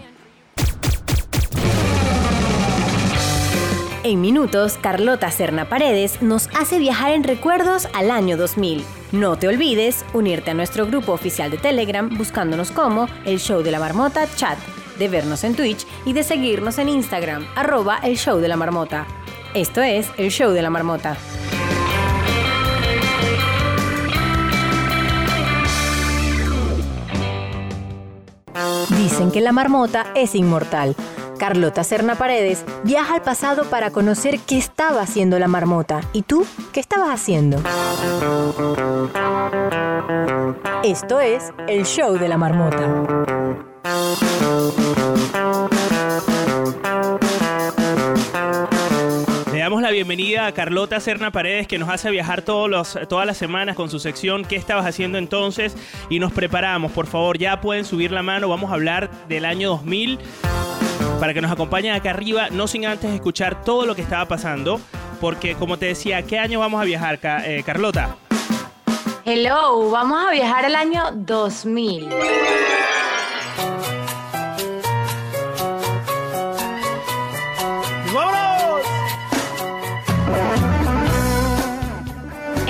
En 4.03 4.21
minutos, 4.21 4.77
Carlota 4.81 5.29
Serna 5.29 5.67
Paredes 5.67 6.21
nos 6.21 6.47
hace 6.57 6.79
viajar 6.79 7.11
en 7.11 7.23
recuerdos 7.23 7.89
al 7.93 8.09
año 8.09 8.37
2000. 8.37 8.83
No 9.11 9.37
te 9.37 9.49
olvides 9.49 10.05
unirte 10.13 10.51
a 10.51 10.53
nuestro 10.53 10.85
grupo 10.87 11.11
oficial 11.11 11.51
de 11.51 11.57
Telegram 11.57 12.09
buscándonos 12.17 12.71
como 12.71 13.07
El 13.25 13.39
Show 13.39 13.61
de 13.61 13.71
la 13.71 13.79
Marmota 13.79 14.27
Chat, 14.35 14.57
de 14.97 15.09
vernos 15.09 15.43
en 15.43 15.55
Twitch 15.55 15.85
y 16.05 16.13
de 16.13 16.23
seguirnos 16.23 16.79
en 16.79 16.87
Instagram, 16.87 17.45
arroba 17.55 17.99
El 18.01 18.17
Show 18.17 18.39
de 18.39 18.47
la 18.47 18.55
Marmota. 18.55 19.05
Esto 19.53 19.81
es 19.81 20.07
El 20.17 20.31
Show 20.31 20.51
de 20.51 20.61
la 20.61 20.69
Marmota. 20.69 21.17
Dicen 28.97 29.31
que 29.31 29.41
la 29.41 29.51
marmota 29.51 30.07
es 30.15 30.35
inmortal. 30.35 30.95
Carlota 31.37 31.83
Serna 31.83 32.15
Paredes 32.15 32.65
viaja 32.83 33.15
al 33.15 33.21
pasado 33.21 33.63
para 33.63 33.91
conocer 33.91 34.39
qué 34.39 34.57
estaba 34.57 35.01
haciendo 35.01 35.39
la 35.39 35.47
marmota. 35.47 36.01
¿Y 36.13 36.23
tú? 36.23 36.45
¿Qué 36.73 36.79
estabas 36.79 37.09
haciendo? 37.09 37.57
Esto 40.83 41.19
es 41.19 41.51
el 41.67 41.85
show 41.85 42.17
de 42.17 42.27
la 42.27 42.37
marmota. 42.37 43.05
Bienvenida 49.91 50.45
a 50.45 50.51
Carlota 50.51 50.99
Serna 50.99 51.31
Paredes, 51.31 51.67
que 51.67 51.79
nos 51.79 51.89
hace 51.89 52.11
viajar 52.11 52.41
todos 52.43 52.69
los, 52.69 52.97
todas 53.07 53.25
las 53.25 53.37
semanas 53.37 53.75
con 53.75 53.89
su 53.89 53.99
sección 53.99 54.45
¿Qué 54.45 54.55
estabas 54.55 54.85
haciendo 54.85 55.17
entonces? 55.17 55.75
Y 56.09 56.19
nos 56.19 56.31
preparamos, 56.31 56.91
por 56.91 57.07
favor, 57.07 57.37
ya 57.37 57.59
pueden 57.61 57.85
subir 57.85 58.11
la 58.11 58.21
mano, 58.21 58.49
vamos 58.49 58.71
a 58.71 58.75
hablar 58.75 59.09
del 59.27 59.45
año 59.45 59.69
2000 59.69 60.19
para 61.19 61.33
que 61.33 61.41
nos 61.41 61.51
acompañen 61.51 61.93
acá 61.93 62.11
arriba, 62.11 62.49
no 62.51 62.67
sin 62.67 62.85
antes 62.85 63.11
escuchar 63.11 63.63
todo 63.63 63.85
lo 63.85 63.95
que 63.95 64.01
estaba 64.01 64.25
pasando, 64.27 64.79
porque 65.19 65.55
como 65.55 65.77
te 65.77 65.87
decía, 65.87 66.21
¿qué 66.23 66.39
año 66.39 66.59
vamos 66.59 66.81
a 66.81 66.85
viajar, 66.85 67.19
eh, 67.23 67.63
Carlota? 67.65 68.15
Hello, 69.25 69.89
vamos 69.89 70.27
a 70.27 70.31
viajar 70.31 70.65
al 70.65 70.75
año 70.75 71.11
2000. 71.13 72.09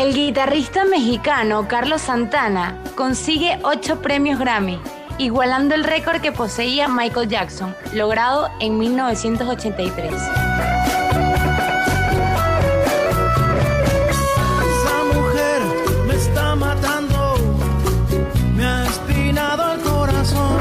El 0.09 0.15
guitarrista 0.15 0.85
mexicano 0.85 1.67
Carlos 1.67 2.01
Santana 2.01 2.81
consigue 2.95 3.59
8 3.61 4.01
premios 4.01 4.39
Grammy, 4.39 4.79
igualando 5.19 5.75
el 5.75 5.83
récord 5.83 6.19
que 6.19 6.31
poseía 6.31 6.87
Michael 6.87 7.29
Jackson, 7.29 7.75
logrado 7.93 8.49
en 8.59 8.79
1983. 8.79 10.11
Esa 10.15 10.31
mujer 15.13 15.61
me 16.07 16.15
está 16.15 16.55
matando, 16.55 17.35
me 18.55 18.65
ha 18.65 18.85
espinado 18.87 19.73
el 19.73 19.79
corazón. 19.81 20.57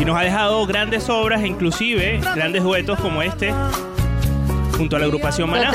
Y 0.00 0.06
nos 0.06 0.16
ha 0.16 0.22
dejado 0.22 0.64
grandes 0.64 1.10
obras 1.10 1.42
e 1.42 1.48
inclusive 1.48 2.18
grandes 2.34 2.62
duetos 2.62 2.98
como 2.98 3.20
este 3.20 3.52
junto 4.78 4.96
a 4.96 4.98
la 4.98 5.04
agrupación 5.04 5.50
Maná. 5.50 5.74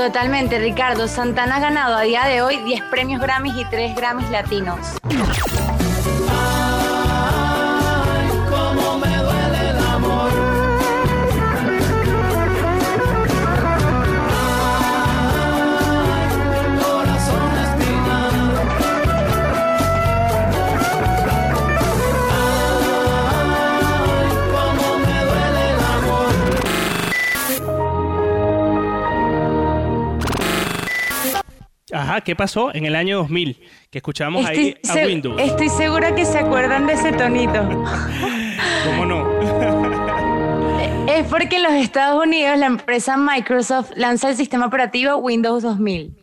Totalmente, 0.00 0.58
Ricardo. 0.58 1.06
Santana 1.06 1.56
ha 1.56 1.60
ganado 1.60 1.94
a 1.94 2.00
día 2.00 2.24
de 2.24 2.40
hoy 2.40 2.56
10 2.64 2.84
premios 2.84 3.20
Grammys 3.20 3.54
y 3.54 3.66
3 3.66 3.94
Grammys 3.94 4.30
latinos. 4.30 4.96
¿Qué 32.30 32.36
pasó 32.36 32.72
en 32.72 32.86
el 32.86 32.94
año 32.94 33.16
2000? 33.18 33.58
Que 33.90 33.98
escuchábamos 33.98 34.46
ahí 34.46 34.76
a 34.88 34.94
Windows. 35.04 35.40
estoy 35.40 35.68
segura 35.68 36.14
que 36.14 36.24
se 36.24 36.38
acuerdan 36.38 36.86
de 36.86 36.92
ese 36.92 37.10
tonito. 37.10 37.68
¿Cómo 38.84 39.04
no? 39.04 39.40
Es 41.08 41.26
porque 41.26 41.56
en 41.56 41.64
los 41.64 41.72
Estados 41.72 42.24
Unidos 42.24 42.56
la 42.56 42.66
empresa 42.66 43.16
Microsoft 43.16 43.90
lanza 43.96 44.28
el 44.30 44.36
sistema 44.36 44.66
operativo 44.66 45.16
Windows 45.16 45.64
2000. 45.64 46.14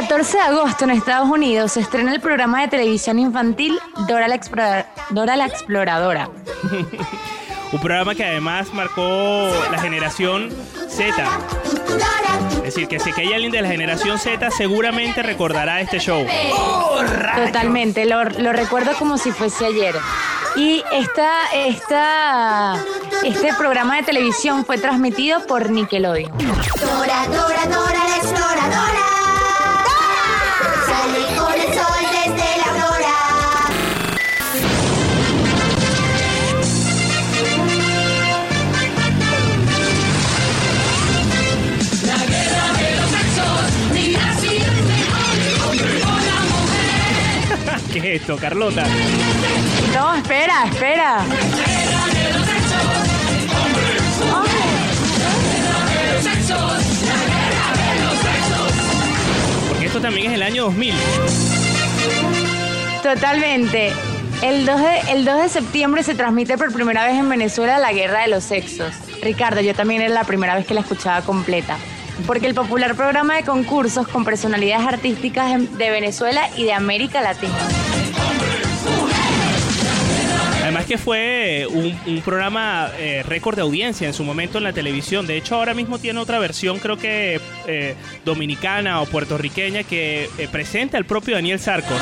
14 0.00 0.36
de 0.36 0.42
agosto 0.42 0.84
en 0.84 0.90
Estados 0.90 1.26
Unidos 1.30 1.72
se 1.72 1.80
estrena 1.80 2.12
el 2.12 2.20
programa 2.20 2.60
de 2.60 2.68
televisión 2.68 3.18
infantil 3.18 3.78
Dora 4.06 4.28
la, 4.28 4.34
Explora- 4.34 4.84
Dora 5.08 5.36
la 5.36 5.46
Exploradora. 5.46 6.28
Un 7.72 7.80
programa 7.80 8.14
que 8.14 8.22
además 8.24 8.74
marcó 8.74 9.50
la 9.72 9.78
generación 9.78 10.50
Z. 10.88 11.14
Es 12.58 12.74
decir, 12.74 12.88
que 12.88 13.00
si 13.00 13.10
que 13.14 13.22
hay 13.22 13.32
alguien 13.32 13.50
de 13.52 13.62
la 13.62 13.68
generación 13.68 14.18
Z 14.18 14.50
seguramente 14.50 15.22
recordará 15.22 15.80
este 15.80 15.98
show. 15.98 16.26
Totalmente, 17.46 18.04
lo, 18.04 18.22
lo 18.24 18.52
recuerdo 18.52 18.92
como 18.98 19.16
si 19.16 19.32
fuese 19.32 19.64
ayer. 19.64 19.94
Y 20.56 20.84
esta, 20.92 21.30
esta, 21.54 22.76
este 23.24 23.52
programa 23.54 23.96
de 23.96 24.02
televisión 24.02 24.64
fue 24.66 24.76
transmitido 24.78 25.44
por 25.46 25.70
Nickelodeon. 25.70 26.30
Dora, 26.36 27.26
Dora, 27.28 27.66
Dora, 27.66 28.04
la 28.08 28.16
exploradora. 28.16 29.05
¿Qué 47.96 48.14
es 48.16 48.20
esto, 48.20 48.36
Carlota? 48.36 48.84
No, 49.94 50.14
espera, 50.14 50.66
espera. 50.66 51.24
La 51.26 51.34
guerra 51.34 52.06
de 52.12 52.32
los 52.34 52.46
sexos, 52.46 52.82
hombre, 53.56 53.82
mujer. 54.20 54.60
La 55.72 55.80
guerra 55.88 55.88
de 55.88 56.12
los 56.12 56.22
sexos, 56.22 56.60
la 57.06 57.16
guerra 57.32 57.94
de 57.94 58.00
los 58.04 58.18
sexos. 58.18 58.72
Porque 59.70 59.86
esto 59.86 60.00
también 60.02 60.26
es 60.26 60.34
el 60.34 60.42
año 60.42 60.64
2000. 60.64 60.94
Totalmente. 63.02 63.92
El 64.42 64.66
2, 64.66 64.78
de, 64.78 65.00
el 65.12 65.24
2 65.24 65.42
de 65.44 65.48
septiembre 65.48 66.02
se 66.02 66.14
transmite 66.14 66.58
por 66.58 66.74
primera 66.74 67.06
vez 67.06 67.14
en 67.14 67.30
Venezuela 67.30 67.78
la 67.78 67.94
Guerra 67.94 68.20
de 68.20 68.28
los 68.28 68.44
Sexos. 68.44 68.92
Ricardo, 69.22 69.62
yo 69.62 69.74
también 69.74 70.02
era 70.02 70.12
la 70.12 70.24
primera 70.24 70.54
vez 70.54 70.66
que 70.66 70.74
la 70.74 70.82
escuchaba 70.82 71.22
completa. 71.22 71.78
Porque 72.26 72.46
el 72.46 72.54
popular 72.54 72.94
programa 72.94 73.36
de 73.36 73.44
concursos 73.44 74.06
con 74.06 74.26
personalidades 74.26 74.86
artísticas 74.86 75.78
de 75.78 75.90
Venezuela 75.90 76.50
y 76.56 76.64
de 76.64 76.74
América 76.74 77.22
Latina. 77.22 77.85
Además 80.86 81.00
que 81.00 81.04
fue 81.04 81.66
un, 81.68 81.98
un 82.06 82.20
programa 82.22 82.90
eh, 82.98 83.24
récord 83.26 83.56
de 83.56 83.62
audiencia 83.62 84.06
en 84.06 84.14
su 84.14 84.22
momento 84.22 84.58
en 84.58 84.64
la 84.64 84.72
televisión. 84.72 85.26
De 85.26 85.36
hecho, 85.36 85.56
ahora 85.56 85.74
mismo 85.74 85.98
tiene 85.98 86.20
otra 86.20 86.38
versión, 86.38 86.78
creo 86.78 86.96
que 86.96 87.40
eh, 87.66 87.94
dominicana 88.24 89.00
o 89.00 89.06
puertorriqueña, 89.06 89.82
que 89.82 90.30
eh, 90.38 90.48
presenta 90.50 90.96
el 90.96 91.04
propio 91.04 91.34
Daniel 91.34 91.58
Sarcos. 91.58 92.00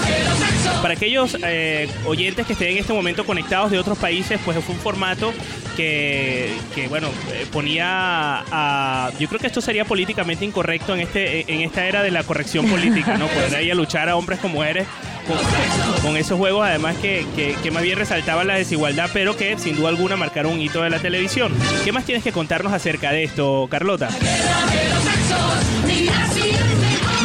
Para 0.82 0.94
aquellos 0.94 1.36
eh, 1.42 1.88
oyentes 2.04 2.46
que 2.46 2.52
estén 2.52 2.72
en 2.72 2.78
este 2.78 2.92
momento 2.92 3.24
conectados 3.24 3.70
de 3.70 3.78
otros 3.78 3.96
países, 3.96 4.38
pues 4.44 4.62
fue 4.62 4.74
un 4.74 4.80
formato 4.80 5.32
que, 5.76 6.52
que, 6.74 6.88
bueno, 6.88 7.08
eh, 7.32 7.46
ponía 7.50 8.44
a... 8.50 9.10
Yo 9.18 9.28
creo 9.28 9.40
que 9.40 9.46
esto 9.46 9.62
sería 9.62 9.86
políticamente 9.86 10.44
incorrecto 10.44 10.94
en, 10.94 11.00
este, 11.00 11.50
en 11.52 11.62
esta 11.62 11.86
era 11.86 12.02
de 12.02 12.10
la 12.10 12.22
corrección 12.22 12.66
política, 12.66 13.16
¿no? 13.16 13.26
Poner 13.34 13.56
ahí 13.56 13.70
a 13.70 13.74
luchar 13.74 14.08
a 14.08 14.16
hombres 14.16 14.40
como 14.40 14.54
mujeres 14.54 14.86
con, 15.24 16.16
esos 16.16 16.38
juegos, 16.38 16.66
además 16.66 16.96
que, 16.96 17.26
que, 17.62 17.70
más 17.70 17.82
bien 17.82 17.98
resaltaban 17.98 18.46
la 18.46 18.54
desigualdad, 18.54 19.10
pero 19.12 19.36
que 19.36 19.58
sin 19.58 19.76
duda 19.76 19.88
alguna 19.88 20.16
marcaron 20.16 20.52
un 20.52 20.60
hito 20.60 20.82
de 20.82 20.90
la 20.90 20.98
televisión. 20.98 21.52
¿Qué 21.84 21.92
más 21.92 22.04
tienes 22.04 22.22
que 22.22 22.32
contarnos 22.32 22.72
acerca 22.72 23.12
de 23.12 23.24
esto, 23.24 23.66
Carlota? 23.70 24.08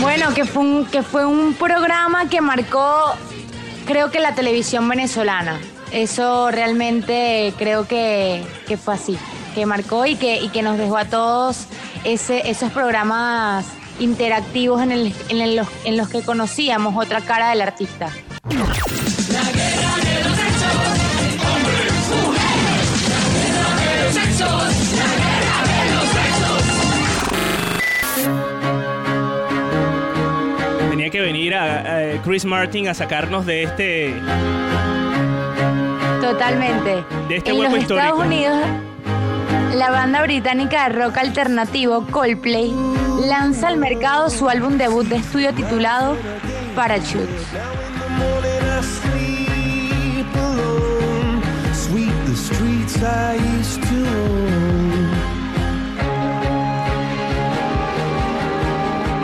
Bueno, 0.01 0.33
que 0.33 0.45
fue 0.45 0.63
un, 0.63 0.85
que 0.85 1.03
fue 1.03 1.25
un 1.25 1.53
programa 1.53 2.29
que 2.29 2.41
marcó, 2.41 3.13
creo 3.85 4.11
que 4.11 4.19
la 4.19 4.33
televisión 4.33 4.87
venezolana. 4.87 5.59
Eso 5.91 6.51
realmente 6.51 7.53
creo 7.57 7.87
que, 7.87 8.43
que 8.67 8.77
fue 8.77 8.93
así, 8.93 9.17
que 9.55 9.65
marcó 9.65 10.05
y 10.05 10.15
que, 10.15 10.39
y 10.39 10.49
que 10.49 10.61
nos 10.61 10.77
dejó 10.77 10.97
a 10.97 11.05
todos 11.05 11.65
ese, 12.03 12.49
esos 12.49 12.71
programas 12.71 13.65
interactivos 13.99 14.81
en, 14.81 14.91
el- 14.91 15.13
en 15.29 15.41
el- 15.41 15.55
los, 15.55 15.67
en 15.83 15.97
los 15.97 16.09
que 16.09 16.21
conocíamos 16.21 16.95
otra 16.95 17.21
cara 17.21 17.49
del 17.49 17.61
artista. 17.61 18.07
La 18.07 19.43
guerra 19.51 19.95
de 20.03 20.23
los 20.23 20.35
sexos, 20.37 20.75
hombre, 21.45 21.77
mujer. 22.09 22.59
La 23.09 23.21
guerra 23.35 23.69
de 23.79 23.87
los 24.03 24.13
sexos, 24.13 24.61
la 24.97 25.09
guerra 25.15 25.57
de 25.67 25.79
los 25.93 26.03
sexos. 26.03 26.63
Tenía 30.89 31.09
que 31.09 31.21
venir 31.21 31.55
a, 31.55 31.79
a 32.15 32.21
Chris 32.23 32.45
Martin 32.45 32.87
a 32.87 32.93
sacarnos 32.93 33.45
de 33.45 33.63
este... 33.63 34.13
Totalmente. 36.21 37.03
De 37.27 37.37
este 37.37 37.51
en 37.51 37.59
hueco 37.59 37.71
los 37.73 37.81
histórico. 37.81 38.07
Estados 38.07 38.25
Unidos, 38.25 38.57
la 39.75 39.89
banda 39.91 40.21
británica 40.23 40.89
de 40.89 40.95
rock 40.95 41.17
alternativo 41.17 42.05
Coldplay 42.11 42.73
lanza 43.19 43.67
al 43.67 43.77
mercado 43.77 44.29
su 44.29 44.49
álbum 44.49 44.77
debut 44.77 45.05
de 45.07 45.17
estudio 45.17 45.53
titulado 45.53 46.17
Parachute. 46.75 47.27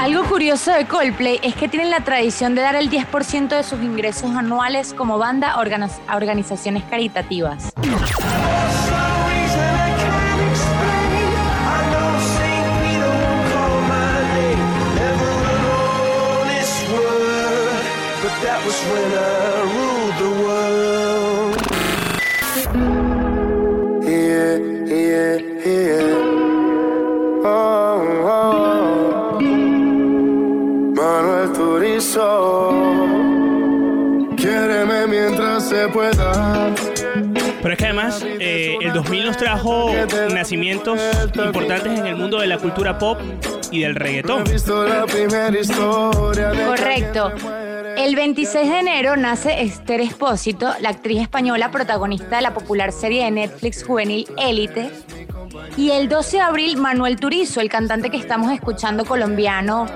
Algo 0.02 0.24
curioso 0.26 0.72
de 0.72 0.86
Coldplay 0.86 1.40
es 1.42 1.56
que 1.56 1.68
tienen 1.68 1.90
la 1.90 2.02
tradición 2.02 2.54
de 2.54 2.62
dar 2.62 2.76
el 2.76 2.90
10% 2.90 3.48
de 3.50 3.64
sus 3.64 3.82
ingresos 3.82 4.36
anuales 4.36 4.94
como 4.94 5.18
banda 5.18 5.52
a 5.52 6.16
organizaciones 6.16 6.84
caritativas. 6.84 7.74
Was 18.66 18.82
when 18.92 19.12
I 19.14 19.28
ruled 19.76 20.16
the 20.24 20.32
world. 20.44 21.58
Yeah, 24.04 24.56
yeah, 25.02 25.36
yeah. 25.66 26.24
Oh, 27.46 28.28
oh. 28.34 29.40
Manuel 30.96 31.48
Turizo. 31.54 32.30
Quiéreme 34.36 35.00
mientras 35.08 35.70
se 35.70 35.88
pueda. 35.90 36.74
Pero 37.62 37.74
es 37.74 37.78
que 37.78 37.86
además 37.86 38.24
eh, 38.40 38.78
el 38.82 38.94
2000 38.94 39.26
nos 39.26 39.38
trajo 39.38 39.92
nacimientos 40.34 41.00
importantes 41.36 42.00
en 42.00 42.08
el 42.08 42.16
mundo 42.16 42.40
de 42.40 42.48
la 42.48 42.58
cultura 42.58 42.98
pop 42.98 43.20
y 43.72 43.82
del 43.82 43.96
reggaetón. 43.96 44.44
Correcto. 46.68 47.32
El 47.98 48.16
26 48.16 48.70
de 48.70 48.80
enero 48.80 49.16
nace 49.16 49.62
Esther 49.62 50.02
Espósito, 50.02 50.74
la 50.80 50.90
actriz 50.90 51.22
española 51.22 51.72
protagonista 51.72 52.38
de 52.38 52.42
la 52.42 52.54
popular 52.54 52.92
serie 52.92 53.24
de 53.26 53.32
Netflix 53.32 53.84
juvenil 53.84 54.28
Élite. 54.38 54.92
Y 55.78 55.92
el 55.92 56.10
12 56.10 56.38
de 56.38 56.44
abril, 56.44 56.78
Manuel 56.78 57.18
Turizo, 57.18 57.62
el 57.62 57.70
cantante 57.70 58.10
que 58.10 58.18
estamos 58.18 58.52
escuchando 58.52 59.06
colombiano, 59.06 59.88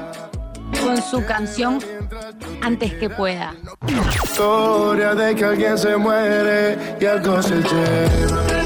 con 0.81 1.01
su 1.01 1.25
canción 1.25 1.79
Antes 2.61 2.93
que 2.93 3.09
pueda. 3.09 3.55
Historia 4.23 5.15
de 5.15 5.35
que 5.35 5.45
alguien 5.45 5.77
se 5.77 5.95
muere 5.97 6.77
y 6.99 7.05
algo 7.05 7.41
se. 7.41 8.58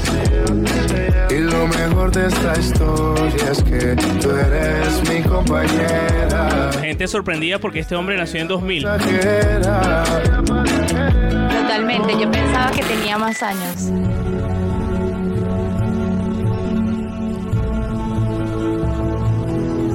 Y 1.34 1.38
lo 1.38 1.66
mejor 1.66 2.12
de 2.12 2.28
esta 2.28 2.52
historia 2.56 3.50
es 3.50 3.60
que 3.64 3.96
tú 4.22 4.30
eres 4.30 5.02
mi 5.10 5.20
compañera. 5.22 6.70
Gente 6.80 7.08
sorprendida 7.08 7.58
porque 7.58 7.80
este 7.80 7.96
hombre 7.96 8.16
nació 8.16 8.40
en 8.42 8.46
2000. 8.46 8.82
Totalmente, 11.62 12.12
yo 12.20 12.30
pensaba 12.30 12.70
que 12.70 12.84
tenía 12.84 13.18
más 13.18 13.42
años. 13.42 13.90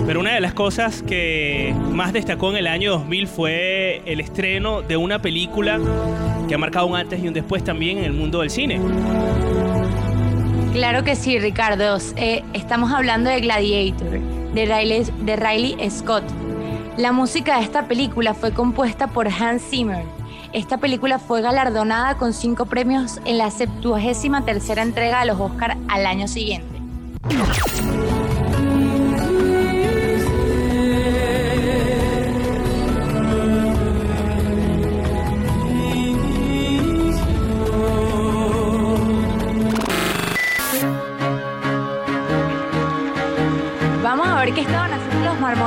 Pero 0.05 0.19
una 0.19 0.33
de 0.33 0.41
las 0.41 0.53
cosas 0.53 1.03
que 1.03 1.73
más 1.91 2.11
destacó 2.11 2.49
en 2.49 2.57
el 2.57 2.67
año 2.67 2.91
2000 2.91 3.27
fue 3.27 4.01
el 4.05 4.19
estreno 4.19 4.81
de 4.81 4.97
una 4.97 5.21
película 5.21 5.79
que 6.49 6.55
ha 6.55 6.57
marcado 6.57 6.87
un 6.87 6.97
antes 6.97 7.23
y 7.23 7.27
un 7.29 7.33
después 7.33 7.63
también 7.63 7.99
en 7.99 8.03
el 8.03 8.13
mundo 8.13 8.41
del 8.41 8.49
cine. 8.49 8.81
Claro 10.73 11.03
que 11.03 11.15
sí, 11.15 11.39
Ricardo. 11.39 11.97
Eh, 12.15 12.43
estamos 12.53 12.91
hablando 12.91 13.29
de 13.29 13.41
Gladiator, 13.41 14.19
de 14.53 14.65
Riley, 14.65 15.03
de 15.21 15.35
Riley 15.35 15.89
Scott. 15.89 16.23
La 16.95 17.11
música 17.11 17.57
de 17.57 17.63
esta 17.63 17.87
película 17.87 18.35
fue 18.35 18.53
compuesta 18.53 19.07
por 19.07 19.27
Hans 19.27 19.63
Zimmer. 19.63 20.05
Esta 20.53 20.77
película 20.77 21.17
fue 21.17 21.41
galardonada 21.41 22.17
con 22.17 22.33
cinco 22.33 22.67
premios 22.67 23.19
en 23.25 23.39
la 23.39 23.49
73 23.49 24.45
tercera 24.45 24.83
entrega 24.83 25.21
de 25.21 25.25
los 25.27 25.39
Oscars 25.39 25.75
al 25.87 26.05
año 26.05 26.27
siguiente. 26.27 26.79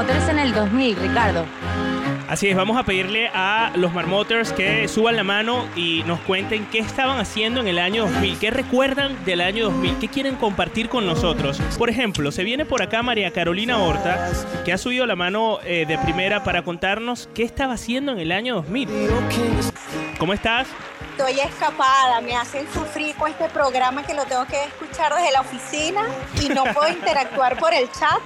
Marmoters 0.02 0.28
en 0.30 0.38
el 0.40 0.52
2000, 0.52 0.96
Ricardo. 0.96 1.46
Así 2.28 2.48
es, 2.48 2.56
vamos 2.56 2.76
a 2.76 2.82
pedirle 2.82 3.30
a 3.32 3.70
los 3.76 3.92
Marmoters 3.92 4.52
que 4.52 4.88
suban 4.88 5.14
la 5.14 5.22
mano 5.22 5.64
y 5.76 6.02
nos 6.06 6.18
cuenten 6.20 6.66
qué 6.66 6.80
estaban 6.80 7.20
haciendo 7.20 7.60
en 7.60 7.68
el 7.68 7.78
año 7.78 8.06
2000, 8.06 8.38
qué 8.40 8.50
recuerdan 8.50 9.24
del 9.24 9.40
año 9.40 9.66
2000, 9.66 9.98
qué 10.00 10.08
quieren 10.08 10.34
compartir 10.34 10.88
con 10.88 11.06
nosotros. 11.06 11.60
Por 11.78 11.88
ejemplo, 11.88 12.32
se 12.32 12.42
viene 12.42 12.64
por 12.64 12.82
acá 12.82 13.04
María 13.04 13.30
Carolina 13.30 13.78
Horta, 13.78 14.28
que 14.64 14.72
ha 14.72 14.78
subido 14.78 15.06
la 15.06 15.14
mano 15.14 15.60
eh, 15.62 15.86
de 15.86 15.96
primera 15.98 16.42
para 16.42 16.64
contarnos 16.64 17.28
qué 17.32 17.44
estaba 17.44 17.74
haciendo 17.74 18.10
en 18.10 18.18
el 18.18 18.32
año 18.32 18.56
2000. 18.56 18.88
¿Cómo 20.18 20.32
estás? 20.32 20.66
Estoy 21.12 21.38
escapada, 21.38 22.20
me 22.22 22.34
hacen 22.34 22.66
sufrir 22.72 23.14
con 23.14 23.30
este 23.30 23.48
programa 23.50 24.02
que 24.02 24.14
lo 24.14 24.24
tengo 24.24 24.46
que 24.46 24.64
escuchar 24.64 25.14
desde 25.14 25.30
la 25.30 25.42
oficina 25.42 26.02
y 26.40 26.48
no 26.48 26.64
puedo 26.64 26.88
interactuar 26.92 27.56
por 27.56 27.72
el 27.72 27.88
chat 27.92 28.20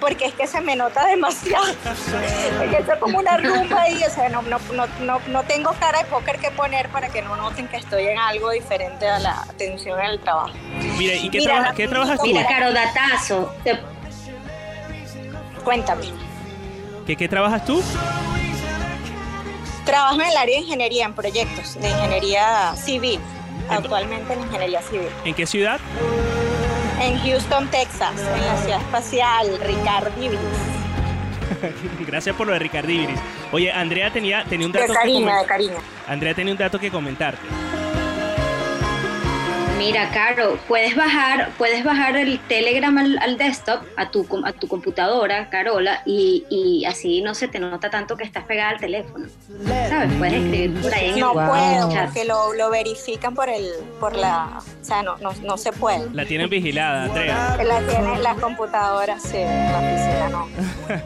porque 0.00 0.24
es 0.26 0.34
que 0.34 0.46
se 0.46 0.60
me 0.60 0.74
nota 0.76 1.06
demasiado. 1.06 1.66
Es 1.68 2.70
que 2.70 2.76
esto 2.78 2.92
es 2.94 2.98
como 2.98 3.18
una 3.18 3.36
rumba 3.36 3.88
y 3.88 4.02
o 4.02 4.10
sea, 4.10 4.28
no, 4.28 4.42
no, 4.42 4.58
no, 4.72 4.86
no, 5.02 5.20
no 5.28 5.42
tengo 5.44 5.72
cara 5.78 5.98
de 5.98 6.04
póker 6.06 6.38
que 6.38 6.50
poner 6.50 6.88
para 6.88 7.08
que 7.08 7.22
no 7.22 7.36
noten 7.36 7.68
que 7.68 7.76
estoy 7.76 8.06
en 8.08 8.18
algo 8.18 8.50
diferente 8.50 9.08
a 9.08 9.18
la 9.18 9.42
atención 9.42 10.00
en 10.00 10.06
el 10.06 10.20
trabajo. 10.20 10.54
Mira, 10.98 11.14
¿y 11.14 11.28
qué, 11.30 11.38
Mira, 11.38 11.54
traba- 11.60 11.74
qué 11.74 11.86
trabajas 11.88 12.18
tú? 12.20 12.26
Mira, 12.26 12.46
Caro, 12.46 12.72
datazo. 12.72 13.54
Te- 13.62 13.78
Cuéntame. 15.64 16.06
¿Qué, 17.06 17.16
qué 17.16 17.28
trabajas 17.28 17.64
tú? 17.64 17.82
Trabajo 19.84 20.20
en 20.20 20.28
el 20.28 20.36
área 20.36 20.56
de 20.56 20.62
ingeniería, 20.62 21.04
en 21.04 21.14
proyectos 21.14 21.74
de 21.80 21.90
ingeniería 21.90 22.74
civil, 22.76 23.20
actualmente 23.68 24.32
en 24.34 24.40
ingeniería 24.42 24.82
civil. 24.82 25.08
¿En 25.24 25.34
qué 25.34 25.46
ciudad? 25.46 25.80
En 27.00 27.18
Houston, 27.18 27.66
Texas, 27.68 28.12
en 28.20 28.46
la 28.46 28.56
ciudad 28.58 28.80
espacial 28.80 29.58
Ricardo 29.64 30.10
Iris. 30.22 30.38
Gracias 32.06 32.36
por 32.36 32.46
lo 32.46 32.52
de 32.52 32.58
Ricardo 32.58 32.90
Iberis. 32.90 33.18
Oye, 33.52 33.72
Andrea 33.72 34.12
tenía, 34.12 34.44
tenía 34.44 34.66
un 34.66 34.72
De 34.72 34.80
dato 34.80 34.92
que 34.92 34.98
cariño, 34.98 35.34
de 35.34 35.46
cariño. 35.46 35.76
Andrea 36.06 36.34
tenía 36.34 36.52
un 36.52 36.58
dato 36.58 36.78
que 36.78 36.90
comentarte. 36.90 37.42
Mira, 39.80 40.10
Caro, 40.10 40.58
puedes 40.68 40.94
bajar, 40.94 41.52
puedes 41.56 41.82
bajar 41.82 42.14
el 42.16 42.38
Telegram 42.48 42.96
al, 42.98 43.18
al 43.18 43.38
desktop, 43.38 43.80
a 43.96 44.10
tu, 44.10 44.26
com- 44.28 44.44
a 44.44 44.52
tu 44.52 44.68
computadora, 44.68 45.48
Carola, 45.48 46.02
y, 46.04 46.44
y 46.50 46.84
así 46.84 47.22
no 47.22 47.34
se 47.34 47.48
te 47.48 47.58
nota 47.58 47.88
tanto 47.88 48.14
que 48.14 48.24
estás 48.24 48.44
pegada 48.44 48.70
al 48.70 48.78
teléfono. 48.78 49.26
¿Sabes? 49.88 50.12
Puedes 50.18 50.34
escribir 50.34 50.82
por 50.82 50.94
ahí 50.94 51.08
en 51.10 51.18
No 51.20 51.28
el 51.40 51.48
puedo, 51.48 51.92
chat. 51.92 52.04
porque 52.04 52.24
lo, 52.26 52.52
lo 52.52 52.68
verifican 52.68 53.34
por 53.34 53.48
el, 53.48 53.66
por 53.98 54.14
la, 54.16 54.58
o 54.60 54.84
sea, 54.84 55.02
no, 55.02 55.16
no, 55.16 55.32
no 55.42 55.56
se 55.56 55.72
puede. 55.72 56.10
La 56.12 56.26
tienen 56.26 56.50
vigilada, 56.50 57.04
Andrea. 57.04 57.56
La 57.64 57.80
tienen 57.80 58.22
las 58.22 58.36
computadoras, 58.38 59.22
sí, 59.22 59.38
la 59.38 59.78
oficina 59.78 60.28
no. 60.28 60.48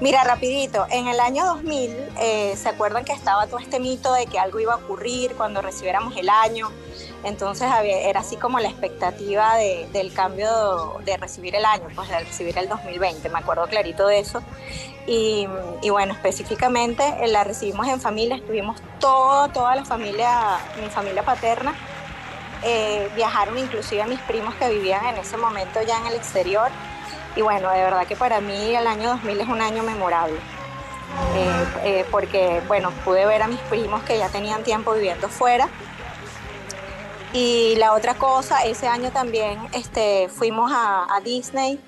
Mira, 0.01 0.25
rapidito, 0.25 0.85
en 0.91 1.07
el 1.07 1.21
año 1.21 1.47
2000, 1.47 1.91
eh, 2.21 2.55
¿se 2.57 2.69
acuerdan 2.69 3.05
que 3.05 3.13
estaba 3.13 3.47
todo 3.47 3.61
este 3.61 3.79
mito 3.79 4.13
de 4.15 4.27
que 4.27 4.41
algo 4.41 4.59
iba 4.59 4.73
a 4.73 4.77
ocurrir 4.77 5.31
cuando 5.37 5.63
recibiéramos 5.63 6.17
el 6.17 6.29
año? 6.29 6.71
Entonces 7.25 7.71
había- 7.71 7.99
era 8.01 8.21
así 8.21 8.37
como 8.37 8.61
la 8.61 8.69
expectativa 8.69 9.57
de- 9.57 9.89
del 9.93 10.13
cambio 10.13 10.99
de 11.05 11.17
recibir 11.17 11.55
el 11.57 11.65
año, 11.65 11.87
pues 11.95 12.09
de 12.11 12.19
recibir 12.21 12.57
el 12.59 12.69
2020, 12.69 13.29
me 13.31 13.39
acuerdo 13.39 13.67
clarito 13.67 14.07
de 14.07 14.19
eso. 14.19 14.43
Y, 15.07 15.47
y 15.83 15.91
bueno, 15.91 16.13
específicamente 16.15 17.03
eh, 17.21 17.29
la 17.29 17.45
recibimos 17.45 17.87
en 17.89 18.01
familia, 18.01 18.37
estuvimos 18.37 18.81
todo, 19.01 19.49
toda 19.49 19.75
la 19.77 19.85
familia, 19.85 20.59
mi 20.83 20.89
familia 20.89 21.23
paterna, 21.23 21.75
eh, 22.63 23.11
viajaron 23.15 23.59
inclusive 23.59 24.05
mis 24.07 24.21
primos 24.21 24.55
que 24.55 24.69
vivían 24.71 25.05
en 25.07 25.17
ese 25.19 25.37
momento 25.37 25.81
ya 25.83 25.99
en 25.99 26.07
el 26.07 26.15
exterior. 26.15 26.71
Y 27.37 27.43
bueno, 27.43 27.71
de 27.71 27.83
verdad 27.83 28.07
que 28.07 28.17
para 28.17 28.41
mí 28.41 28.75
el 28.75 28.87
año 28.87 29.11
2000 29.11 29.41
es 29.41 29.49
un 29.49 29.61
año 29.61 29.83
memorable. 29.83 30.37
Eh, 31.37 31.65
eh, 31.85 32.07
porque 32.11 32.61
bueno, 32.67 32.91
pude 33.05 33.27
ver 33.27 33.43
a 33.43 33.49
mis 33.49 33.61
primos 33.61 34.03
que 34.05 34.19
ya 34.19 34.29
tenían 34.29 34.63
tiempo 34.63 34.93
viviendo 34.93 35.29
fuera. 35.29 35.69
Y 37.35 37.75
la 37.77 37.93
otra 37.95 38.15
cosa, 38.15 38.65
ese 38.65 38.87
año 38.87 39.11
también 39.11 39.59
este, 39.73 40.29
fuimos 40.29 40.71
a, 40.73 41.05
a 41.13 41.21
Disney 41.21 41.81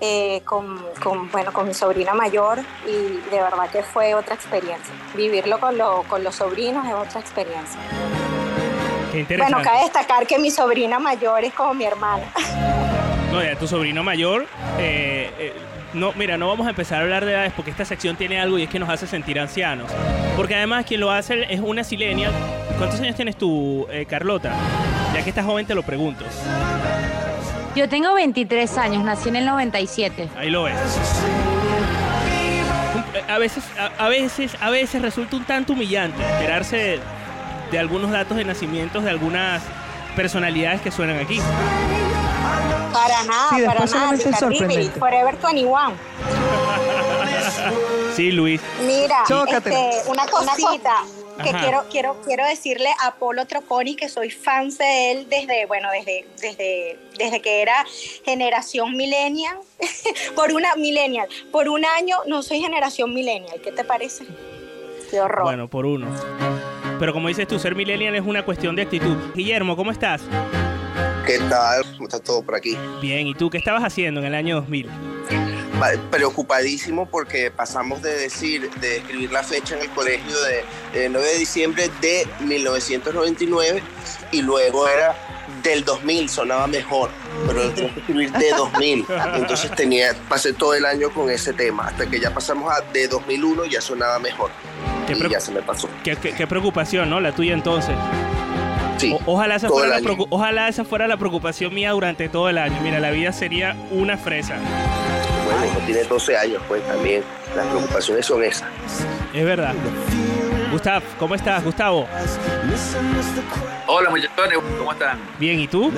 eh, 0.00 0.42
con, 0.44 0.84
con, 1.02 1.30
bueno, 1.30 1.52
con 1.52 1.68
mi 1.68 1.74
sobrina 1.74 2.12
mayor 2.12 2.58
y 2.86 3.20
de 3.30 3.40
verdad 3.40 3.70
que 3.70 3.84
fue 3.84 4.14
otra 4.14 4.34
experiencia. 4.34 4.92
Vivirlo 5.14 5.60
con, 5.60 5.78
lo- 5.78 6.02
con 6.08 6.24
los 6.24 6.34
sobrinos 6.34 6.84
es 6.86 6.94
otra 6.94 7.20
experiencia. 7.20 7.78
Qué 9.12 9.20
interesante. 9.20 9.54
Bueno, 9.54 9.70
cabe 9.70 9.84
destacar 9.84 10.26
que 10.26 10.38
mi 10.40 10.50
sobrina 10.50 10.98
mayor 10.98 11.44
es 11.44 11.52
como 11.54 11.72
mi 11.74 11.84
hermana. 11.84 12.24
No, 13.30 13.40
ya 13.44 13.56
tu 13.56 13.68
sobrino 13.68 14.02
mayor. 14.02 14.46
eh, 14.78 15.30
eh, 15.38 15.52
no, 15.94 16.12
mira, 16.12 16.36
no 16.38 16.48
vamos 16.48 16.66
a 16.66 16.70
empezar 16.70 17.00
a 17.00 17.02
hablar 17.02 17.24
de 17.24 17.32
edades 17.32 17.52
porque 17.54 17.70
esta 17.70 17.84
sección 17.84 18.16
tiene 18.16 18.40
algo 18.40 18.58
y 18.58 18.62
es 18.62 18.68
que 18.68 18.78
nos 18.78 18.88
hace 18.88 19.06
sentir 19.06 19.38
ancianos. 19.40 19.90
Porque 20.36 20.54
además 20.54 20.84
quien 20.86 21.00
lo 21.00 21.10
hace 21.10 21.52
es 21.52 21.60
una 21.60 21.84
silenia. 21.84 22.30
¿Cuántos 22.78 23.00
años 23.00 23.16
tienes 23.16 23.36
tú, 23.36 23.86
eh, 23.90 24.06
Carlota? 24.06 24.52
Ya 25.14 25.22
que 25.22 25.30
estás 25.30 25.44
joven 25.44 25.66
te 25.66 25.74
lo 25.74 25.82
pregunto. 25.82 26.24
Yo 27.74 27.88
tengo 27.88 28.14
23 28.14 28.78
años, 28.78 29.04
nací 29.04 29.28
en 29.28 29.36
el 29.36 29.46
97. 29.46 30.28
Ahí 30.36 30.50
lo 30.50 30.64
ves. 30.64 30.74
A 33.28 33.38
veces, 33.38 33.64
a, 33.78 34.04
a 34.04 34.08
veces, 34.08 34.56
a 34.60 34.70
veces 34.70 35.02
resulta 35.02 35.36
un 35.36 35.44
tanto 35.44 35.72
humillante 35.72 36.22
enterarse 36.22 36.76
de, 36.76 37.00
de 37.70 37.78
algunos 37.78 38.10
datos 38.10 38.36
de 38.36 38.44
nacimientos 38.44 39.04
de 39.04 39.10
algunas 39.10 39.62
personalidades 40.16 40.80
que 40.80 40.90
suenan 40.90 41.18
aquí. 41.18 41.40
Para 42.92 43.24
nada, 43.24 43.50
Sí, 43.50 43.62
para 43.64 43.84
nada. 43.86 44.14
es 44.14 44.90
Forever 44.98 45.36
21. 45.36 45.92
Sí, 48.14 48.32
Luis. 48.32 48.60
Mira, 48.86 49.24
este, 49.48 49.90
una 50.08 50.26
cosita 50.26 51.04
que 51.42 51.52
quiero, 51.52 51.84
quiero, 51.90 52.16
quiero 52.24 52.46
decirle 52.46 52.90
a 53.02 53.14
Polo 53.14 53.46
Troconi 53.46 53.96
que 53.96 54.08
soy 54.08 54.30
fan 54.30 54.68
de 54.76 55.12
él 55.12 55.26
desde, 55.30 55.66
bueno, 55.66 55.88
desde, 55.90 56.26
desde, 56.40 56.98
desde 57.16 57.40
que 57.40 57.62
era 57.62 57.84
generación 58.24 58.96
millennial. 58.96 59.56
por 60.36 60.52
una 60.52 60.74
millennial. 60.76 61.28
Por 61.50 61.68
un 61.68 61.84
año 61.84 62.18
no 62.26 62.42
soy 62.42 62.60
generación 62.60 63.14
millennial. 63.14 63.60
¿Qué 63.62 63.72
te 63.72 63.84
parece? 63.84 64.26
Qué 65.10 65.20
horror. 65.20 65.44
Bueno, 65.44 65.68
por 65.68 65.86
uno. 65.86 66.08
Pero 66.98 67.12
como 67.12 67.28
dices 67.28 67.48
tú, 67.48 67.58
ser 67.58 67.74
millennial 67.74 68.14
es 68.14 68.22
una 68.22 68.44
cuestión 68.44 68.76
de 68.76 68.82
actitud. 68.82 69.16
Guillermo, 69.34 69.76
¿cómo 69.76 69.90
estás? 69.90 70.20
¿Qué 71.30 71.38
tal? 71.48 71.84
¿Cómo 71.92 72.08
está 72.08 72.18
todo 72.18 72.42
por 72.42 72.56
aquí? 72.56 72.76
Bien, 73.00 73.24
¿y 73.28 73.34
tú 73.34 73.50
qué 73.50 73.58
estabas 73.58 73.84
haciendo 73.84 74.18
en 74.20 74.26
el 74.26 74.34
año 74.34 74.56
2000? 74.56 74.88
ba- 75.78 75.92
preocupadísimo 76.10 77.06
porque 77.08 77.52
pasamos 77.52 78.02
de 78.02 78.16
decir, 78.18 78.68
de 78.80 78.96
escribir 78.96 79.30
la 79.30 79.44
fecha 79.44 79.76
en 79.76 79.82
el 79.82 79.90
colegio 79.90 80.36
de, 80.42 80.64
de 80.98 81.08
9 81.08 81.24
de 81.28 81.38
diciembre 81.38 81.88
de 82.00 82.26
1999 82.40 83.80
y 84.32 84.42
luego 84.42 84.88
era 84.88 85.14
del 85.62 85.84
2000, 85.84 86.28
sonaba 86.28 86.66
mejor, 86.66 87.10
pero 87.46 87.70
tenía 87.70 87.94
que 87.94 88.00
escribir 88.00 88.32
de 88.32 88.50
2000. 88.50 89.06
Entonces 89.36 89.70
tenía, 89.76 90.14
pasé 90.28 90.52
todo 90.52 90.74
el 90.74 90.84
año 90.84 91.10
con 91.10 91.30
ese 91.30 91.52
tema, 91.52 91.86
hasta 91.86 92.10
que 92.10 92.18
ya 92.18 92.34
pasamos 92.34 92.72
a 92.72 92.80
de 92.92 93.06
2001 93.06 93.66
ya 93.66 93.80
sonaba 93.80 94.18
mejor. 94.18 94.50
Qué 95.06 95.12
y 95.12 95.28
ya 95.30 95.38
se 95.40 95.52
me 95.52 95.62
pasó. 95.62 95.88
Qué, 96.02 96.16
qué- 96.16 96.32
qué 96.34 96.46
preocupación, 96.48 97.08
¿no? 97.08 97.20
La 97.20 97.32
tuya 97.32 97.54
entonces. 97.54 97.94
Sí, 99.00 99.16
O- 99.24 99.32
ojalá, 99.32 99.56
esa 99.56 99.68
fuera 99.68 99.98
la 99.98 100.16
ojalá 100.28 100.68
esa 100.68 100.84
fuera 100.84 101.08
la 101.08 101.16
preocupación 101.16 101.72
mía 101.72 101.92
durante 101.92 102.28
todo 102.28 102.48
el 102.50 102.58
año. 102.58 102.78
Mira, 102.82 103.00
la 103.00 103.10
vida 103.10 103.32
sería 103.32 103.74
una 103.90 104.18
fresa. 104.18 104.56
Bueno, 105.44 105.60
uno 105.76 105.86
tiene 105.86 106.04
12 106.04 106.36
años, 106.36 106.62
pues 106.68 106.86
también 106.86 107.22
las 107.56 107.66
preocupaciones 107.66 108.26
son 108.26 108.44
esas. 108.44 108.68
Es 109.32 109.44
verdad. 109.44 109.74
Gustav, 110.70 111.02
¿cómo 111.18 111.34
estás, 111.34 111.64
Gustavo? 111.64 112.06
Hola 113.86 114.10
muchachones, 114.10 114.58
¿cómo 114.78 114.92
están? 114.92 115.18
Bien, 115.38 115.58
¿y 115.60 115.66
tú? 115.66 115.90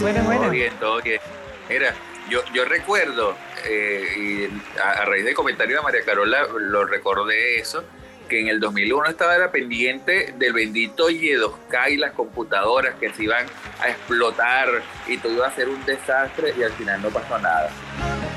Buenas, 0.00 0.24
Todo 0.26 0.50
bien, 0.50 0.72
todo 0.78 1.00
bien. 1.02 1.20
Mira, 1.68 1.94
yo, 2.30 2.40
yo 2.54 2.64
recuerdo, 2.66 3.34
eh, 3.66 4.04
y 4.16 4.78
a, 4.78 4.90
a 5.02 5.04
raíz 5.06 5.24
del 5.24 5.34
comentario 5.34 5.76
de 5.78 5.82
María 5.82 6.00
Carola, 6.04 6.38
lo 6.60 6.84
recordé 6.84 7.58
eso, 7.58 7.82
que 8.28 8.40
en 8.40 8.48
el 8.48 8.60
2001 8.60 9.08
estaba 9.08 9.34
era 9.34 9.50
pendiente 9.50 10.34
del 10.38 10.52
bendito 10.52 11.08
Y2K 11.08 11.92
y 11.92 11.96
las 11.96 12.12
computadoras 12.12 12.94
que 12.96 13.10
se 13.10 13.24
iban 13.24 13.46
a 13.80 13.88
explotar 13.88 14.68
y 15.06 15.16
todo 15.16 15.32
iba 15.32 15.46
a 15.46 15.52
ser 15.52 15.68
un 15.68 15.84
desastre 15.84 16.54
y 16.58 16.62
al 16.62 16.72
final 16.72 17.02
no 17.02 17.08
pasó 17.08 17.38
nada. 17.38 17.70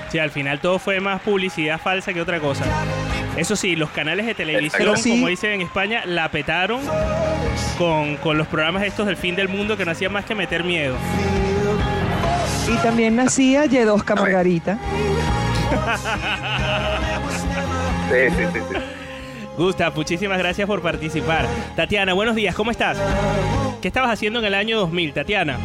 Sí, 0.10 0.20
al 0.20 0.32
final 0.32 0.60
todo 0.60 0.80
fue 0.80 1.00
más 1.00 1.22
publicidad 1.22 1.80
falsa 1.80 2.14
que 2.14 2.22
otra 2.22 2.40
cosa. 2.40 2.66
Eso 3.38 3.56
sí, 3.56 3.76
los 3.76 3.90
canales 3.92 4.26
de 4.26 4.34
televisión, 4.34 4.98
sí. 4.98 5.12
como 5.12 5.28
dicen 5.28 5.52
en 5.52 5.62
España, 5.62 6.04
la 6.06 6.30
petaron 6.32 6.82
con, 7.78 8.18
con 8.18 8.38
los 8.38 8.48
programas 8.48 8.84
estos 8.84 9.08
del 9.08 9.16
fin 9.16 9.36
del 9.36 9.48
mundo 9.48 9.78
que 9.78 9.86
no 9.86 9.92
hacían 9.92 10.12
más 10.12 10.26
que 10.26 10.36
meter 10.36 10.64
miedo. 10.64 10.98
Y 12.68 12.76
también 12.84 13.16
nacía 13.16 13.66
Yedosca 13.66 14.16
Margarita. 14.16 14.78
Sí, 18.12 18.30
sí, 18.36 18.44
sí, 18.54 18.60
sí. 18.70 19.01
Gustav, 19.62 19.94
muchísimas 19.96 20.38
gracias 20.40 20.68
por 20.68 20.82
participar. 20.82 21.46
Tatiana, 21.76 22.14
buenos 22.14 22.36
días, 22.36 22.56
¿cómo 22.56 22.72
estás? 22.72 22.98
¿Qué 23.82 23.88
estabas 23.88 24.12
haciendo 24.12 24.40
en 24.40 24.46
el 24.46 24.54
año 24.56 24.78
2000, 24.80 25.14
Tatiana? 25.14 25.58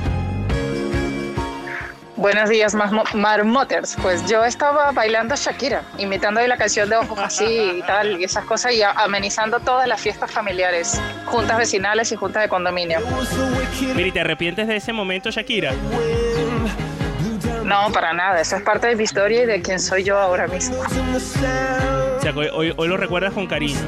Buenos 2.16 2.48
días, 2.48 2.74
Marmo- 2.74 3.04
Marmoters. 3.14 3.96
Pues 4.02 4.26
yo 4.26 4.42
estaba 4.44 4.90
bailando 4.92 5.34
Shakira, 5.36 5.82
imitando 5.98 6.40
ahí 6.40 6.48
la 6.48 6.56
canción 6.56 6.88
de 6.88 6.96
Ojos 6.96 7.18
Así 7.18 7.44
y 7.44 7.82
tal, 7.82 8.18
y 8.20 8.24
esas 8.24 8.44
cosas, 8.44 8.72
y 8.72 8.82
amenizando 8.82 9.60
todas 9.60 9.86
las 9.86 10.00
fiestas 10.00 10.30
familiares, 10.30 11.00
juntas 11.26 11.58
vecinales 11.58 12.10
y 12.12 12.16
juntas 12.16 12.42
de 12.42 12.48
condominio. 12.48 13.00
Mira, 13.94 14.08
¿y 14.08 14.12
¿te 14.12 14.20
arrepientes 14.20 14.66
de 14.66 14.76
ese 14.76 14.92
momento, 14.94 15.30
Shakira? 15.30 15.72
No, 17.66 17.90
para 17.92 18.12
nada, 18.12 18.40
eso 18.40 18.56
es 18.56 18.62
parte 18.62 18.86
de 18.86 18.96
mi 18.96 19.04
historia 19.04 19.42
y 19.42 19.46
de 19.46 19.60
quién 19.60 19.80
soy 19.80 20.04
yo 20.04 20.18
ahora 20.18 20.46
mismo. 20.46 20.76
O 20.78 22.20
sea, 22.22 22.32
hoy, 22.34 22.48
hoy- 22.52 22.74
hoy 22.76 22.88
lo 22.88 22.96
recuerdas 22.96 23.32
con 23.32 23.46
cariño. 23.46 23.78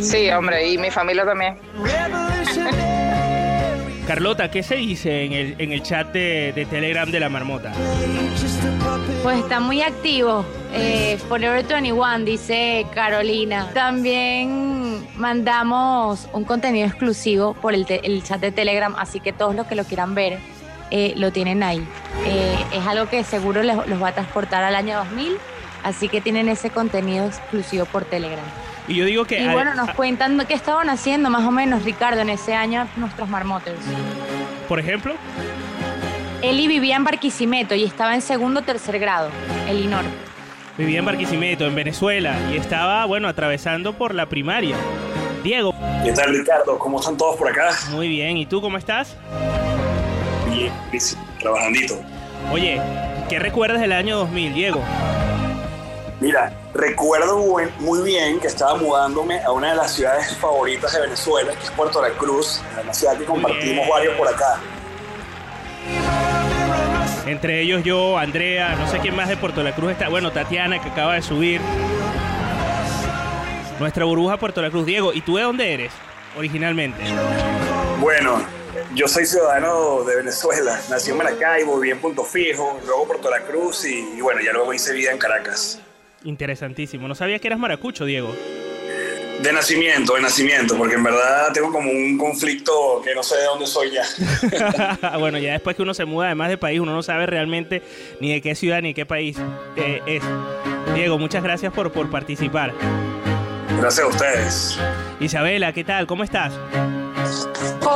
Sí, 0.00 0.30
hombre, 0.30 0.68
y 0.68 0.78
mi 0.78 0.90
familia 0.90 1.24
también. 1.24 1.56
Carlota, 4.06 4.48
¿qué 4.52 4.62
se 4.62 4.76
dice 4.76 5.24
en 5.24 5.32
el, 5.32 5.54
en 5.58 5.72
el 5.72 5.82
chat 5.82 6.12
de, 6.12 6.52
de 6.54 6.64
Telegram 6.66 7.10
de 7.10 7.18
la 7.18 7.28
marmota? 7.28 7.72
Pues 9.24 9.38
está 9.38 9.58
muy 9.58 9.82
activo. 9.82 10.44
Eh, 10.72 11.18
Forever 11.28 11.64
21, 11.66 12.20
dice 12.24 12.86
Carolina. 12.94 13.68
También 13.74 15.04
mandamos 15.16 16.28
un 16.32 16.44
contenido 16.44 16.86
exclusivo 16.86 17.54
por 17.54 17.74
el, 17.74 17.84
te- 17.84 18.06
el 18.06 18.22
chat 18.22 18.40
de 18.40 18.52
Telegram, 18.52 18.94
así 18.96 19.18
que 19.18 19.32
todos 19.32 19.56
los 19.56 19.66
que 19.66 19.74
lo 19.74 19.82
quieran 19.82 20.14
ver 20.14 20.38
eh, 20.90 21.14
lo 21.16 21.32
tienen 21.32 21.62
ahí. 21.62 21.86
Eh, 22.26 22.56
es 22.72 22.86
algo 22.86 23.08
que 23.08 23.22
seguro 23.24 23.62
les- 23.62 23.86
los 23.86 24.02
va 24.02 24.08
a 24.08 24.12
transportar 24.12 24.62
al 24.64 24.74
año 24.74 24.96
2000, 24.98 25.36
así 25.84 26.08
que 26.08 26.20
tienen 26.20 26.48
ese 26.48 26.70
contenido 26.70 27.26
exclusivo 27.26 27.84
por 27.86 28.04
Telegram. 28.04 28.44
Y 28.88 28.94
yo 28.94 29.04
digo 29.04 29.24
que... 29.24 29.42
Y 29.42 29.48
bueno, 29.48 29.74
nos 29.74 29.90
cuentan 29.90 30.40
qué 30.46 30.54
estaban 30.54 30.88
haciendo 30.90 31.28
más 31.28 31.44
o 31.44 31.50
menos, 31.50 31.82
Ricardo, 31.84 32.20
en 32.20 32.30
ese 32.30 32.54
año 32.54 32.86
nuestros 32.96 33.28
marmoters. 33.28 33.80
Por 34.68 34.78
ejemplo, 34.78 35.14
Eli 36.42 36.68
vivía 36.68 36.96
en 36.96 37.04
Barquisimeto 37.04 37.74
y 37.74 37.84
estaba 37.84 38.14
en 38.14 38.20
segundo 38.22 38.60
o 38.60 38.62
tercer 38.62 38.98
grado, 39.00 39.30
Elinor. 39.68 40.04
vivía 40.78 40.98
en 41.00 41.04
Barquisimeto, 41.04 41.66
en 41.66 41.74
Venezuela, 41.74 42.36
y 42.52 42.56
estaba, 42.56 43.04
bueno, 43.06 43.26
atravesando 43.28 43.94
por 43.94 44.14
la 44.14 44.26
primaria. 44.26 44.76
Diego. 45.42 45.74
¿Qué 46.04 46.12
tal, 46.12 46.36
Ricardo? 46.36 46.78
¿Cómo 46.78 47.00
están 47.00 47.16
todos 47.16 47.36
por 47.36 47.48
acá? 47.48 47.70
Muy 47.90 48.08
bien, 48.08 48.36
¿y 48.36 48.46
tú 48.46 48.60
cómo 48.60 48.76
estás? 48.78 49.16
Bien, 50.56 50.72
trabajandito. 51.38 52.00
Oye, 52.50 52.80
¿qué 53.28 53.38
recuerdas 53.38 53.80
del 53.80 53.92
año 53.92 54.16
2000, 54.18 54.54
Diego? 54.54 54.82
Mira, 56.18 56.50
recuerdo 56.72 57.38
muy 57.80 58.02
bien 58.02 58.40
que 58.40 58.46
estaba 58.46 58.74
mudándome 58.76 59.42
a 59.42 59.52
una 59.52 59.70
de 59.70 59.76
las 59.76 59.92
ciudades 59.92 60.34
favoritas 60.38 60.92
de 60.94 61.00
Venezuela, 61.02 61.52
que 61.52 61.62
es 61.62 61.70
Puerto 61.72 62.00
La 62.00 62.08
Cruz, 62.10 62.62
una 62.82 62.94
ciudad 62.94 63.18
que 63.18 63.24
compartimos 63.24 63.86
varios 63.86 64.14
por 64.16 64.28
acá. 64.28 64.58
Entre 67.26 67.60
ellos 67.60 67.82
yo, 67.84 68.16
Andrea, 68.16 68.76
no 68.76 68.88
sé 68.88 68.98
quién 69.00 69.14
más 69.14 69.28
de 69.28 69.36
Puerto 69.36 69.62
La 69.62 69.74
Cruz 69.74 69.92
está. 69.92 70.08
Bueno, 70.08 70.30
Tatiana, 70.30 70.80
que 70.80 70.88
acaba 70.88 71.14
de 71.14 71.22
subir. 71.22 71.60
Nuestra 73.78 74.06
burbuja 74.06 74.38
Puerto 74.38 74.62
La 74.62 74.70
Cruz. 74.70 74.86
Diego, 74.86 75.12
¿y 75.12 75.20
tú 75.20 75.36
de 75.36 75.42
dónde 75.42 75.74
eres 75.74 75.92
originalmente? 76.38 77.02
Bueno, 78.00 78.38
yo 78.94 79.08
soy 79.08 79.26
ciudadano 79.26 80.04
de 80.04 80.16
Venezuela, 80.16 80.80
nací 80.90 81.10
en 81.10 81.16
Maracaibo, 81.16 81.78
viví 81.78 81.92
en 81.92 82.00
Punto 82.00 82.24
Fijo, 82.24 82.80
luego 82.86 83.06
Puerto 83.06 83.30
La 83.30 83.42
Cruz 83.42 83.84
y, 83.84 84.16
y 84.16 84.20
bueno, 84.20 84.40
ya 84.40 84.52
luego 84.52 84.72
hice 84.72 84.92
vida 84.92 85.10
en 85.12 85.18
Caracas. 85.18 85.80
Interesantísimo. 86.24 87.06
No 87.06 87.14
sabía 87.14 87.38
que 87.38 87.46
eras 87.46 87.58
maracucho, 87.58 88.04
Diego. 88.04 88.34
De 89.42 89.52
nacimiento, 89.52 90.14
de 90.14 90.22
nacimiento, 90.22 90.76
porque 90.78 90.94
en 90.94 91.04
verdad 91.04 91.52
tengo 91.52 91.70
como 91.70 91.90
un 91.90 92.16
conflicto 92.16 93.02
que 93.04 93.14
no 93.14 93.22
sé 93.22 93.36
de 93.36 93.44
dónde 93.44 93.66
soy 93.66 93.90
ya. 93.90 94.04
bueno, 95.18 95.38
ya 95.38 95.52
después 95.52 95.76
que 95.76 95.82
uno 95.82 95.92
se 95.94 96.04
muda 96.04 96.26
además 96.26 96.48
de 96.48 96.56
país, 96.56 96.80
uno 96.80 96.94
no 96.94 97.02
sabe 97.02 97.26
realmente 97.26 97.82
ni 98.20 98.32
de 98.32 98.40
qué 98.40 98.54
ciudad 98.54 98.80
ni 98.80 98.88
de 98.88 98.94
qué 98.94 99.06
país 99.06 99.36
eh, 99.76 100.00
es. 100.06 100.22
Diego, 100.94 101.18
muchas 101.18 101.42
gracias 101.42 101.72
por, 101.72 101.92
por 101.92 102.10
participar. 102.10 102.72
Gracias 103.78 104.06
a 104.06 104.08
ustedes. 104.08 104.78
Isabela, 105.20 105.72
¿qué 105.72 105.84
tal? 105.84 106.06
¿Cómo 106.06 106.24
estás? 106.24 106.54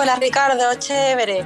Hola 0.01 0.16
Ricardo, 0.16 0.64
chévere. 0.78 1.44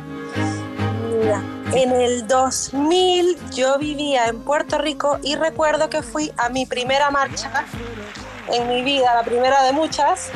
Mira, 1.10 1.42
en 1.72 1.90
el 1.92 2.24
2000 2.28 3.36
yo 3.50 3.78
vivía 3.78 4.26
en 4.26 4.38
Puerto 4.44 4.78
Rico 4.78 5.18
y 5.24 5.34
recuerdo 5.34 5.90
que 5.90 6.02
fui 6.02 6.30
a 6.36 6.48
mi 6.50 6.64
primera 6.64 7.10
marcha 7.10 7.50
en 8.52 8.68
mi 8.68 8.82
vida, 8.82 9.12
la 9.12 9.24
primera 9.24 9.62
de 9.64 9.72
muchas, 9.72 10.30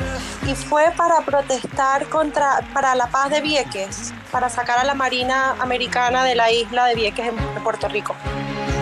y 0.45 0.53
fue 0.53 0.91
para 0.97 1.21
protestar 1.21 2.09
contra 2.09 2.59
para 2.73 2.93
la 2.95 3.07
paz 3.07 3.29
de 3.29 3.39
Vieques, 3.39 4.13
para 4.31 4.49
sacar 4.49 4.79
a 4.79 4.83
la 4.83 4.95
Marina 4.95 5.55
Americana 5.61 6.25
de 6.25 6.35
la 6.35 6.51
isla 6.51 6.87
de 6.87 6.95
Vieques 6.95 7.25
en 7.27 7.63
Puerto 7.63 7.87
Rico. 7.87 8.15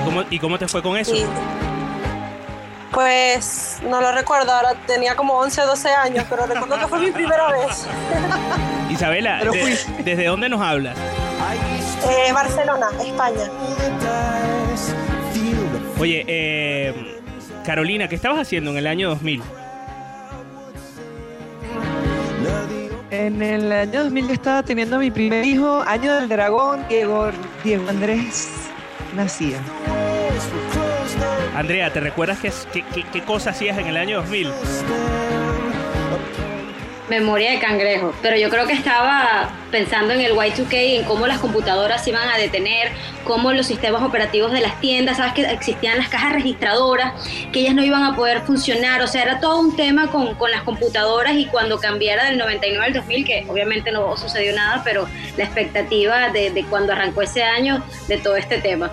¿Cómo- 0.04 0.24
¿Y 0.32 0.40
cómo 0.40 0.58
te 0.58 0.68
fue 0.68 0.82
con 0.82 0.98
eso? 0.98 1.14
Y, 1.14 1.26
pues 2.92 3.78
no 3.84 4.02
lo 4.02 4.12
recuerdo, 4.12 4.52
ahora 4.54 4.74
tenía 4.86 5.16
como 5.16 5.34
11 5.40 5.62
o 5.62 5.68
12 5.68 5.90
años, 5.90 6.26
pero 6.30 6.46
recuerdo 6.46 6.80
que 6.80 6.88
fue 6.88 7.00
mi 7.00 7.12
primera 7.12 7.52
vez. 7.52 7.86
Isabela, 8.90 9.44
de- 9.44 9.78
¿desde 10.04 10.26
dónde 10.26 10.50
nos 10.50 10.62
hablas? 10.62 10.98
Eh, 12.10 12.32
Barcelona, 12.32 12.88
España. 13.04 13.50
Oye, 16.00 16.24
eh, 16.28 17.20
Carolina, 17.66 18.08
¿qué 18.08 18.16
estabas 18.16 18.40
haciendo 18.40 18.72
en 18.72 18.78
el 18.78 18.88
año 18.88 19.10
2000? 19.10 19.44
En 23.10 23.42
el 23.42 23.72
año 23.72 24.04
2000 24.04 24.28
yo 24.28 24.34
estaba 24.34 24.64
teniendo 24.64 25.00
mi 25.00 25.12
primer 25.12 25.44
hijo, 25.46 25.82
año 25.88 26.16
del 26.16 26.30
dragón, 26.30 26.86
Diego, 26.88 27.32
Diego 27.64 27.90
Andrés 27.90 28.50
nacía. 29.16 29.58
Andrea, 31.58 31.92
¿te 31.92 32.00
recuerdas 32.00 32.38
qué, 32.40 32.84
qué, 33.12 33.24
cosa 33.24 33.50
hacías 33.50 33.80
en 33.80 33.88
el 33.88 33.98
año 33.98 34.18
2000? 34.18 34.48
Memoria 37.10 37.50
de 37.50 37.60
cangrejo, 37.60 38.14
pero 38.22 38.38
yo 38.38 38.52
creo 38.52 38.68
que 38.68 38.74
estaba 38.74 39.50
pensando 39.72 40.14
en 40.14 40.22
el 40.22 40.34
Y2K, 40.34 41.00
en 41.00 41.06
cómo 41.06 41.26
las 41.26 41.40
computadoras 41.40 42.04
se 42.04 42.12
iban 42.12 42.30
a 42.30 42.38
detener, 42.38 42.92
cómo 43.24 43.54
los 43.54 43.66
sistemas 43.66 44.04
operativos 44.04 44.52
de 44.52 44.62
las 44.62 44.80
tiendas, 44.80 45.18
sabes 45.18 45.34
que 45.34 45.46
existían 45.46 45.98
las 45.98 46.10
cajas 46.10 46.34
registradoras, 46.34 47.14
que 47.52 47.62
ellas 47.62 47.74
no 47.74 47.84
iban 47.84 48.04
a 48.04 48.16
poder 48.16 48.42
funcionar, 48.42 49.02
o 49.02 49.08
sea, 49.08 49.24
era 49.24 49.40
todo 49.40 49.60
un 49.60 49.76
tema 49.76 50.12
con, 50.12 50.36
con 50.36 50.52
las 50.52 50.62
computadoras 50.62 51.34
y 51.38 51.48
cuando 51.48 51.80
cambiara 51.80 52.26
del 52.26 52.38
99 52.38 52.86
al 52.86 52.94
2000, 52.94 53.26
que 53.26 53.48
obviamente 53.50 53.92
no 53.92 54.16
sucedió 54.16 54.54
nada, 54.56 54.84
pero 54.84 55.08
la 55.38 55.46
expectativa 55.46 56.30
de, 56.30 56.52
de 56.52 56.64
cuando 56.66 56.94
arrancó 56.94 57.24
ese 57.24 57.42
año 57.42 57.84
de 58.08 58.18
todo 58.20 58.36
este 58.36 58.60
tema. 58.60 58.92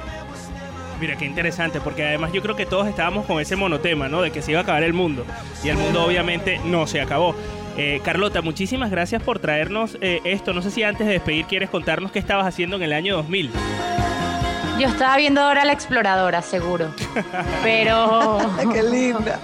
Mira, 1.01 1.17
qué 1.17 1.25
interesante, 1.27 1.81
porque 1.81 2.05
además 2.07 2.33
yo 2.33 2.41
creo 2.41 2.57
que 2.57 2.67
todos 2.67 2.87
estábamos 2.87 3.27
con 3.27 3.41
ese 3.41 3.57
monotema, 3.57 4.09
¿no? 4.09 4.23
De 4.23 4.31
que 4.31 4.41
se 4.43 4.53
iba 4.53 4.61
a 4.61 4.63
acabar 4.63 4.83
el 4.85 4.93
mundo. 4.93 5.25
Y 5.63 5.69
el 5.69 5.77
mundo 5.77 6.05
obviamente 6.05 6.61
no 6.65 6.87
se 6.87 7.01
acabó. 7.01 7.35
Eh, 7.77 8.01
Carlota, 8.05 8.41
muchísimas 8.41 8.91
gracias 8.91 9.23
por 9.23 9.41
traernos 9.41 9.99
eh, 10.01 10.21
esto. 10.25 10.53
No 10.53 10.63
sé 10.63 10.71
si 10.71 10.83
antes 10.85 11.07
de 11.07 11.15
despedir 11.15 11.47
quieres 11.47 11.69
contarnos 11.71 12.13
qué 12.13 12.21
estabas 12.21 12.47
haciendo 12.47 12.77
en 12.77 12.83
el 12.85 12.93
año 12.93 13.17
2000. 13.17 13.51
Yo 14.79 14.89
estaba 14.89 15.17
viendo 15.17 15.41
ahora 15.41 15.65
la 15.65 15.73
exploradora, 15.73 16.41
seguro. 16.43 16.89
Pero. 17.63 18.39
Qué 18.73 18.83
linda. 18.83 19.39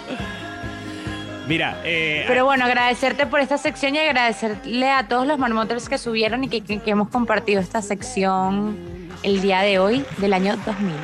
Mira, 1.48 1.80
eh, 1.84 2.24
Pero 2.28 2.44
bueno, 2.44 2.64
agradecerte 2.64 3.26
por 3.26 3.40
esta 3.40 3.58
sección 3.58 3.96
y 3.96 3.98
agradecerle 3.98 4.88
a 4.90 5.08
todos 5.08 5.26
los 5.26 5.36
marmoters 5.38 5.88
que 5.88 5.98
subieron 5.98 6.44
y 6.44 6.48
que, 6.48 6.60
que- 6.60 6.78
que 6.80 6.90
hemos 6.92 7.08
compartido 7.08 7.60
esta 7.60 7.82
sección 7.82 8.76
el 9.22 9.40
día 9.40 9.60
de 9.60 9.78
hoy 9.78 10.04
del 10.18 10.32
año 10.32 10.56
2000. 10.64 10.94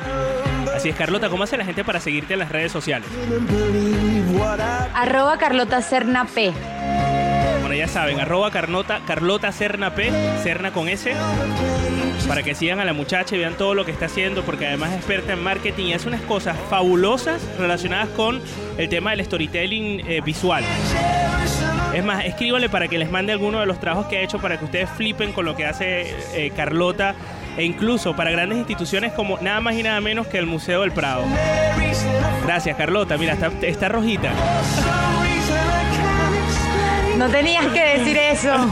así 0.75 0.89
es, 0.89 0.95
Carlota, 0.95 1.29
¿cómo 1.29 1.43
hace 1.43 1.57
la 1.57 1.65
gente 1.65 1.83
para 1.83 1.99
seguirte 1.99 2.33
en 2.33 2.39
las 2.39 2.49
redes 2.49 2.71
sociales? 2.71 3.07
Arroba 4.93 5.37
Carlota 5.37 5.81
Serna 5.81 6.25
P. 6.25 6.51
Bueno, 7.61 7.75
ya 7.75 7.87
saben, 7.87 8.19
arroba 8.19 8.51
Carlota, 8.51 9.01
Carlota 9.05 9.51
Serna 9.51 9.93
P, 9.93 10.11
Serna 10.41 10.71
con 10.71 10.87
S, 10.89 11.13
para 12.27 12.43
que 12.43 12.55
sigan 12.55 12.79
a 12.79 12.85
la 12.85 12.93
muchacha 12.93 13.35
y 13.35 13.39
vean 13.39 13.55
todo 13.55 13.75
lo 13.75 13.85
que 13.85 13.91
está 13.91 14.05
haciendo, 14.05 14.43
porque 14.43 14.67
además 14.67 14.91
es 14.91 14.97
experta 14.97 15.33
en 15.33 15.43
marketing 15.43 15.85
y 15.87 15.93
hace 15.93 16.07
unas 16.07 16.21
cosas 16.21 16.57
fabulosas 16.69 17.41
relacionadas 17.59 18.09
con 18.09 18.41
el 18.77 18.89
tema 18.89 19.11
del 19.11 19.25
storytelling 19.25 20.01
eh, 20.07 20.21
visual. 20.21 20.63
Es 21.93 22.03
más, 22.03 22.25
escríbanle 22.25 22.69
para 22.69 22.87
que 22.87 22.97
les 22.97 23.09
mande 23.09 23.31
alguno 23.31 23.59
de 23.59 23.65
los 23.65 23.79
trabajos 23.79 24.07
que 24.07 24.17
ha 24.17 24.21
hecho 24.21 24.39
para 24.39 24.59
que 24.59 24.65
ustedes 24.65 24.89
flipen 24.89 25.33
con 25.33 25.45
lo 25.45 25.55
que 25.55 25.65
hace 25.65 26.15
eh, 26.35 26.51
Carlota 26.55 27.15
e 27.57 27.63
incluso 27.63 28.15
para 28.15 28.31
grandes 28.31 28.57
instituciones 28.57 29.11
como 29.13 29.37
nada 29.39 29.59
más 29.59 29.75
y 29.75 29.83
nada 29.83 29.99
menos 29.99 30.27
que 30.27 30.37
el 30.37 30.45
Museo 30.45 30.81
del 30.81 30.91
Prado. 30.91 31.23
Gracias, 32.45 32.77
Carlota. 32.77 33.17
Mira, 33.17 33.33
está, 33.33 33.51
está 33.61 33.89
rojita. 33.89 34.31
No 37.17 37.27
tenías 37.29 37.65
que 37.67 37.97
decir 37.97 38.17
eso. 38.17 38.53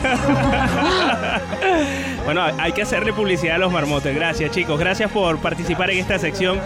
Bueno, 2.25 2.43
hay 2.57 2.71
que 2.71 2.81
hacerle 2.81 3.13
publicidad 3.13 3.57
a 3.57 3.59
los 3.59 3.71
marmotes. 3.71 4.15
Gracias, 4.15 4.49
chicos. 4.49 4.79
Gracias 4.79 5.11
por 5.11 5.37
participar 5.37 5.91
en 5.91 5.99
esta 5.99 6.17
sección. 6.17 6.59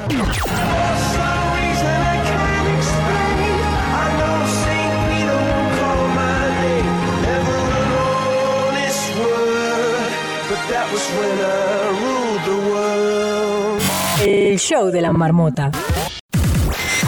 El 14.24 14.60
show 14.60 14.92
de 14.92 15.02
la 15.02 15.12
marmota. 15.12 15.72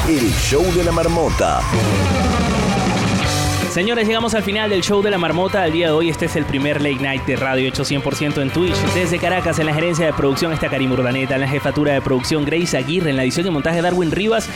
El 0.08 0.32
show 0.32 0.64
de 0.74 0.84
la 0.84 0.92
marmota. 0.92 1.62
Señores, 3.72 4.06
llegamos 4.06 4.34
al 4.34 4.44
final 4.44 4.70
del 4.70 4.82
show 4.82 5.02
de 5.02 5.10
la 5.10 5.18
marmota 5.18 5.62
del 5.62 5.72
día 5.72 5.88
de 5.88 5.94
hoy. 5.94 6.10
Este 6.10 6.26
es 6.26 6.36
el 6.36 6.44
primer 6.44 6.82
late 6.82 7.02
night 7.02 7.24
de 7.26 7.38
radio 7.38 7.70
hecho 7.70 7.84
100% 7.84 8.42
en 8.42 8.50
Twitch. 8.50 8.76
Desde 8.94 9.18
Caracas, 9.18 9.60
en 9.60 9.68
la 9.68 9.74
gerencia 9.74 10.06
de 10.06 10.12
producción 10.12 10.52
está 10.52 10.68
Karim 10.68 10.92
Urdaneta, 10.92 11.36
en 11.36 11.42
la 11.42 11.48
jefatura 11.48 11.94
de 11.94 12.02
producción 12.02 12.44
Grace 12.44 12.76
Aguirre, 12.76 13.12
en 13.12 13.16
la 13.16 13.24
edición 13.24 13.48
y 13.48 13.50
montaje 13.50 13.82
Darwin 13.82 14.12
Rivas. 14.12 14.50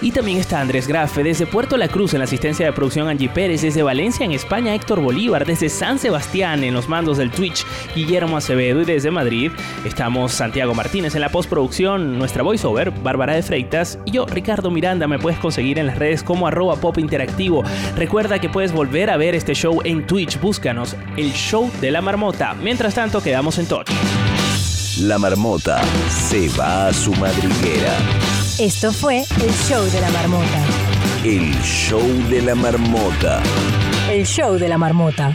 Y 0.00 0.12
también 0.12 0.38
está 0.38 0.60
Andrés 0.60 0.86
Grafe. 0.86 1.24
Desde 1.24 1.46
Puerto 1.46 1.76
La 1.76 1.88
Cruz, 1.88 2.12
en 2.14 2.20
la 2.20 2.24
asistencia 2.24 2.64
de 2.64 2.72
producción 2.72 3.08
Angie 3.08 3.28
Pérez. 3.28 3.62
Desde 3.62 3.82
Valencia, 3.82 4.24
en 4.24 4.32
España, 4.32 4.74
Héctor 4.74 5.00
Bolívar. 5.00 5.44
Desde 5.44 5.68
San 5.68 5.98
Sebastián, 5.98 6.62
en 6.62 6.74
los 6.74 6.88
mandos 6.88 7.18
del 7.18 7.30
Twitch, 7.30 7.66
Guillermo 7.94 8.36
Acevedo. 8.36 8.82
Y 8.82 8.84
desde 8.84 9.10
Madrid, 9.10 9.50
estamos 9.84 10.32
Santiago 10.32 10.74
Martínez 10.74 11.14
en 11.16 11.20
la 11.20 11.30
postproducción, 11.30 12.18
nuestra 12.18 12.42
voiceover, 12.42 12.92
Bárbara 12.92 13.34
de 13.34 13.42
Freitas. 13.42 13.98
Y 14.04 14.12
yo, 14.12 14.26
Ricardo 14.26 14.70
Miranda, 14.70 15.08
me 15.08 15.18
puedes 15.18 15.40
conseguir 15.40 15.78
en 15.78 15.88
las 15.88 15.98
redes 15.98 16.22
como 16.22 16.46
arroba 16.46 16.76
pop 16.76 16.98
interactivo. 16.98 17.64
Recuerda 17.96 18.40
que 18.40 18.48
puedes 18.48 18.72
volver 18.72 19.10
a 19.10 19.16
ver 19.16 19.34
este 19.34 19.54
show 19.54 19.80
en 19.84 20.06
Twitch. 20.06 20.40
Búscanos, 20.40 20.94
el 21.16 21.32
show 21.32 21.70
de 21.80 21.90
la 21.90 22.02
marmota. 22.02 22.54
Mientras 22.54 22.94
tanto, 22.94 23.20
quedamos 23.20 23.58
en 23.58 23.66
touch. 23.66 23.88
La 25.00 25.18
marmota 25.18 25.80
se 26.08 26.48
va 26.50 26.88
a 26.88 26.92
su 26.92 27.12
madriguera. 27.14 28.37
Esto 28.58 28.92
fue 28.92 29.18
el 29.18 29.52
show 29.52 29.84
de 29.84 30.00
la 30.00 30.10
marmota. 30.10 30.64
El 31.22 31.52
show 31.62 32.02
de 32.28 32.42
la 32.42 32.56
marmota. 32.56 33.40
El 34.10 34.26
show 34.26 34.58
de 34.58 34.68
la 34.68 34.76
marmota. 34.76 35.32